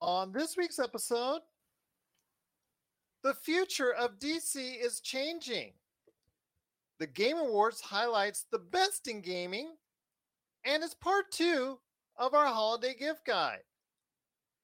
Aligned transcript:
On 0.00 0.32
this 0.32 0.56
week's 0.56 0.78
episode, 0.78 1.40
the 3.22 3.34
future 3.34 3.92
of 3.92 4.18
DC 4.18 4.82
is 4.82 5.00
changing. 5.00 5.72
The 6.98 7.06
Game 7.06 7.36
Awards 7.36 7.82
highlights 7.82 8.46
the 8.50 8.58
best 8.58 9.08
in 9.08 9.20
gaming, 9.20 9.74
and 10.64 10.82
it's 10.82 10.94
part 10.94 11.30
two 11.30 11.80
of 12.16 12.32
our 12.32 12.46
holiday 12.46 12.94
gift 12.98 13.26
guide. 13.26 13.64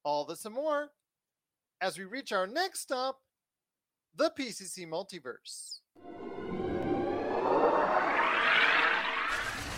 All 0.05 0.25
this 0.25 0.47
and 0.47 0.55
more 0.55 0.89
as 1.83 1.99
we 1.99 2.05
reach 2.05 2.33
our 2.33 2.47
next 2.47 2.81
stop, 2.81 3.19
the 4.15 4.31
PCC 4.39 4.89
Multiverse. 4.89 5.81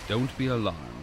Don't 0.06 0.38
be 0.38 0.46
alarmed. 0.46 0.97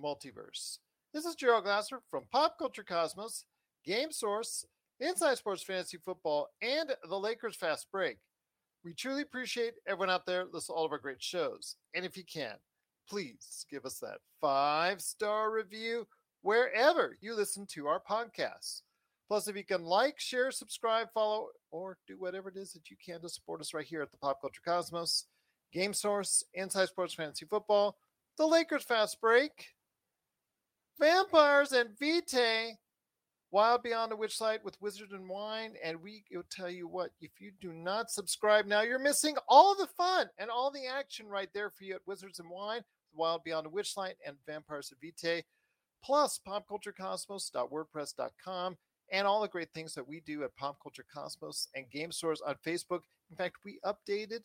Multiverse. 0.00 0.78
This 1.12 1.24
is 1.24 1.34
Gerald 1.34 1.64
Glasser 1.64 2.00
from 2.10 2.24
Pop 2.32 2.58
Culture 2.58 2.82
Cosmos, 2.82 3.44
Game 3.84 4.10
Source, 4.10 4.64
Inside 5.00 5.38
Sports 5.38 5.62
Fantasy 5.62 5.96
Football, 5.96 6.48
and 6.62 6.94
the 7.08 7.18
Lakers 7.18 7.56
Fast 7.56 7.86
Break. 7.92 8.18
We 8.84 8.94
truly 8.94 9.22
appreciate 9.22 9.74
everyone 9.86 10.10
out 10.10 10.26
there 10.26 10.44
listening 10.44 10.74
to 10.74 10.78
all 10.78 10.84
of 10.84 10.92
our 10.92 10.98
great 10.98 11.22
shows. 11.22 11.76
And 11.94 12.04
if 12.04 12.16
you 12.16 12.24
can, 12.24 12.54
please 13.08 13.64
give 13.70 13.84
us 13.84 13.98
that 14.00 14.18
five 14.40 15.00
star 15.00 15.50
review 15.50 16.06
wherever 16.42 17.16
you 17.20 17.34
listen 17.34 17.66
to 17.66 17.86
our 17.86 18.00
podcasts. 18.00 18.82
Plus, 19.28 19.48
if 19.48 19.56
you 19.56 19.64
can 19.64 19.82
like, 19.82 20.20
share, 20.20 20.50
subscribe, 20.50 21.08
follow, 21.14 21.48
or 21.70 21.96
do 22.06 22.16
whatever 22.18 22.50
it 22.50 22.56
is 22.56 22.72
that 22.72 22.90
you 22.90 22.96
can 23.04 23.22
to 23.22 23.28
support 23.28 23.60
us 23.60 23.72
right 23.72 23.86
here 23.86 24.02
at 24.02 24.10
the 24.10 24.18
Pop 24.18 24.40
Culture 24.40 24.60
Cosmos, 24.64 25.26
Game 25.72 25.94
Source, 25.94 26.44
Inside 26.52 26.88
Sports 26.88 27.14
Fantasy 27.14 27.46
Football, 27.46 27.96
the 28.36 28.46
Lakers 28.46 28.82
Fast 28.82 29.20
Break, 29.20 29.73
Vampires 30.98 31.72
and 31.72 31.90
Vitae, 31.98 32.78
Wild 33.50 33.82
Beyond 33.82 34.12
the 34.12 34.16
Witch 34.16 34.38
Witchlight 34.38 34.64
with 34.64 34.80
Wizard 34.80 35.10
and 35.12 35.28
Wine. 35.28 35.74
And 35.82 36.00
we 36.02 36.24
will 36.32 36.44
tell 36.50 36.70
you 36.70 36.88
what, 36.88 37.10
if 37.20 37.32
you 37.40 37.52
do 37.60 37.72
not 37.72 38.10
subscribe 38.10 38.66
now, 38.66 38.80
you're 38.82 38.98
missing 38.98 39.36
all 39.48 39.76
the 39.76 39.86
fun 39.86 40.28
and 40.38 40.50
all 40.50 40.70
the 40.70 40.86
action 40.86 41.28
right 41.28 41.48
there 41.54 41.70
for 41.70 41.84
you 41.84 41.94
at 41.94 42.06
Wizards 42.06 42.40
and 42.40 42.50
Wine, 42.50 42.82
Wild 43.14 43.44
Beyond 43.44 43.66
the 43.66 43.70
Witch 43.70 43.94
Witchlight, 43.94 44.14
and 44.26 44.36
Vampires 44.46 44.92
and 44.92 45.00
Vitae, 45.00 45.44
plus 46.02 46.40
popculturecosmos.wordpress.com 46.46 48.76
and 49.12 49.26
all 49.26 49.42
the 49.42 49.48
great 49.48 49.70
things 49.72 49.92
that 49.94 50.08
we 50.08 50.20
do 50.20 50.44
at 50.44 50.56
Pop 50.56 50.78
Culture 50.82 51.04
Cosmos 51.12 51.68
and 51.74 51.90
Game 51.90 52.10
Source 52.10 52.40
on 52.40 52.54
Facebook. 52.66 53.02
In 53.30 53.36
fact, 53.36 53.56
we 53.64 53.78
updated 53.84 54.40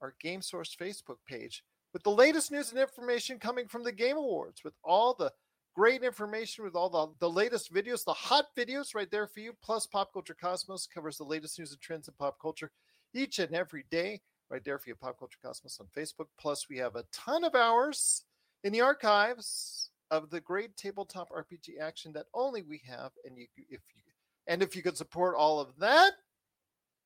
our 0.00 0.14
Game 0.20 0.40
Source 0.42 0.74
Facebook 0.74 1.18
page 1.28 1.62
with 1.92 2.02
the 2.02 2.10
latest 2.10 2.50
news 2.50 2.70
and 2.70 2.80
information 2.80 3.38
coming 3.38 3.68
from 3.68 3.84
the 3.84 3.92
Game 3.92 4.16
Awards, 4.16 4.64
with 4.64 4.72
all 4.82 5.14
the 5.14 5.30
great 5.74 6.02
information, 6.02 6.64
with 6.64 6.74
all 6.74 6.90
the, 6.90 7.08
the 7.20 7.30
latest 7.30 7.72
videos, 7.72 8.04
the 8.04 8.12
hot 8.12 8.46
videos 8.56 8.94
right 8.94 9.10
there 9.10 9.26
for 9.26 9.40
you. 9.40 9.52
Plus, 9.62 9.86
Pop 9.86 10.12
Culture 10.12 10.36
Cosmos 10.40 10.86
covers 10.86 11.16
the 11.16 11.24
latest 11.24 11.58
news 11.58 11.72
and 11.72 11.80
trends 11.80 12.08
in 12.08 12.14
pop 12.18 12.36
culture 12.40 12.70
each 13.14 13.38
and 13.38 13.54
every 13.54 13.84
day 13.90 14.20
right 14.50 14.64
there 14.64 14.78
for 14.78 14.90
you, 14.90 14.94
Pop 14.94 15.18
Culture 15.18 15.38
Cosmos 15.42 15.80
on 15.80 15.86
Facebook. 15.96 16.26
Plus, 16.38 16.68
we 16.68 16.76
have 16.78 16.96
a 16.96 17.04
ton 17.12 17.44
of 17.44 17.54
hours 17.54 18.24
in 18.64 18.72
the 18.72 18.80
archives 18.80 19.90
of 20.10 20.28
the 20.30 20.40
great 20.40 20.76
tabletop 20.76 21.30
RPG 21.30 21.80
action 21.80 22.12
that 22.12 22.26
only 22.34 22.62
we 22.62 22.82
have, 22.86 23.12
and 23.24 23.36
you 23.38 23.46
if 23.56 23.80
you 23.94 24.02
and 24.46 24.62
if 24.62 24.74
you 24.74 24.82
could 24.82 24.96
support 24.96 25.36
all 25.36 25.60
of 25.60 25.68
that, 25.78 26.12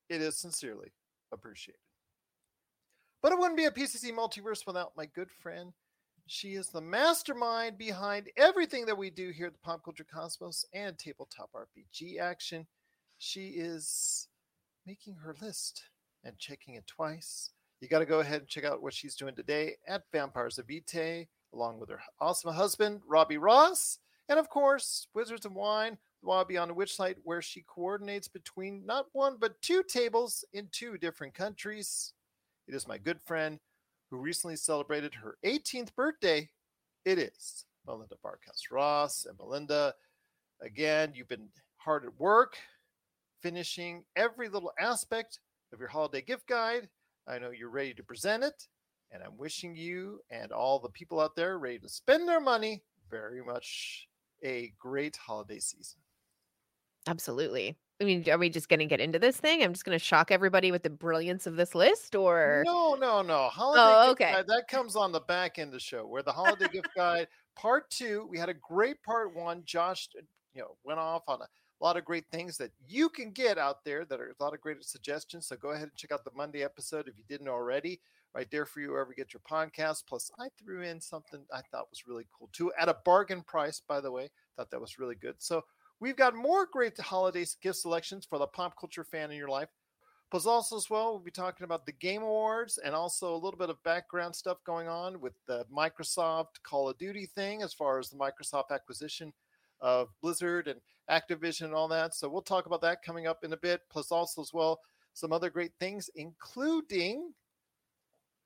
it 0.09 0.23
is 0.23 0.39
sincerely 0.39 0.93
appreciated. 1.33 1.81
But 3.23 3.33
it 3.33 3.39
wouldn't 3.39 3.57
be 3.57 3.67
a 3.67 3.71
PCC 3.71 4.13
multiverse 4.13 4.67
without 4.67 4.93
my 4.97 5.07
good 5.07 5.31
friend. 5.31 5.73
She 6.27 6.55
is 6.55 6.71
the 6.71 6.81
mastermind 6.81 7.77
behind 7.77 8.31
everything 8.39 8.87
that 8.87 8.97
we 8.97 9.11
do 9.11 9.29
here 9.31 9.47
at 9.47 9.53
the 9.53 9.59
Pop 9.59 9.85
Culture 9.85 10.07
Cosmos 10.11 10.65
and 10.73 10.99
Tabletop 10.99 11.51
RPG 11.53 12.19
Action. 12.19 12.67
She 13.19 13.49
is 13.49 14.29
making 14.87 15.17
her 15.17 15.37
list 15.43 15.83
and 16.25 16.39
checking 16.39 16.77
it 16.77 16.87
twice. 16.87 17.51
You 17.81 17.89
got 17.89 17.99
to 17.99 18.07
go 18.07 18.21
ahead 18.21 18.41
and 18.41 18.49
check 18.49 18.65
out 18.65 18.83
what 18.83 18.95
she's 18.95 19.17
doing 19.17 19.35
today 19.35 19.75
at 19.87 20.05
Vampires 20.13 20.59
of 20.59 20.67
Vitae, 20.67 21.29
along 21.53 21.79
with 21.79 21.91
her 21.91 22.01
awesome 22.19 22.55
husband, 22.55 23.03
Robbie 23.07 23.37
Ross, 23.37 23.99
and 24.31 24.39
of 24.39 24.49
course, 24.49 25.09
Wizards 25.15 25.45
of 25.45 25.53
Wine, 25.53 25.99
Wild 26.23 26.49
Beyond 26.49 26.71
the 26.71 26.75
Witchlight, 26.75 27.17
where 27.23 27.43
she 27.43 27.67
coordinates 27.69 28.29
between 28.29 28.87
not 28.87 29.07
one 29.13 29.37
but 29.39 29.61
two 29.61 29.83
tables 29.83 30.43
in 30.55 30.69
two 30.73 30.97
different 30.97 31.35
countries. 31.35 32.15
It 32.67 32.75
is 32.75 32.89
my 32.89 32.97
good 32.97 33.21
friend 33.21 33.61
who 34.15 34.21
recently 34.21 34.55
celebrated 34.55 35.13
her 35.13 35.37
18th 35.45 35.93
birthday. 35.97 36.49
It 37.05 37.19
is 37.19 37.65
Melinda 37.85 38.15
Barkhouse 38.25 38.71
Ross. 38.71 39.27
And 39.29 39.37
Melinda, 39.37 39.93
again, 40.63 41.13
you've 41.15 41.29
been 41.29 41.49
hard 41.79 42.05
at 42.05 42.21
work 42.21 42.57
finishing 43.43 44.05
every 44.15 44.49
little 44.49 44.73
aspect 44.79 45.41
of 45.73 45.81
your 45.81 45.89
holiday 45.89 46.23
gift 46.23 46.47
guide. 46.47 46.89
I 47.27 47.41
know 47.41 47.51
you're 47.51 47.71
ready 47.71 47.93
to 47.95 48.05
present 48.05 48.45
it, 48.45 48.69
and 49.11 49.21
I'm 49.21 49.37
wishing 49.37 49.75
you 49.75 50.21
and 50.31 50.53
all 50.53 50.79
the 50.79 50.91
people 50.91 51.19
out 51.19 51.35
there 51.35 51.59
ready 51.59 51.81
to 51.81 51.89
spend 51.89 52.29
their 52.29 52.41
money 52.41 52.83
very 53.11 53.43
much 53.43 54.07
a 54.45 54.73
great 54.79 55.17
holiday 55.17 55.59
season. 55.59 55.99
Absolutely. 57.09 57.77
I 58.01 58.05
mean, 58.05 58.29
are 58.29 58.39
we 58.39 58.51
just 58.51 58.69
going 58.69 58.81
to 58.81 58.87
get 58.87 59.01
into 59.01 59.19
this 59.21 59.37
thing? 59.37 59.63
I'm 59.63 59.73
just 59.73 59.85
going 59.85 59.97
to 59.97 60.05
shock 60.05 60.31
everybody 60.33 60.73
with 60.73 60.83
the 60.83 60.91
brilliance 60.91 61.47
of 61.47 61.55
this 61.57 61.75
list, 61.75 62.17
or 62.17 62.65
No, 62.67 62.95
no, 62.95 63.23
no. 63.23 63.49
Holiday 63.49 63.83
Oh, 63.85 64.09
gift 64.09 64.21
okay. 64.21 64.33
guide, 64.33 64.47
that 64.49 64.69
comes 64.69 64.97
on 64.97 65.13
the 65.13 65.21
back 65.21 65.59
end 65.59 65.69
of 65.69 65.75
the 65.75 65.81
show 65.81 66.05
where 66.07 66.23
the 66.23 66.33
holiday 66.33 66.67
gift 66.69 66.89
guide 66.97 67.29
part 67.55 67.89
two. 67.91 68.27
We 68.29 68.39
had 68.39 68.49
a 68.49 68.55
great 68.55 69.01
part 69.05 69.35
one. 69.35 69.63
Josh, 69.65 70.09
uh, 70.19 70.23
you 70.55 70.63
know, 70.63 70.77
went 70.83 70.99
off 70.99 71.23
on 71.29 71.41
a 71.41 71.47
lot 71.81 71.97
of 71.97 72.05
great 72.05 72.25
things 72.33 72.57
that 72.59 72.73
you 72.89 73.09
can 73.09 73.31
get 73.31 73.59
out 73.59 73.85
there 73.85 74.05
that 74.07 74.21
are 74.21 74.35
a 74.39 74.43
lot 74.43 74.55
of 74.55 74.61
great 74.61 74.83
suggestions. 74.85 75.47
So 75.47 75.57
go 75.57 75.71
ahead 75.71 75.85
and 75.85 75.95
check 75.97 76.11
out 76.11 76.25
the 76.25 76.31
Monday 76.35 76.65
episode 76.65 77.07
if 77.07 77.17
you 77.17 77.25
didn't 77.29 77.49
already. 77.49 78.01
Right 78.35 78.51
there 78.51 78.67
for 78.67 78.81
you 78.81 78.91
wherever 78.91 79.11
you 79.11 79.15
get 79.17 79.33
your 79.33 79.43
podcast. 79.49 80.03
Plus, 80.09 80.29
I 80.41 80.49
threw 80.59 80.83
in 80.83 81.01
something 81.01 81.45
I 81.53 81.61
thought 81.71 81.89
was 81.91 82.09
really 82.09 82.27
cool 82.37 82.49
too 82.53 82.73
at 82.77 82.89
a 82.89 82.97
bargain 83.05 83.43
price, 83.43 83.81
by 83.87 84.01
the 84.01 84.11
way. 84.11 84.29
Thought 84.57 84.73
that 84.73 84.81
was 84.81 84.99
really 84.99 85.15
good. 85.15 85.37
So 85.39 85.63
we've 86.01 86.17
got 86.17 86.35
more 86.35 86.67
great 86.71 86.99
holiday 86.99 87.45
gift 87.63 87.79
selections 87.79 88.25
for 88.25 88.39
the 88.39 88.47
pop 88.47 88.79
culture 88.79 89.05
fan 89.05 89.31
in 89.31 89.37
your 89.37 89.49
life. 89.49 89.69
Plus, 90.31 90.47
also 90.47 90.77
as 90.77 90.91
well, 90.91 91.13
we'll 91.13 91.21
be 91.21 91.31
talking 91.31 91.65
about 91.65 91.87
the 91.87 91.93
Game 91.93 92.23
Awards 92.23 92.79
and 92.79 92.95
also 92.95 93.35
a 93.35 93.37
little 93.37 93.59
bit 93.59 93.71
of 93.71 93.83
background 93.85 94.35
stuff 94.35 94.59
going 94.65 94.89
on 94.89 95.21
with 95.21 95.35
the 95.47 95.65
Microsoft 95.73 96.63
Call 96.65 96.89
of 96.89 96.99
Duty 96.99 97.27
thing, 97.27 97.63
as 97.63 97.73
far 97.73 97.99
as 97.99 98.11
the 98.11 98.17
Microsoft 98.17 98.71
acquisition 98.73 99.33
of 99.81 100.09
Blizzard 100.23 100.67
and 100.67 100.81
Activision 101.11 101.67
and 101.67 101.75
all 101.75 101.87
that. 101.89 102.15
So 102.15 102.29
we'll 102.29 102.43
talk 102.43 102.67
about 102.67 102.81
that 102.81 103.03
coming 103.03 103.27
up 103.27 103.45
in 103.45 103.53
a 103.53 103.57
bit. 103.57 103.83
Plus, 103.91 104.11
also 104.11 104.43
as 104.43 104.53
well, 104.53 104.81
some 105.13 105.33
other 105.33 105.51
great 105.51 105.73
things, 105.79 106.11
including 106.17 107.33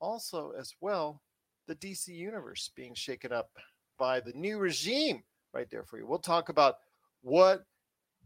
also 0.01 0.53
as 0.59 0.75
well 0.81 1.23
the 1.67 1.75
DC 1.77 2.09
universe 2.09 2.71
being 2.75 2.95
shaken 2.95 3.33
up 3.33 3.51
by 3.99 4.21
the 4.21 4.33
new 4.33 4.59
regime 4.59 5.23
right 5.53 5.71
there 5.71 5.85
for 5.85 5.99
you. 5.99 6.07
We'll 6.07 6.19
talk 6.19 6.49
about 6.51 6.77
what 7.23 7.65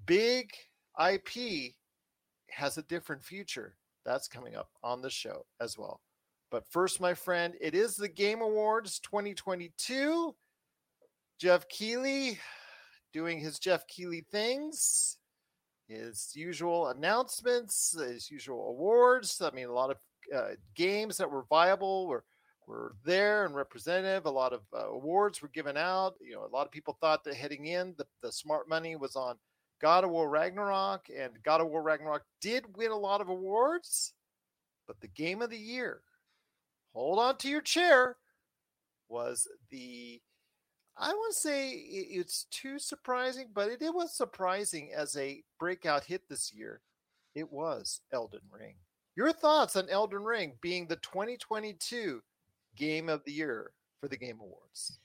big 0.06 0.50
IP 0.98 1.74
has 2.50 2.78
a 2.78 2.82
different 2.82 3.22
future. 3.22 3.76
That's 4.04 4.28
coming 4.28 4.56
up 4.56 4.68
on 4.82 5.00
the 5.00 5.10
show 5.10 5.46
as 5.60 5.78
well. 5.78 6.00
But 6.50 6.68
first, 6.68 7.00
my 7.00 7.14
friend, 7.14 7.54
it 7.60 7.74
is 7.74 7.96
the 7.96 8.08
Game 8.08 8.42
Awards 8.42 8.98
2022. 9.00 10.34
Jeff 11.38 11.68
Keighley 11.68 12.38
doing 13.12 13.38
his 13.38 13.58
Jeff 13.58 13.86
Keighley 13.86 14.26
things, 14.30 15.18
his 15.88 16.32
usual 16.34 16.88
announcements, 16.88 17.96
his 17.98 18.30
usual 18.30 18.68
awards. 18.70 19.40
I 19.40 19.50
mean, 19.54 19.68
a 19.68 19.72
lot 19.72 19.90
of 19.90 19.96
uh, 20.34 20.54
games 20.74 21.16
that 21.16 21.30
were 21.30 21.44
viable 21.48 22.06
were 22.06 22.24
were 22.66 22.94
there 23.04 23.44
and 23.44 23.54
representative. 23.54 24.26
A 24.26 24.30
lot 24.30 24.52
of 24.52 24.60
uh, 24.74 24.88
awards 24.88 25.42
were 25.42 25.48
given 25.48 25.76
out. 25.76 26.14
You 26.20 26.34
know, 26.34 26.44
a 26.44 26.54
lot 26.54 26.66
of 26.66 26.72
people 26.72 26.96
thought 27.00 27.24
that 27.24 27.34
heading 27.34 27.66
in, 27.66 27.94
the, 27.98 28.06
the 28.22 28.32
smart 28.32 28.68
money 28.68 28.96
was 28.96 29.16
on 29.16 29.36
God 29.80 30.04
of 30.04 30.10
War 30.10 30.28
Ragnarok, 30.28 31.06
and 31.16 31.32
God 31.42 31.60
of 31.60 31.68
War 31.68 31.82
Ragnarok 31.82 32.22
did 32.40 32.76
win 32.76 32.90
a 32.90 32.96
lot 32.96 33.20
of 33.20 33.28
awards. 33.28 34.14
But 34.86 35.00
the 35.00 35.08
game 35.08 35.42
of 35.42 35.50
the 35.50 35.58
year, 35.58 36.02
hold 36.92 37.18
on 37.18 37.36
to 37.38 37.48
your 37.48 37.60
chair, 37.60 38.16
was 39.08 39.46
the 39.70 40.20
I 40.96 41.08
wouldn't 41.08 41.34
say 41.34 41.70
it's 41.70 42.46
too 42.50 42.78
surprising, 42.78 43.48
but 43.54 43.70
it, 43.70 43.82
it 43.82 43.94
was 43.94 44.14
surprising 44.14 44.90
as 44.94 45.16
a 45.16 45.42
breakout 45.58 46.04
hit 46.04 46.28
this 46.28 46.52
year. 46.52 46.82
It 47.34 47.50
was 47.50 48.02
Elden 48.12 48.42
Ring. 48.50 48.74
Your 49.16 49.32
thoughts 49.32 49.74
on 49.76 49.88
Elden 49.88 50.22
Ring 50.22 50.52
being 50.60 50.86
the 50.86 50.96
2022 50.96 52.22
game 52.76 53.08
of 53.08 53.24
the 53.24 53.32
year 53.32 53.72
for 54.00 54.08
the 54.08 54.16
Game 54.16 54.38
Awards? 54.40 54.98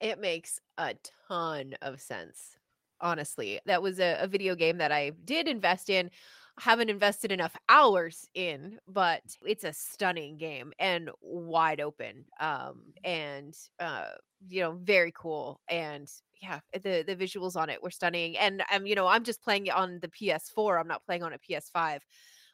It 0.00 0.20
makes 0.20 0.60
a 0.78 0.94
ton 1.28 1.74
of 1.82 2.00
sense. 2.00 2.56
Honestly, 3.00 3.60
that 3.66 3.82
was 3.82 3.98
a, 3.98 4.16
a 4.20 4.26
video 4.26 4.54
game 4.54 4.78
that 4.78 4.92
I 4.92 5.12
did 5.24 5.48
invest 5.48 5.90
in 5.90 6.10
haven't 6.58 6.90
invested 6.90 7.32
enough 7.32 7.56
hours 7.68 8.28
in, 8.34 8.78
but 8.86 9.22
it's 9.44 9.64
a 9.64 9.72
stunning 9.72 10.36
game 10.36 10.72
and 10.78 11.10
wide 11.20 11.80
open. 11.80 12.24
Um, 12.40 12.82
and 13.04 13.56
uh, 13.80 14.08
you 14.48 14.60
know, 14.60 14.78
very 14.82 15.12
cool. 15.16 15.60
And 15.68 16.10
yeah, 16.40 16.60
the 16.72 17.04
the 17.06 17.16
visuals 17.16 17.56
on 17.56 17.70
it 17.70 17.82
were 17.82 17.90
stunning. 17.90 18.36
And 18.36 18.62
I'm, 18.70 18.86
you 18.86 18.94
know, 18.94 19.06
I'm 19.06 19.24
just 19.24 19.42
playing 19.42 19.66
it 19.66 19.74
on 19.74 19.98
the 20.00 20.08
PS4. 20.08 20.78
I'm 20.78 20.88
not 20.88 21.04
playing 21.04 21.22
on 21.22 21.32
a 21.32 21.38
PS5. 21.38 22.00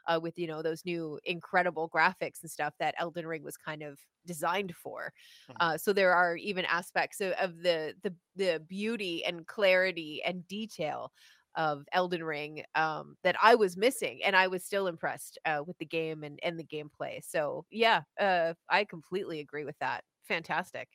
Uh, 0.08 0.19
with 0.20 0.38
you 0.38 0.46
know 0.46 0.62
those 0.62 0.84
new 0.84 1.19
incredible 1.25 1.88
graphics 1.94 2.43
and 2.43 2.50
stuff 2.50 2.72
that 2.78 2.94
Elden 2.99 3.26
Ring 3.26 3.43
was 3.43 3.56
kind 3.56 3.82
of 3.82 3.99
designed 4.26 4.75
for. 4.75 5.12
Mm-hmm. 5.50 5.56
Uh, 5.60 5.78
so 5.78 5.93
there 5.93 6.14
are 6.14 6.37
even 6.37 6.64
aspects 6.64 7.20
of, 7.20 7.32
of, 7.32 7.62
the 7.62 7.94
the 8.02 8.14
the 8.37 8.62
beauty 8.66 9.25
and 9.25 9.46
clarity 9.46 10.22
and 10.25 10.46
detail 10.49 11.12
of 11.56 11.84
Elden 11.93 12.22
Ring 12.22 12.62
um, 12.75 13.16
that 13.25 13.37
I 13.43 13.55
was 13.55 13.76
missing, 13.76 14.20
and 14.25 14.37
I 14.37 14.46
was 14.46 14.64
still 14.64 14.87
impressed 14.87 15.38
uh, 15.44 15.62
with 15.66 15.76
the 15.78 15.87
game 15.87 16.22
and 16.22 16.38
and 16.43 16.58
the 16.58 16.64
gameplay. 16.64 17.20
So 17.22 17.64
yeah, 17.70 18.02
uh, 18.20 18.55
I 18.70 18.84
completely 18.84 19.40
agree 19.40 19.64
with 19.64 19.78
that. 19.81 20.05
Fantastic. 20.26 20.88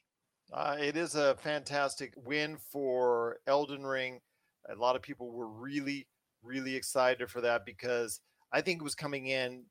Uh, 0.52 0.76
it 0.80 0.98
is 0.98 1.16
a 1.16 1.36
fantastic 1.36 2.14
win 2.16 2.58
for 2.58 3.38
Elden 3.48 3.86
Ring. 3.86 4.20
A 4.70 4.76
lot 4.76 4.96
of 4.96 5.02
people 5.02 5.32
were 5.32 5.48
really, 5.48 6.08
really 6.44 6.76
excited 6.76 7.30
for 7.30 7.42
that 7.42 7.66
because 7.66 8.20
I 8.54 8.62
think 8.62 8.80
it 8.80 8.84
was 8.84 8.96
coming 8.96 9.28
in 9.28 9.64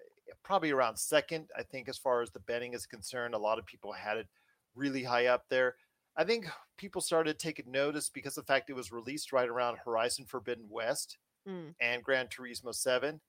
eh, 0.00 0.32
probably 0.44 0.70
around 0.70 0.96
second. 0.96 1.48
I 1.56 1.62
think 1.62 1.88
as 1.88 1.98
far 1.98 2.22
as 2.22 2.30
the 2.30 2.40
betting 2.40 2.72
is 2.72 2.86
concerned, 2.86 3.34
a 3.34 3.38
lot 3.38 3.58
of 3.58 3.66
people 3.66 3.92
had 3.92 4.16
it 4.16 4.28
really 4.74 5.02
high 5.02 5.26
up 5.26 5.44
there. 5.50 5.74
I 6.16 6.24
think 6.24 6.46
people 6.76 7.00
started 7.00 7.38
taking 7.38 7.70
notice 7.70 8.08
because 8.08 8.34
the 8.34 8.42
fact 8.42 8.70
it 8.70 8.74
was 8.74 8.90
released 8.90 9.32
right 9.32 9.48
around 9.48 9.78
Horizon 9.84 10.24
Forbidden 10.26 10.66
West 10.68 11.18
mm. 11.48 11.74
and 11.80 12.02
Gran 12.02 12.26
Turismo 12.26 12.74
7. 12.74 13.20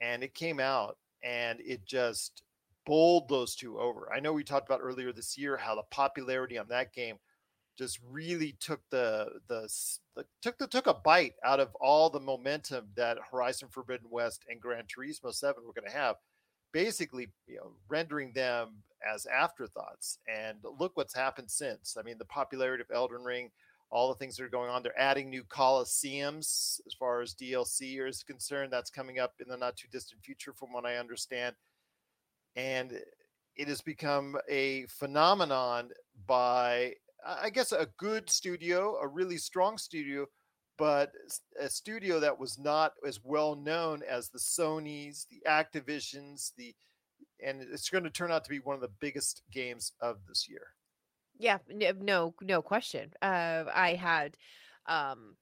And 0.00 0.24
it 0.24 0.34
came 0.34 0.58
out 0.58 0.96
and 1.22 1.60
it 1.60 1.84
just 1.84 2.42
bowled 2.84 3.28
those 3.28 3.54
two 3.54 3.78
over. 3.78 4.12
I 4.12 4.20
know 4.20 4.32
we 4.32 4.44
talked 4.44 4.68
about 4.68 4.80
earlier 4.82 5.12
this 5.12 5.38
year 5.38 5.56
how 5.56 5.74
the 5.74 5.82
popularity 5.90 6.58
on 6.58 6.66
that 6.68 6.92
game 6.92 7.16
just 7.76 7.98
really 8.10 8.56
took 8.60 8.80
the, 8.90 9.28
the 9.48 9.68
the, 10.16 10.24
took 10.42 10.58
the 10.58 10.66
took 10.66 10.86
a 10.86 10.94
bite 10.94 11.34
out 11.44 11.60
of 11.60 11.74
all 11.80 12.08
the 12.08 12.20
momentum 12.20 12.86
that 12.96 13.18
Horizon 13.30 13.68
Forbidden 13.70 14.06
West 14.10 14.44
and 14.48 14.60
Gran 14.60 14.84
Turismo 14.84 15.32
7 15.32 15.62
were 15.64 15.72
going 15.72 15.90
to 15.90 15.96
have 15.96 16.16
basically 16.72 17.28
you 17.46 17.56
know 17.56 17.72
rendering 17.88 18.32
them 18.32 18.82
as 19.14 19.26
afterthoughts. 19.26 20.18
And 20.32 20.58
look 20.78 20.92
what's 20.94 21.14
happened 21.14 21.50
since. 21.50 21.96
I 21.98 22.02
mean 22.02 22.18
the 22.18 22.24
popularity 22.24 22.82
of 22.82 22.94
elden 22.94 23.22
ring 23.22 23.50
all 23.90 24.08
the 24.08 24.14
things 24.14 24.36
that 24.36 24.44
are 24.44 24.48
going 24.48 24.70
on 24.70 24.82
they're 24.82 24.98
adding 24.98 25.30
new 25.30 25.44
coliseums 25.44 26.80
as 26.84 26.94
far 26.98 27.20
as 27.20 27.34
dlc 27.34 28.08
is 28.08 28.22
concerned. 28.22 28.72
That's 28.72 28.90
coming 28.90 29.18
up 29.18 29.34
in 29.40 29.48
the 29.48 29.56
not 29.56 29.76
too 29.76 29.88
distant 29.90 30.22
future 30.22 30.52
from 30.52 30.72
what 30.72 30.86
i 30.86 30.96
understand. 30.96 31.54
And 32.56 33.00
it 33.56 33.68
has 33.68 33.80
become 33.80 34.36
a 34.48 34.86
phenomenon 34.86 35.90
by 36.26 36.94
i 37.26 37.50
guess 37.50 37.72
a 37.72 37.88
good 37.98 38.28
studio 38.30 38.96
a 39.02 39.08
really 39.08 39.36
strong 39.36 39.78
studio 39.78 40.26
but 40.76 41.12
a 41.60 41.68
studio 41.68 42.20
that 42.20 42.38
was 42.38 42.58
not 42.58 42.92
as 43.06 43.20
well 43.22 43.54
known 43.54 44.02
as 44.08 44.28
the 44.28 44.38
Sony's, 44.38 45.26
the 45.30 45.42
Activisions, 45.48 46.52
the 46.56 46.74
and 47.44 47.62
it's 47.62 47.90
going 47.90 48.04
to 48.04 48.10
turn 48.10 48.32
out 48.32 48.44
to 48.44 48.50
be 48.50 48.58
one 48.58 48.74
of 48.74 48.80
the 48.80 48.92
biggest 49.00 49.42
games 49.52 49.92
of 50.00 50.16
this 50.28 50.46
year. 50.48 50.66
Yeah, 51.38 51.58
no, 51.68 52.34
no 52.40 52.62
question. 52.62 53.12
Uh, 53.20 53.64
I 53.72 53.94
had, 53.94 54.36
um, 54.86 55.36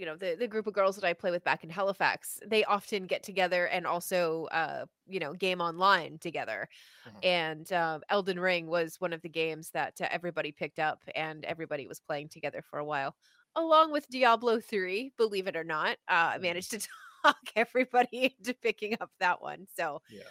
you 0.00 0.06
know, 0.06 0.16
the 0.16 0.34
the 0.38 0.48
group 0.48 0.66
of 0.66 0.72
girls 0.72 0.96
that 0.96 1.04
I 1.04 1.12
play 1.12 1.30
with 1.30 1.44
back 1.44 1.62
in 1.62 1.70
Halifax. 1.70 2.40
They 2.46 2.64
often 2.64 3.06
get 3.06 3.22
together 3.22 3.66
and 3.66 3.86
also, 3.86 4.46
uh, 4.46 4.86
you 5.06 5.20
know, 5.20 5.34
game 5.34 5.60
online 5.60 6.18
together. 6.18 6.68
Mm-hmm. 7.06 7.18
And 7.22 7.72
uh, 7.72 7.98
Elden 8.08 8.40
Ring 8.40 8.66
was 8.66 8.96
one 8.98 9.12
of 9.12 9.20
the 9.20 9.28
games 9.28 9.70
that 9.70 10.00
uh, 10.00 10.08
everybody 10.10 10.52
picked 10.52 10.78
up, 10.78 11.00
and 11.14 11.44
everybody 11.44 11.86
was 11.86 12.00
playing 12.00 12.30
together 12.30 12.62
for 12.62 12.78
a 12.78 12.84
while 12.84 13.14
along 13.56 13.92
with 13.92 14.08
Diablo 14.08 14.60
3, 14.60 15.12
believe 15.16 15.46
it 15.46 15.56
or 15.56 15.64
not. 15.64 15.92
Uh, 16.08 16.12
I 16.12 16.32
mm-hmm. 16.34 16.42
managed 16.42 16.70
to 16.70 16.78
talk 17.22 17.36
everybody 17.56 18.34
into 18.38 18.54
picking 18.54 18.96
up 19.00 19.10
that 19.20 19.42
one. 19.42 19.66
So, 19.76 20.02
yeah. 20.10 20.22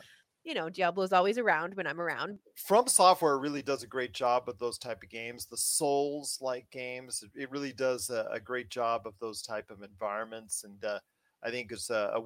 You 0.50 0.56
know, 0.56 0.68
Diablo's 0.68 1.14
always 1.14 1.38
around 1.38 1.76
when 1.76 1.86
I'm 1.86 2.02
around. 2.02 2.40
From 2.56 2.88
Software 2.88 3.38
really 3.38 3.62
does 3.62 3.84
a 3.84 3.88
great 3.88 4.14
job 4.14 4.50
of 4.50 4.58
those 4.58 4.80
type 4.80 5.04
of 5.04 5.10
games. 5.10 5.46
The 5.46 5.56
Souls 5.56 6.40
like 6.42 6.68
games, 6.72 7.24
it 7.36 7.52
really 7.52 7.72
does 7.72 8.10
a, 8.10 8.28
a, 8.32 8.40
great 8.40 8.72
job 8.72 9.04
of 9.06 9.14
those 9.22 9.44
type 9.44 9.70
of 9.70 9.84
environments. 9.84 10.64
And 10.64 10.84
uh, 10.84 10.98
I 11.44 11.52
think 11.52 11.72
it's 11.72 11.92
a, 11.92 12.14
a, 12.16 12.22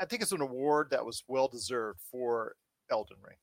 I 0.00 0.04
think 0.04 0.22
it's 0.22 0.30
an 0.30 0.40
award 0.40 0.90
that 0.92 1.04
was 1.04 1.24
well 1.26 1.48
deserved 1.48 1.98
for 2.12 2.54
Elden 2.92 3.16
Ring. 3.26 3.38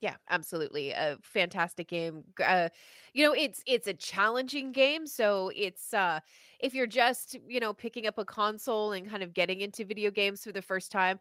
Yeah, 0.00 0.14
absolutely. 0.30 0.92
A 0.92 1.18
fantastic 1.22 1.88
game. 1.88 2.22
Uh, 2.40 2.68
you 3.14 3.24
know, 3.24 3.32
it's 3.32 3.62
it's 3.66 3.88
a 3.88 3.94
challenging 3.94 4.70
game, 4.70 5.06
so 5.06 5.50
it's 5.56 5.94
uh 5.94 6.20
if 6.60 6.74
you're 6.74 6.86
just, 6.86 7.36
you 7.48 7.60
know, 7.60 7.72
picking 7.72 8.06
up 8.06 8.18
a 8.18 8.24
console 8.24 8.92
and 8.92 9.08
kind 9.08 9.22
of 9.22 9.32
getting 9.34 9.62
into 9.62 9.84
video 9.84 10.10
games 10.10 10.44
for 10.44 10.52
the 10.52 10.62
first 10.62 10.92
time, 10.92 11.18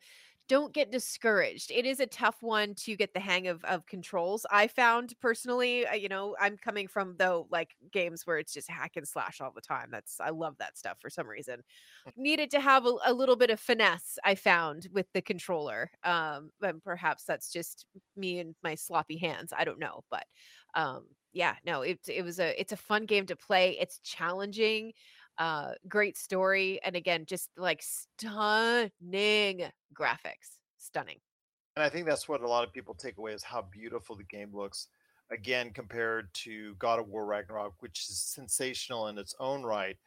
don't 0.47 0.73
get 0.73 0.91
discouraged. 0.91 1.71
It 1.71 1.85
is 1.85 1.99
a 1.99 2.05
tough 2.05 2.37
one 2.41 2.75
to 2.75 2.95
get 2.95 3.13
the 3.13 3.19
hang 3.19 3.47
of 3.47 3.63
of 3.63 3.85
controls. 3.85 4.45
I 4.51 4.67
found 4.67 5.13
personally, 5.19 5.87
uh, 5.87 5.93
you 5.93 6.09
know, 6.09 6.35
I'm 6.39 6.57
coming 6.57 6.87
from 6.87 7.15
though 7.17 7.47
like 7.49 7.75
games 7.91 8.25
where 8.25 8.37
it's 8.37 8.53
just 8.53 8.69
hack 8.69 8.93
and 8.95 9.07
slash 9.07 9.41
all 9.41 9.51
the 9.53 9.61
time. 9.61 9.89
That's 9.91 10.19
I 10.19 10.29
love 10.29 10.55
that 10.59 10.77
stuff 10.77 10.97
for 10.99 11.09
some 11.09 11.27
reason. 11.27 11.61
Mm. 12.07 12.11
Needed 12.17 12.51
to 12.51 12.59
have 12.59 12.85
a, 12.85 12.93
a 13.05 13.13
little 13.13 13.35
bit 13.35 13.49
of 13.49 13.59
finesse. 13.59 14.17
I 14.23 14.35
found 14.35 14.87
with 14.91 15.07
the 15.13 15.21
controller. 15.21 15.91
Um, 16.03 16.51
and 16.61 16.83
perhaps 16.83 17.23
that's 17.25 17.51
just 17.51 17.85
me 18.15 18.39
and 18.39 18.55
my 18.63 18.75
sloppy 18.75 19.17
hands. 19.17 19.53
I 19.57 19.63
don't 19.63 19.79
know, 19.79 20.03
but 20.11 20.25
um, 20.75 21.05
yeah, 21.33 21.55
no, 21.65 21.81
it 21.81 21.99
it 22.07 22.23
was 22.23 22.39
a 22.39 22.59
it's 22.59 22.71
a 22.71 22.77
fun 22.77 23.05
game 23.05 23.25
to 23.27 23.35
play. 23.35 23.77
It's 23.79 23.99
challenging 23.99 24.93
uh 25.37 25.73
great 25.87 26.17
story 26.17 26.79
and 26.83 26.95
again 26.95 27.25
just 27.25 27.49
like 27.57 27.81
stunning 27.81 29.69
graphics 29.93 30.59
stunning. 30.77 31.19
And 31.75 31.83
i 31.83 31.89
think 31.89 32.05
that's 32.05 32.27
what 32.27 32.41
a 32.41 32.47
lot 32.47 32.65
of 32.67 32.73
people 32.73 32.93
take 32.93 33.17
away 33.17 33.33
is 33.33 33.43
how 33.43 33.61
beautiful 33.61 34.15
the 34.15 34.23
game 34.23 34.55
looks 34.55 34.87
again 35.31 35.71
compared 35.71 36.33
to 36.33 36.75
god 36.75 36.99
of 36.99 37.07
war 37.07 37.25
ragnarok 37.25 37.81
which 37.81 38.07
is 38.09 38.17
sensational 38.19 39.07
in 39.07 39.17
its 39.17 39.35
own 39.39 39.63
right 39.63 39.97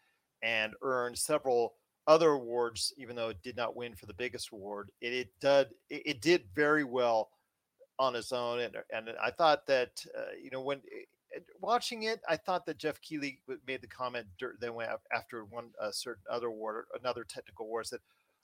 and 0.42 0.74
earned 0.82 1.18
several 1.18 1.74
other 2.06 2.30
awards 2.30 2.92
even 2.96 3.14
though 3.14 3.28
it 3.28 3.42
did 3.42 3.56
not 3.56 3.76
win 3.76 3.94
for 3.94 4.06
the 4.06 4.14
biggest 4.14 4.50
award. 4.50 4.90
It, 5.00 5.12
it 5.12 5.40
did 5.40 5.68
it, 5.90 6.02
it 6.06 6.20
did 6.22 6.48
very 6.54 6.84
well 6.84 7.30
on 7.98 8.16
its 8.16 8.32
own 8.32 8.60
and, 8.60 8.76
and 8.92 9.10
i 9.22 9.30
thought 9.30 9.66
that 9.66 10.04
uh, 10.16 10.32
you 10.40 10.50
know 10.50 10.60
when 10.60 10.80
watching 11.60 12.04
it, 12.04 12.20
I 12.28 12.36
thought 12.36 12.66
that 12.66 12.78
Jeff 12.78 13.00
Keighley 13.00 13.40
made 13.66 13.82
the 13.82 13.86
comment 13.86 14.26
then 14.60 14.74
went 14.74 14.90
after 15.12 15.44
one 15.44 15.70
a 15.80 15.92
certain 15.92 16.24
other 16.30 16.48
award, 16.48 16.86
another 16.98 17.24
technical 17.24 17.66
award, 17.66 17.86
said, 17.86 18.00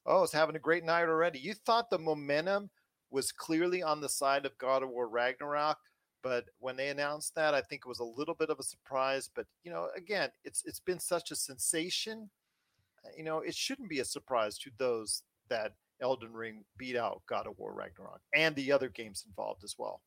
"Oh, 0.06 0.22
it's 0.22 0.32
having 0.32 0.56
a 0.56 0.60
great 0.60 0.84
night 0.84 1.08
already." 1.08 1.38
You 1.38 1.54
thought 1.54 1.90
the 1.90 1.98
momentum 1.98 2.70
was 3.10 3.32
clearly 3.32 3.82
on 3.82 4.00
the 4.00 4.08
side 4.08 4.46
of 4.46 4.58
God 4.58 4.82
of 4.82 4.90
War 4.90 5.08
Ragnarok, 5.08 5.78
but 6.22 6.46
when 6.58 6.76
they 6.76 6.88
announced 6.88 7.34
that, 7.34 7.54
I 7.54 7.60
think 7.60 7.82
it 7.84 7.88
was 7.88 8.00
a 8.00 8.04
little 8.04 8.34
bit 8.34 8.50
of 8.50 8.58
a 8.58 8.64
surprise. 8.64 9.28
But 9.34 9.46
you 9.62 9.70
know, 9.70 9.88
again, 9.96 10.30
it's 10.44 10.64
it's 10.64 10.80
been 10.80 11.00
such 11.00 11.30
a 11.30 11.36
sensation. 11.36 12.30
Uh, 13.04 13.10
you 13.16 13.24
know, 13.24 13.40
it 13.40 13.54
shouldn't 13.54 13.90
be 13.90 14.00
a 14.00 14.04
surprise 14.04 14.58
to 14.58 14.70
those 14.78 15.22
that 15.48 15.74
Elden 16.00 16.32
Ring 16.32 16.64
beat 16.76 16.96
out 16.96 17.22
God 17.26 17.46
of 17.46 17.58
War 17.58 17.72
Ragnarok 17.72 18.20
and 18.34 18.54
the 18.56 18.72
other 18.72 18.88
games 18.88 19.24
involved 19.26 19.64
as 19.64 19.76
well. 19.78 20.00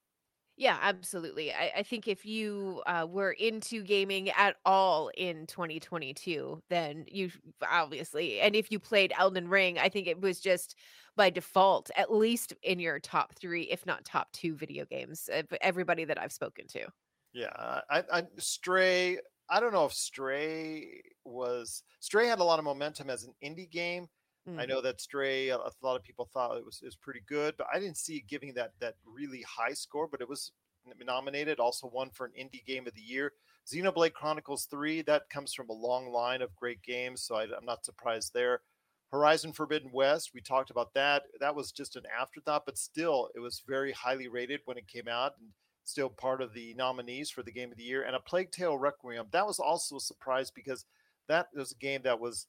Yeah, 0.60 0.80
absolutely. 0.82 1.54
I, 1.54 1.72
I 1.78 1.84
think 1.84 2.08
if 2.08 2.26
you 2.26 2.82
uh, 2.88 3.06
were 3.08 3.32
into 3.32 3.84
gaming 3.84 4.32
at 4.32 4.56
all 4.66 5.12
in 5.16 5.46
2022, 5.46 6.64
then 6.70 7.06
you 7.08 7.30
obviously, 7.62 8.40
and 8.40 8.56
if 8.56 8.72
you 8.72 8.80
played 8.80 9.14
Elden 9.16 9.50
Ring, 9.50 9.78
I 9.78 9.88
think 9.88 10.08
it 10.08 10.20
was 10.20 10.40
just 10.40 10.76
by 11.16 11.30
default, 11.30 11.92
at 11.96 12.12
least 12.12 12.54
in 12.64 12.80
your 12.80 13.00
top 13.00 13.36
three, 13.36 13.64
if 13.64 13.86
not 13.86 14.04
top 14.04 14.32
two 14.32 14.56
video 14.56 14.84
games, 14.86 15.30
everybody 15.62 16.06
that 16.06 16.20
I've 16.20 16.32
spoken 16.32 16.66
to. 16.70 16.88
Yeah, 17.34 17.82
I, 17.90 18.04
I 18.12 18.24
Stray. 18.40 19.20
I 19.50 19.60
don't 19.60 19.74
know 19.74 19.86
if 19.86 19.94
Stray 19.94 21.04
was 21.24 21.84
Stray 22.00 22.28
had 22.28 22.40
a 22.40 22.44
lot 22.44 22.58
of 22.58 22.66
momentum 22.66 23.12
as 23.12 23.26
an 23.26 23.34
indie 23.44 23.70
game. 23.70 24.08
Mm. 24.48 24.60
I 24.60 24.66
know 24.66 24.82
that 24.82 25.01
Stray, 25.01 25.50
a, 25.50 25.58
lot 25.82 25.96
of 25.96 26.04
people 26.04 26.30
thought 26.34 26.58
it 26.58 26.66
was, 26.66 26.80
it 26.82 26.86
was 26.86 26.96
pretty 26.96 27.22
good, 27.27 27.56
but 27.58 27.68
I 27.74 27.80
didn't 27.80 27.98
see 27.98 28.18
it 28.18 28.27
giving 28.27 28.54
that 28.54 28.72
that 28.80 28.96
really 29.06 29.44
high 29.44 29.74
score. 29.74 30.08
But 30.08 30.22
it 30.22 30.30
was 30.30 30.51
nominated, 31.04 31.60
also 31.60 31.92
won 31.94 32.10
for 32.10 32.25
an 32.25 32.32
indie 32.39 32.66
game 32.66 32.88
of 32.88 32.94
the 32.94 33.01
year. 33.01 33.34
Xenoblade 33.68 34.13
Chronicles 34.13 34.66
3, 34.72 35.01
that 35.04 35.30
comes 35.30 35.54
from 35.54 35.70
a 35.70 35.74
long 35.74 36.10
line 36.10 36.42
of 36.42 36.56
great 36.56 36.82
games, 36.82 37.24
so 37.24 37.36
I, 37.36 37.44
I'm 37.44 37.66
not 37.66 37.84
surprised 37.84 38.34
there. 38.34 38.62
Horizon 39.12 39.54
Forbidden 39.54 39.92
West, 39.92 40.32
we 40.34 40.42
talked 40.42 40.70
about 40.70 40.94
that. 40.94 41.24
That 41.39 41.56
was 41.56 41.72
just 41.72 41.96
an 41.96 42.04
afterthought, 42.20 42.66
but 42.66 42.77
still, 42.77 43.30
it 43.36 43.39
was 43.39 43.63
very 43.68 43.92
highly 43.92 44.27
rated 44.27 44.62
when 44.66 44.77
it 44.77 44.88
came 44.88 45.08
out 45.08 45.34
and 45.39 45.50
still 45.84 46.10
part 46.10 46.42
of 46.42 46.54
the 46.54 46.74
nominees 46.75 47.30
for 47.30 47.44
the 47.44 47.51
game 47.51 47.72
of 47.72 47.77
the 47.77 47.84
year. 47.84 48.04
And 48.04 48.16
A 48.16 48.20
Plague 48.20 48.51
Tale 48.51 48.77
Requiem, 48.77 49.27
that 49.32 49.48
was 49.48 49.60
also 49.60 49.98
a 49.98 50.01
surprise 50.01 50.51
because 50.51 50.86
that 51.27 51.48
was 51.54 51.72
a 51.72 51.75
game 51.75 52.01
that 52.04 52.20
was 52.20 52.48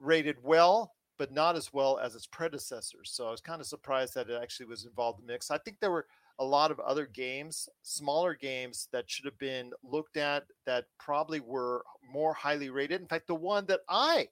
rated 0.00 0.36
well, 0.42 0.92
but 1.20 1.30
not 1.30 1.54
as 1.54 1.70
well 1.70 1.98
as 1.98 2.14
its 2.14 2.26
predecessors. 2.26 3.10
So 3.12 3.28
I 3.28 3.30
was 3.30 3.42
kind 3.42 3.60
of 3.60 3.66
surprised 3.66 4.14
that 4.14 4.30
it 4.30 4.40
actually 4.42 4.64
was 4.64 4.86
involved 4.86 5.20
in 5.20 5.26
the 5.26 5.32
mix. 5.34 5.50
I 5.50 5.58
think 5.58 5.76
there 5.78 5.90
were 5.90 6.06
a 6.38 6.44
lot 6.44 6.70
of 6.70 6.80
other 6.80 7.04
games, 7.04 7.68
smaller 7.82 8.34
games 8.34 8.88
that 8.90 9.10
should 9.10 9.26
have 9.26 9.36
been 9.36 9.72
looked 9.82 10.16
at 10.16 10.44
that 10.64 10.86
probably 10.98 11.40
were 11.40 11.84
more 12.10 12.32
highly 12.32 12.70
rated. 12.70 13.02
In 13.02 13.06
fact, 13.06 13.26
the 13.26 13.34
one 13.34 13.66
that 13.66 13.80
I 13.86 14.28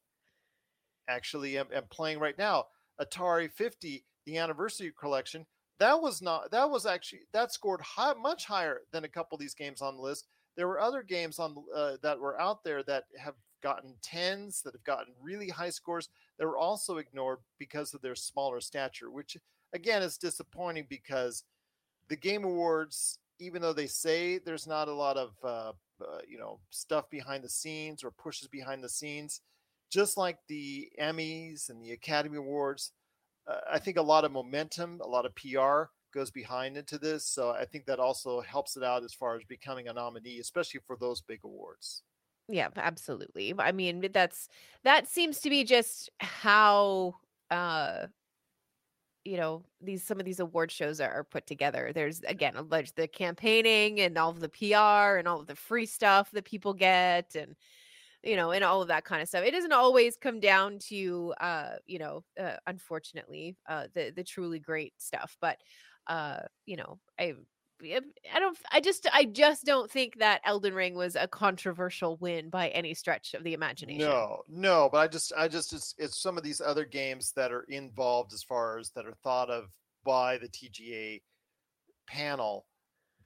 actually 1.08 1.58
am, 1.58 1.66
am 1.74 1.82
playing 1.90 2.20
right 2.20 2.38
now, 2.38 2.68
Atari 2.98 3.52
50, 3.52 4.02
the 4.24 4.38
anniversary 4.38 4.90
collection, 4.98 5.44
that 5.80 6.00
was 6.00 6.22
not 6.22 6.50
that 6.52 6.70
was 6.70 6.86
actually 6.86 7.20
that 7.34 7.52
scored 7.52 7.82
high, 7.82 8.14
much 8.14 8.46
higher 8.46 8.80
than 8.92 9.04
a 9.04 9.08
couple 9.08 9.36
of 9.36 9.40
these 9.40 9.54
games 9.54 9.82
on 9.82 9.96
the 9.96 10.02
list. 10.02 10.26
There 10.56 10.66
were 10.66 10.80
other 10.80 11.02
games 11.02 11.38
on 11.38 11.54
uh, 11.76 11.98
that 12.02 12.18
were 12.18 12.40
out 12.40 12.64
there 12.64 12.82
that 12.84 13.04
have 13.18 13.34
gotten 13.60 13.94
tens, 14.02 14.62
that 14.62 14.74
have 14.74 14.84
gotten 14.84 15.12
really 15.20 15.48
high 15.48 15.70
scores. 15.70 16.08
That 16.38 16.46
were 16.46 16.58
also 16.58 16.98
ignored 16.98 17.38
because 17.58 17.94
of 17.94 18.02
their 18.02 18.14
smaller 18.14 18.60
stature, 18.60 19.10
which 19.10 19.36
again 19.72 20.02
is 20.02 20.18
disappointing 20.18 20.86
because 20.88 21.44
the 22.08 22.16
Game 22.16 22.44
Awards, 22.44 23.18
even 23.38 23.62
though 23.62 23.72
they 23.72 23.86
say 23.86 24.38
there's 24.38 24.66
not 24.66 24.88
a 24.88 24.94
lot 24.94 25.16
of 25.16 25.32
uh, 25.42 25.72
uh, 26.00 26.18
you 26.28 26.38
know 26.38 26.60
stuff 26.70 27.10
behind 27.10 27.44
the 27.44 27.48
scenes 27.48 28.04
or 28.04 28.10
pushes 28.10 28.48
behind 28.48 28.82
the 28.82 28.88
scenes, 28.88 29.40
just 29.90 30.16
like 30.16 30.38
the 30.48 30.90
Emmys 31.00 31.70
and 31.70 31.82
the 31.82 31.92
Academy 31.92 32.36
Awards, 32.36 32.92
uh, 33.46 33.60
I 33.70 33.78
think 33.78 33.96
a 33.96 34.02
lot 34.02 34.24
of 34.24 34.32
momentum, 34.32 35.00
a 35.02 35.08
lot 35.08 35.26
of 35.26 35.34
PR 35.34 35.90
goes 36.12 36.30
behind 36.30 36.76
into 36.76 36.98
this. 36.98 37.24
So 37.24 37.50
I 37.50 37.64
think 37.64 37.86
that 37.86 37.98
also 37.98 38.40
helps 38.40 38.76
it 38.76 38.82
out 38.82 39.04
as 39.04 39.14
far 39.14 39.36
as 39.36 39.44
becoming 39.44 39.88
a 39.88 39.92
nominee, 39.92 40.38
especially 40.38 40.80
for 40.86 40.96
those 40.96 41.20
big 41.20 41.40
awards. 41.44 42.02
Yeah, 42.48 42.68
absolutely. 42.76 43.54
I 43.58 43.72
mean, 43.72 44.00
that's 44.12 44.48
that 44.84 45.06
seems 45.06 45.40
to 45.40 45.50
be 45.50 45.64
just 45.64 46.10
how 46.20 47.14
uh 47.50 48.06
you 49.24 49.36
know 49.36 49.64
these 49.80 50.02
some 50.04 50.18
of 50.20 50.24
these 50.26 50.40
award 50.40 50.70
shows 50.70 51.00
are, 51.00 51.10
are 51.12 51.24
put 51.24 51.46
together 51.46 51.90
there's 51.94 52.20
again 52.22 52.56
alleged 52.56 52.96
the 52.96 53.06
campaigning 53.08 54.00
and 54.00 54.16
all 54.16 54.30
of 54.30 54.40
the 54.40 54.48
pr 54.48 54.74
and 55.18 55.26
all 55.28 55.40
of 55.40 55.46
the 55.46 55.56
free 55.56 55.86
stuff 55.86 56.30
that 56.30 56.44
people 56.44 56.72
get 56.74 57.34
and 57.34 57.54
you 58.24 58.36
know, 58.36 58.52
and 58.52 58.64
all 58.64 58.82
of 58.82 58.88
that 58.88 59.04
kind 59.04 59.22
of 59.22 59.28
stuff. 59.28 59.44
It 59.44 59.52
doesn't 59.52 59.72
always 59.72 60.16
come 60.16 60.40
down 60.40 60.78
to, 60.88 61.34
uh, 61.40 61.76
you 61.86 61.98
know, 62.00 62.24
uh, 62.40 62.56
unfortunately, 62.66 63.56
uh, 63.68 63.88
the 63.94 64.12
the 64.16 64.24
truly 64.24 64.58
great 64.60 64.94
stuff. 64.98 65.36
But, 65.40 65.58
uh, 66.08 66.40
you 66.66 66.76
know, 66.76 67.00
I, 67.20 67.34
I 67.82 68.38
don't, 68.38 68.58
I 68.72 68.80
just, 68.80 69.06
I 69.12 69.24
just 69.24 69.64
don't 69.64 69.90
think 69.90 70.18
that 70.18 70.40
Elden 70.44 70.74
Ring 70.74 70.94
was 70.94 71.16
a 71.16 71.28
controversial 71.28 72.16
win 72.16 72.50
by 72.50 72.68
any 72.68 72.94
stretch 72.94 73.34
of 73.34 73.44
the 73.44 73.54
imagination. 73.54 74.06
No, 74.06 74.42
no, 74.48 74.88
but 74.90 74.98
I 74.98 75.08
just, 75.08 75.32
I 75.36 75.48
just, 75.48 75.72
it's, 75.72 75.94
it's 75.98 76.20
some 76.20 76.36
of 76.36 76.42
these 76.42 76.60
other 76.60 76.84
games 76.84 77.32
that 77.36 77.52
are 77.52 77.64
involved 77.68 78.32
as 78.32 78.42
far 78.42 78.78
as 78.78 78.90
that 78.90 79.06
are 79.06 79.14
thought 79.22 79.50
of 79.50 79.70
by 80.04 80.38
the 80.38 80.48
TGA 80.48 81.20
panel 82.06 82.66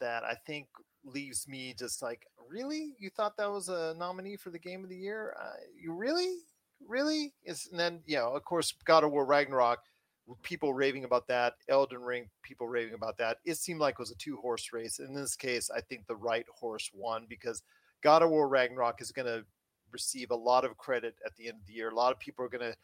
that 0.00 0.24
I 0.24 0.34
think 0.46 0.66
leaves 1.04 1.46
me 1.48 1.74
just 1.78 2.02
like, 2.02 2.26
really? 2.48 2.94
You 2.98 3.10
thought 3.10 3.36
that 3.36 3.50
was 3.50 3.68
a 3.68 3.94
nominee 3.98 4.36
for 4.36 4.50
the 4.50 4.58
game 4.58 4.84
of 4.84 4.90
the 4.90 4.96
year? 4.96 5.34
Uh, 5.40 5.56
you 5.80 5.92
really, 5.92 6.36
really? 6.86 7.32
Is 7.44 7.68
and 7.70 7.78
then 7.78 8.00
you 8.06 8.16
know, 8.16 8.32
of 8.34 8.44
course, 8.44 8.74
God 8.84 9.04
of 9.04 9.12
War 9.12 9.24
Ragnarok. 9.24 9.78
People 10.42 10.72
raving 10.72 11.04
about 11.04 11.26
that, 11.28 11.54
Elden 11.68 12.02
Ring, 12.02 12.28
people 12.42 12.68
raving 12.68 12.94
about 12.94 13.18
that. 13.18 13.38
It 13.44 13.56
seemed 13.56 13.80
like 13.80 13.94
it 13.94 13.98
was 13.98 14.12
a 14.12 14.16
two 14.16 14.36
horse 14.36 14.72
race. 14.72 14.98
In 14.98 15.14
this 15.14 15.34
case, 15.34 15.70
I 15.70 15.80
think 15.80 16.06
the 16.06 16.16
right 16.16 16.46
horse 16.54 16.90
won 16.94 17.26
because 17.28 17.62
God 18.02 18.22
of 18.22 18.30
War 18.30 18.48
Ragnarok 18.48 19.00
is 19.00 19.12
going 19.12 19.26
to 19.26 19.44
receive 19.90 20.30
a 20.30 20.36
lot 20.36 20.64
of 20.64 20.76
credit 20.76 21.16
at 21.26 21.34
the 21.36 21.48
end 21.48 21.58
of 21.60 21.66
the 21.66 21.72
year. 21.72 21.90
A 21.90 21.94
lot 21.94 22.12
of 22.12 22.18
people 22.18 22.44
are 22.44 22.48
going 22.48 22.72
to 22.72 22.76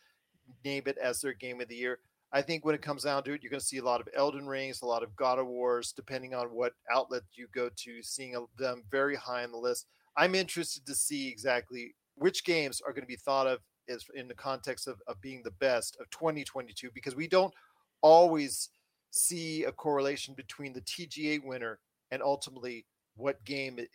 name 0.64 0.82
it 0.86 0.98
as 0.98 1.20
their 1.20 1.32
game 1.32 1.60
of 1.60 1.68
the 1.68 1.76
year. 1.76 2.00
I 2.32 2.42
think 2.42 2.64
when 2.64 2.74
it 2.74 2.82
comes 2.82 3.04
down 3.04 3.22
to 3.24 3.32
it, 3.32 3.42
you're 3.42 3.50
going 3.50 3.60
to 3.60 3.66
see 3.66 3.78
a 3.78 3.84
lot 3.84 4.00
of 4.00 4.08
Elden 4.14 4.46
Rings, 4.46 4.82
a 4.82 4.86
lot 4.86 5.02
of 5.02 5.16
God 5.16 5.38
of 5.38 5.46
Wars, 5.46 5.92
depending 5.92 6.34
on 6.34 6.48
what 6.48 6.74
outlet 6.92 7.22
you 7.34 7.48
go 7.54 7.70
to, 7.74 8.02
seeing 8.02 8.34
them 8.58 8.84
very 8.90 9.16
high 9.16 9.44
on 9.44 9.52
the 9.52 9.58
list. 9.58 9.86
I'm 10.16 10.34
interested 10.34 10.84
to 10.86 10.94
see 10.94 11.28
exactly 11.28 11.94
which 12.16 12.44
games 12.44 12.82
are 12.84 12.92
going 12.92 13.02
to 13.02 13.08
be 13.08 13.16
thought 13.16 13.46
of 13.46 13.60
as 13.88 14.04
in 14.14 14.28
the 14.28 14.34
context 14.34 14.86
of, 14.86 15.00
of 15.06 15.20
being 15.20 15.42
the 15.42 15.50
best 15.52 15.96
of 16.00 16.08
2022 16.10 16.90
because 16.94 17.16
we 17.16 17.28
don't 17.28 17.54
always 18.02 18.70
see 19.10 19.64
a 19.64 19.72
correlation 19.72 20.34
between 20.34 20.72
the 20.72 20.80
TGA 20.82 21.44
winner 21.44 21.78
and 22.10 22.22
ultimately 22.22 22.86
what 23.16 23.44
game 23.44 23.78
it 23.78 23.90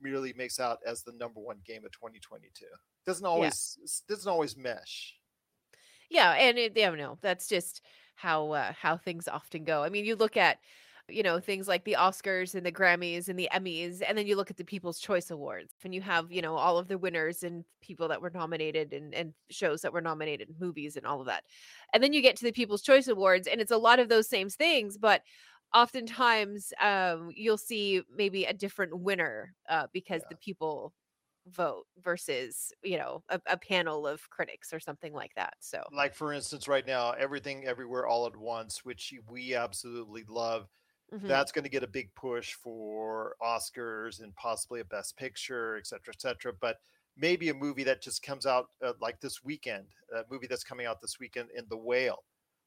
really 0.00 0.32
makes 0.36 0.60
out 0.60 0.78
as 0.86 1.02
the 1.02 1.12
number 1.12 1.40
one 1.40 1.58
game 1.64 1.84
of 1.84 1.92
2022. 1.92 2.64
Doesn't 3.06 3.24
always 3.24 3.78
yeah. 3.80 4.14
doesn't 4.14 4.30
always 4.30 4.56
mesh. 4.56 5.14
Yeah, 6.10 6.32
and 6.32 6.58
it, 6.58 6.72
yeah, 6.74 6.90
no, 6.90 7.18
that's 7.20 7.48
just 7.48 7.82
how 8.14 8.52
uh, 8.52 8.72
how 8.72 8.96
things 8.96 9.28
often 9.28 9.64
go. 9.64 9.82
I 9.82 9.88
mean, 9.88 10.04
you 10.04 10.16
look 10.16 10.36
at 10.36 10.58
you 11.08 11.22
know 11.22 11.40
things 11.40 11.68
like 11.68 11.84
the 11.84 11.96
Oscars 11.98 12.54
and 12.54 12.64
the 12.64 12.72
Grammys 12.72 13.28
and 13.28 13.38
the 13.38 13.48
Emmys, 13.52 14.02
and 14.06 14.16
then 14.16 14.26
you 14.26 14.36
look 14.36 14.50
at 14.50 14.56
the 14.56 14.64
People's 14.64 14.98
Choice 14.98 15.30
Awards, 15.30 15.74
and 15.84 15.94
you 15.94 16.00
have 16.02 16.30
you 16.30 16.42
know 16.42 16.56
all 16.56 16.78
of 16.78 16.88
the 16.88 16.98
winners 16.98 17.42
and 17.42 17.64
people 17.80 18.08
that 18.08 18.20
were 18.20 18.30
nominated 18.30 18.92
and 18.92 19.14
and 19.14 19.32
shows 19.50 19.82
that 19.82 19.92
were 19.92 20.00
nominated, 20.00 20.48
movies 20.60 20.96
and 20.96 21.06
all 21.06 21.20
of 21.20 21.26
that, 21.26 21.44
and 21.92 22.02
then 22.02 22.12
you 22.12 22.22
get 22.22 22.36
to 22.36 22.44
the 22.44 22.52
People's 22.52 22.82
Choice 22.82 23.08
Awards, 23.08 23.46
and 23.46 23.60
it's 23.60 23.72
a 23.72 23.78
lot 23.78 23.98
of 23.98 24.08
those 24.08 24.28
same 24.28 24.48
things, 24.48 24.98
but 24.98 25.22
oftentimes 25.74 26.72
um, 26.80 27.30
you'll 27.34 27.58
see 27.58 28.02
maybe 28.14 28.44
a 28.44 28.54
different 28.54 28.98
winner 28.98 29.54
uh, 29.68 29.86
because 29.92 30.22
yeah. 30.22 30.28
the 30.30 30.36
people 30.36 30.92
vote 31.52 31.86
versus 32.02 32.72
you 32.82 32.98
know 32.98 33.22
a, 33.30 33.40
a, 33.46 33.56
panel 33.56 34.06
of 34.06 34.28
critics 34.28 34.70
or 34.72 34.78
something 34.78 35.14
like 35.14 35.32
that 35.34 35.54
so 35.60 35.82
like 35.94 36.14
for 36.14 36.34
instance 36.34 36.68
right 36.68 36.86
now 36.86 37.12
everything 37.12 37.64
everywhere 37.64 38.06
all 38.06 38.26
at 38.26 38.36
once 38.36 38.84
which 38.84 39.14
we 39.30 39.54
absolutely 39.54 40.24
love 40.28 40.68
mm-hmm. 41.12 41.26
that's 41.26 41.52
going 41.52 41.64
to 41.64 41.70
get 41.70 41.82
a 41.82 41.88
big 41.88 42.14
push 42.14 42.54
for 42.54 43.34
oscars 43.42 44.22
and 44.22 44.34
possibly 44.36 44.80
a 44.80 44.84
best 44.84 45.16
picture 45.16 45.76
et 45.76 45.86
cetera 45.86 46.12
et 46.14 46.20
cetera 46.20 46.52
but 46.60 46.78
maybe 47.16 47.48
a 47.48 47.54
movie 47.54 47.84
that 47.84 48.02
just 48.02 48.22
comes 48.22 48.46
out 48.46 48.66
uh, 48.84 48.92
like 49.00 49.20
this 49.20 49.42
weekend 49.44 49.86
a 50.16 50.22
movie 50.30 50.46
that's 50.46 50.64
coming 50.64 50.86
out 50.86 51.00
this 51.00 51.18
weekend 51.20 51.48
in 51.56 51.64
the 51.68 51.76
whale 51.76 52.24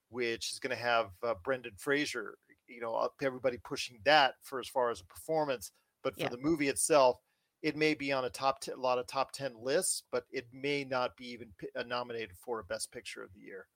which 0.10 0.52
is 0.52 0.60
going 0.60 0.76
to 0.76 0.82
have 0.82 1.08
uh, 1.24 1.34
brendan 1.44 1.74
fraser 1.78 2.36
you 2.68 2.82
know 2.82 3.10
everybody 3.22 3.58
pushing 3.64 4.00
that 4.06 4.36
for 4.42 4.60
as 4.60 4.68
far 4.68 4.90
as 4.90 5.02
a 5.02 5.06
performance 5.06 5.72
but 6.04 6.16
for 6.16 6.22
yeah. 6.22 6.30
the 6.30 6.38
movie 6.38 6.68
itself 6.68 7.18
it 7.62 7.76
may 7.76 7.94
be 7.94 8.12
on 8.12 8.26
a 8.26 8.30
top 8.30 8.60
t- 8.60 8.72
a 8.72 8.78
lot 8.78 8.98
of 8.98 9.08
top 9.08 9.32
10 9.32 9.54
lists 9.62 10.04
but 10.12 10.26
it 10.32 10.48
may 10.52 10.84
not 10.84 11.16
be 11.16 11.26
even 11.32 11.50
p- 11.58 11.68
uh, 11.78 11.84
nominated 11.84 12.32
for 12.36 12.60
a 12.60 12.64
best 12.64 12.92
picture 12.92 13.24
of 13.24 13.30
the 13.34 13.42
year 13.42 13.68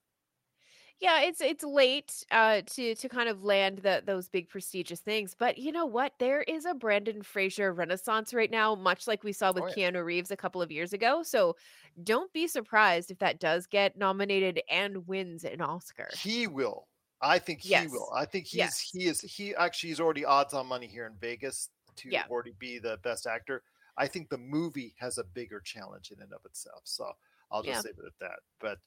yeah 1.00 1.22
it's 1.22 1.40
it's 1.40 1.64
late 1.64 2.24
uh 2.30 2.60
to 2.66 2.94
to 2.94 3.08
kind 3.08 3.28
of 3.28 3.42
land 3.44 3.78
the, 3.78 4.02
those 4.04 4.28
big 4.28 4.48
prestigious 4.48 5.00
things 5.00 5.34
but 5.38 5.58
you 5.58 5.72
know 5.72 5.86
what 5.86 6.12
there 6.18 6.42
is 6.42 6.64
a 6.64 6.74
brendan 6.74 7.22
fraser 7.22 7.72
renaissance 7.72 8.32
right 8.32 8.50
now 8.50 8.74
much 8.74 9.06
like 9.06 9.22
we 9.24 9.32
saw 9.32 9.52
with 9.52 9.64
oh, 9.64 9.72
yeah. 9.76 9.90
keanu 9.90 10.04
reeves 10.04 10.30
a 10.30 10.36
couple 10.36 10.62
of 10.62 10.70
years 10.70 10.92
ago 10.92 11.22
so 11.22 11.56
don't 12.02 12.32
be 12.32 12.46
surprised 12.46 13.10
if 13.10 13.18
that 13.18 13.40
does 13.40 13.66
get 13.66 13.96
nominated 13.96 14.60
and 14.70 15.06
wins 15.06 15.44
an 15.44 15.60
oscar 15.60 16.08
he 16.18 16.46
will 16.46 16.86
i 17.20 17.38
think 17.38 17.60
he 17.60 17.70
yes. 17.70 17.90
will 17.90 18.10
i 18.14 18.24
think 18.24 18.46
he's 18.46 18.58
yes. 18.58 18.80
he 18.80 19.06
is 19.06 19.20
he 19.20 19.54
actually 19.54 19.90
is 19.90 20.00
already 20.00 20.24
odds 20.24 20.54
on 20.54 20.66
money 20.66 20.86
here 20.86 21.06
in 21.06 21.12
vegas 21.20 21.70
to 21.96 22.10
yeah. 22.10 22.24
already 22.30 22.52
be 22.58 22.78
the 22.78 22.98
best 23.02 23.26
actor 23.26 23.62
I 23.96 24.06
think 24.06 24.28
the 24.28 24.38
movie 24.38 24.94
has 24.98 25.18
a 25.18 25.24
bigger 25.24 25.60
challenge 25.60 26.10
in 26.10 26.22
and 26.22 26.32
of 26.32 26.44
itself. 26.44 26.82
So 26.84 27.10
I'll 27.50 27.62
just 27.62 27.84
yeah. 27.84 27.90
leave 27.90 27.98
it 27.98 28.06
at 28.06 28.18
that. 28.20 28.38
But 28.60 28.78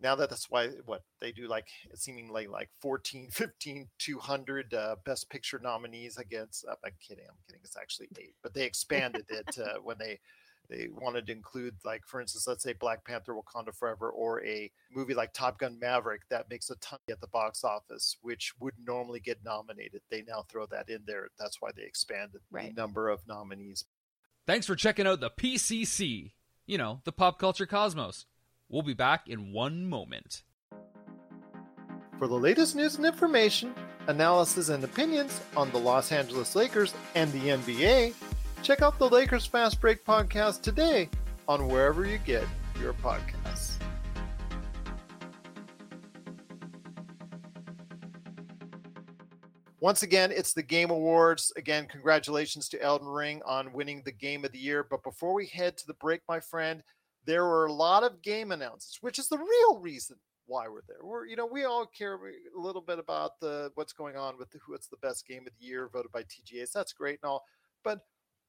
now 0.00 0.14
that 0.14 0.30
that's 0.30 0.50
why 0.50 0.68
what 0.86 1.02
they 1.20 1.32
do 1.32 1.48
like 1.48 1.68
seemingly 1.94 2.46
like 2.46 2.70
14 2.80 3.28
15 3.32 3.88
200 3.98 4.74
uh, 4.74 4.96
best 5.04 5.30
picture 5.30 5.60
nominees 5.62 6.16
against 6.16 6.64
uh, 6.66 6.74
i'm 6.84 6.92
kidding 7.06 7.24
i'm 7.28 7.36
kidding 7.46 7.60
it's 7.64 7.76
actually 7.76 8.08
eight 8.18 8.34
but 8.42 8.54
they 8.54 8.64
expanded 8.64 9.24
it 9.28 9.58
uh, 9.58 9.78
when 9.82 9.96
they 9.98 10.18
they 10.68 10.86
wanted 10.92 11.26
to 11.26 11.32
include 11.32 11.74
like 11.84 12.02
for 12.06 12.20
instance 12.20 12.46
let's 12.46 12.62
say 12.62 12.72
black 12.72 13.04
panther 13.04 13.34
wakanda 13.34 13.74
forever 13.74 14.08
or 14.08 14.44
a 14.44 14.70
movie 14.94 15.14
like 15.14 15.32
top 15.32 15.58
gun 15.58 15.78
maverick 15.80 16.22
that 16.30 16.48
makes 16.48 16.70
a 16.70 16.76
ton 16.76 16.98
at 17.10 17.20
the 17.20 17.26
box 17.26 17.64
office 17.64 18.16
which 18.22 18.52
would 18.60 18.74
normally 18.86 19.18
get 19.18 19.38
nominated 19.44 20.00
they 20.10 20.22
now 20.28 20.44
throw 20.48 20.66
that 20.66 20.88
in 20.88 21.00
there 21.06 21.28
that's 21.38 21.60
why 21.60 21.70
they 21.76 21.82
expanded 21.82 22.40
right. 22.52 22.74
the 22.74 22.80
number 22.80 23.08
of 23.08 23.20
nominees 23.26 23.84
Thanks 24.50 24.66
for 24.66 24.74
checking 24.74 25.06
out 25.06 25.20
the 25.20 25.30
PCC, 25.30 26.32
you 26.66 26.76
know, 26.76 27.02
the 27.04 27.12
pop 27.12 27.38
culture 27.38 27.66
cosmos. 27.66 28.26
We'll 28.70 28.82
be 28.82 28.94
back 28.94 29.28
in 29.28 29.52
one 29.52 29.86
moment. 29.86 30.42
For 32.18 32.26
the 32.28 32.34
latest 32.38 32.76
news 32.76 32.96
and 32.96 33.04
information, 33.04 33.74
analysis 34.06 34.70
and 34.70 34.82
opinions 34.82 35.40
on 35.56 35.70
the 35.70 35.78
Los 35.78 36.12
Angeles 36.12 36.54
Lakers 36.54 36.94
and 37.14 37.30
the 37.32 37.40
NBA, 37.40 38.14
Check 38.62 38.82
out 38.82 38.98
the 38.98 39.08
Lakers 39.08 39.46
Fast 39.46 39.80
Break 39.80 40.04
podcast 40.04 40.60
today 40.60 41.08
on 41.48 41.66
wherever 41.66 42.04
you 42.06 42.18
get 42.18 42.44
your 42.78 42.92
podcasts. 42.92 43.78
Once 49.80 50.02
again, 50.02 50.30
it's 50.30 50.52
the 50.52 50.62
Game 50.62 50.90
Awards. 50.90 51.54
Again, 51.56 51.86
congratulations 51.86 52.68
to 52.68 52.82
Elden 52.82 53.08
Ring 53.08 53.40
on 53.46 53.72
winning 53.72 54.02
the 54.04 54.12
Game 54.12 54.44
of 54.44 54.52
the 54.52 54.58
Year. 54.58 54.86
But 54.88 55.02
before 55.02 55.32
we 55.32 55.46
head 55.46 55.78
to 55.78 55.86
the 55.86 55.94
break, 55.94 56.20
my 56.28 56.38
friend, 56.38 56.82
there 57.30 57.44
were 57.44 57.66
a 57.66 57.72
lot 57.72 58.02
of 58.02 58.22
game 58.22 58.50
announcements, 58.50 58.98
which 59.02 59.18
is 59.18 59.28
the 59.28 59.38
real 59.38 59.78
reason 59.78 60.16
why 60.46 60.66
we're 60.66 60.82
there. 60.88 61.04
We're, 61.04 61.26
you 61.26 61.36
know, 61.36 61.46
we 61.46 61.64
all 61.64 61.86
care 61.86 62.16
a 62.16 62.60
little 62.60 62.82
bit 62.82 62.98
about 62.98 63.38
the 63.40 63.70
what's 63.76 63.92
going 63.92 64.16
on 64.16 64.36
with 64.36 64.50
the, 64.50 64.58
what's 64.66 64.88
the 64.88 64.96
best 64.96 65.26
game 65.28 65.46
of 65.46 65.52
the 65.58 65.64
year 65.64 65.88
voted 65.92 66.10
by 66.10 66.22
TGAs. 66.22 66.72
That's 66.72 66.92
great 66.92 67.20
and 67.22 67.30
all, 67.30 67.44
but 67.84 68.00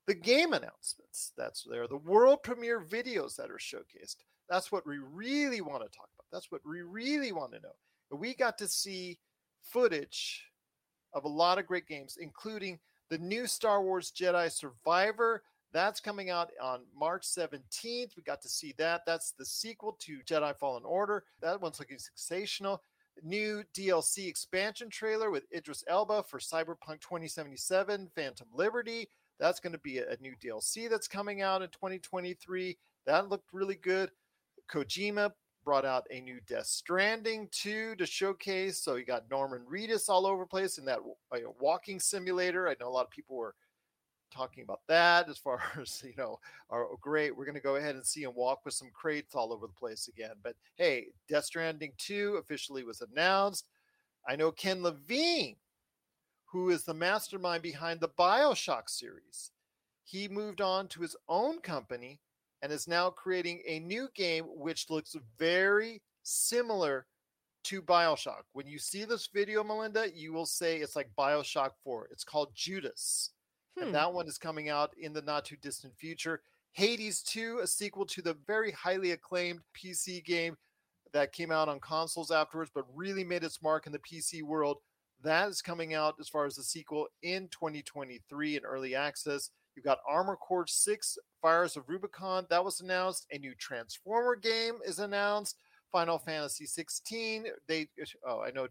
the 0.07 0.15
game 0.15 0.53
announcements 0.53 1.31
that's 1.37 1.63
there, 1.69 1.87
the 1.87 1.97
world 1.97 2.41
premiere 2.41 2.81
videos 2.81 3.35
that 3.35 3.51
are 3.51 3.59
showcased. 3.59 4.17
That's 4.49 4.71
what 4.71 4.85
we 4.87 4.97
really 4.97 5.61
want 5.61 5.83
to 5.83 5.97
talk 5.97 6.09
about. 6.15 6.25
That's 6.31 6.51
what 6.51 6.61
we 6.65 6.81
really 6.81 7.31
want 7.31 7.53
to 7.53 7.59
know. 7.59 8.17
we 8.17 8.33
got 8.33 8.57
to 8.57 8.67
see 8.67 9.19
footage 9.61 10.43
of 11.13 11.23
a 11.23 11.29
lot 11.29 11.59
of 11.59 11.67
great 11.67 11.87
games, 11.87 12.17
including 12.19 12.79
the 13.09 13.19
new 13.19 13.45
Star 13.45 13.83
Wars 13.83 14.11
Jedi 14.11 14.51
Survivor. 14.51 15.43
That's 15.73 16.01
coming 16.01 16.29
out 16.29 16.51
on 16.61 16.81
March 16.97 17.25
17th. 17.25 18.15
We 18.17 18.23
got 18.23 18.41
to 18.41 18.49
see 18.49 18.73
that. 18.77 19.01
That's 19.05 19.31
the 19.31 19.45
sequel 19.45 19.95
to 20.01 20.19
Jedi 20.25 20.55
Fallen 20.57 20.83
Order. 20.83 21.23
That 21.41 21.61
one's 21.61 21.79
looking 21.79 21.97
sensational. 21.97 22.81
New 23.23 23.63
DLC 23.73 24.27
expansion 24.27 24.89
trailer 24.89 25.31
with 25.31 25.43
Idris 25.55 25.83
Elba 25.87 26.23
for 26.23 26.39
Cyberpunk 26.39 26.99
2077 27.01 28.09
Phantom 28.15 28.47
Liberty. 28.53 29.07
That's 29.39 29.59
going 29.59 29.73
to 29.73 29.79
be 29.79 29.99
a, 29.99 30.17
new 30.21 30.33
DLC 30.43 30.89
that's 30.89 31.07
coming 31.07 31.41
out 31.41 31.61
in 31.61 31.69
2023. 31.69 32.77
That 33.05 33.29
looked 33.29 33.53
really 33.53 33.75
good. 33.75 34.11
Kojima 34.71 35.31
brought 35.63 35.85
out 35.85 36.05
a 36.11 36.21
new 36.21 36.39
Death 36.47 36.65
Stranding 36.65 37.47
2 37.51 37.95
to 37.95 38.05
showcase. 38.05 38.79
So 38.79 38.95
you 38.95 39.05
got 39.05 39.29
Norman 39.29 39.61
Reedus 39.71 40.09
all 40.09 40.25
over 40.25 40.45
place 40.45 40.77
in 40.77 40.85
that 40.85 40.99
uh, 41.31 41.37
walking 41.59 41.99
simulator. 41.99 42.67
I 42.67 42.75
know 42.79 42.87
a 42.87 42.89
lot 42.89 43.05
of 43.05 43.11
people 43.11 43.35
were 43.35 43.55
talking 44.31 44.63
about 44.63 44.81
that 44.87 45.29
as 45.29 45.37
far 45.37 45.61
as, 45.81 46.03
you 46.05 46.13
know, 46.17 46.39
are 46.69 46.85
oh, 46.85 46.97
great. 47.01 47.35
We're 47.35 47.45
going 47.45 47.55
to 47.55 47.61
go 47.61 47.75
ahead 47.75 47.95
and 47.95 48.05
see 48.05 48.23
him 48.23 48.33
walk 48.35 48.65
with 48.65 48.73
some 48.73 48.89
crates 48.93 49.35
all 49.35 49.53
over 49.53 49.67
the 49.67 49.73
place 49.73 50.07
again. 50.07 50.35
But 50.43 50.55
hey, 50.75 51.07
Death 51.29 51.45
Stranding 51.45 51.93
2 51.97 52.37
officially 52.37 52.83
was 52.83 53.01
announced. 53.01 53.67
I 54.27 54.35
know 54.35 54.51
Ken 54.51 54.83
Levine, 54.83 55.55
who 56.45 56.69
is 56.69 56.83
the 56.83 56.93
mastermind 56.93 57.63
behind 57.63 57.99
the 57.99 58.09
Bioshock 58.09 58.89
series, 58.89 59.51
he 60.03 60.27
moved 60.27 60.61
on 60.61 60.87
to 60.89 61.01
his 61.01 61.15
own 61.29 61.59
company 61.59 62.19
and 62.61 62.71
is 62.71 62.87
now 62.87 63.09
creating 63.09 63.61
a 63.65 63.79
new 63.79 64.07
game 64.13 64.45
which 64.45 64.89
looks 64.89 65.15
very 65.39 66.01
similar 66.23 67.05
to 67.63 67.81
Bioshock. 67.81 68.43
When 68.53 68.67
you 68.67 68.79
see 68.79 69.05
this 69.05 69.27
video, 69.33 69.63
Melinda, 69.63 70.07
you 70.13 70.33
will 70.33 70.45
say 70.45 70.77
it's 70.77 70.95
like 70.95 71.09
Bioshock 71.17 71.71
4. 71.83 72.09
It's 72.11 72.23
called 72.23 72.49
Judas. 72.55 73.31
Hmm. 73.81 73.87
And 73.87 73.95
that 73.95 74.13
one 74.13 74.27
is 74.27 74.37
coming 74.37 74.69
out 74.69 74.93
in 74.99 75.13
the 75.13 75.21
not 75.21 75.45
too 75.45 75.57
distant 75.61 75.95
future. 75.97 76.41
Hades 76.73 77.21
2, 77.23 77.59
a 77.63 77.67
sequel 77.67 78.05
to 78.05 78.21
the 78.21 78.37
very 78.47 78.71
highly 78.71 79.11
acclaimed 79.11 79.59
PC 79.75 80.23
game 80.23 80.55
that 81.13 81.33
came 81.33 81.51
out 81.51 81.67
on 81.67 81.79
consoles 81.79 82.31
afterwards, 82.31 82.71
but 82.73 82.85
really 82.95 83.23
made 83.25 83.43
its 83.43 83.61
mark 83.61 83.87
in 83.87 83.91
the 83.91 83.99
PC 83.99 84.41
world. 84.41 84.77
That 85.23 85.49
is 85.49 85.61
coming 85.61 85.93
out 85.93 86.15
as 86.19 86.29
far 86.29 86.45
as 86.45 86.55
the 86.55 86.63
sequel 86.63 87.07
in 87.21 87.49
2023 87.49 88.57
in 88.57 88.63
early 88.63 88.95
access. 88.95 89.49
You've 89.75 89.85
got 89.85 89.99
Armored 90.07 90.39
Core 90.39 90.65
6 90.67 91.17
Fires 91.41 91.75
of 91.75 91.87
Rubicon. 91.87 92.45
That 92.49 92.63
was 92.63 92.81
announced. 92.81 93.27
A 93.31 93.37
new 93.37 93.53
Transformer 93.55 94.35
game 94.35 94.79
is 94.85 94.99
announced. 94.99 95.57
Final 95.91 96.17
Fantasy 96.17 96.65
16. 96.65 97.45
They 97.67 97.87
oh, 98.27 98.41
I 98.41 98.51
know 98.51 98.67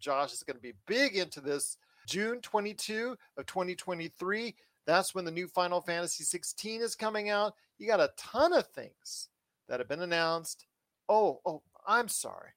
Josh 0.00 0.32
is 0.32 0.42
going 0.42 0.56
to 0.56 0.62
be 0.62 0.74
big 0.86 1.16
into 1.16 1.40
this. 1.40 1.76
June 2.06 2.40
22 2.40 3.16
of 3.36 3.46
2023. 3.46 4.54
That's 4.86 5.14
when 5.14 5.24
the 5.24 5.30
new 5.30 5.48
Final 5.48 5.80
Fantasy 5.80 6.24
16 6.24 6.82
is 6.82 6.94
coming 6.94 7.30
out. 7.30 7.54
You 7.78 7.86
got 7.86 8.00
a 8.00 8.12
ton 8.16 8.52
of 8.52 8.66
things 8.68 9.28
that 9.68 9.80
have 9.80 9.88
been 9.88 10.02
announced. 10.02 10.66
Oh, 11.08 11.40
oh, 11.46 11.62
I'm 11.86 12.08
sorry. 12.08 12.50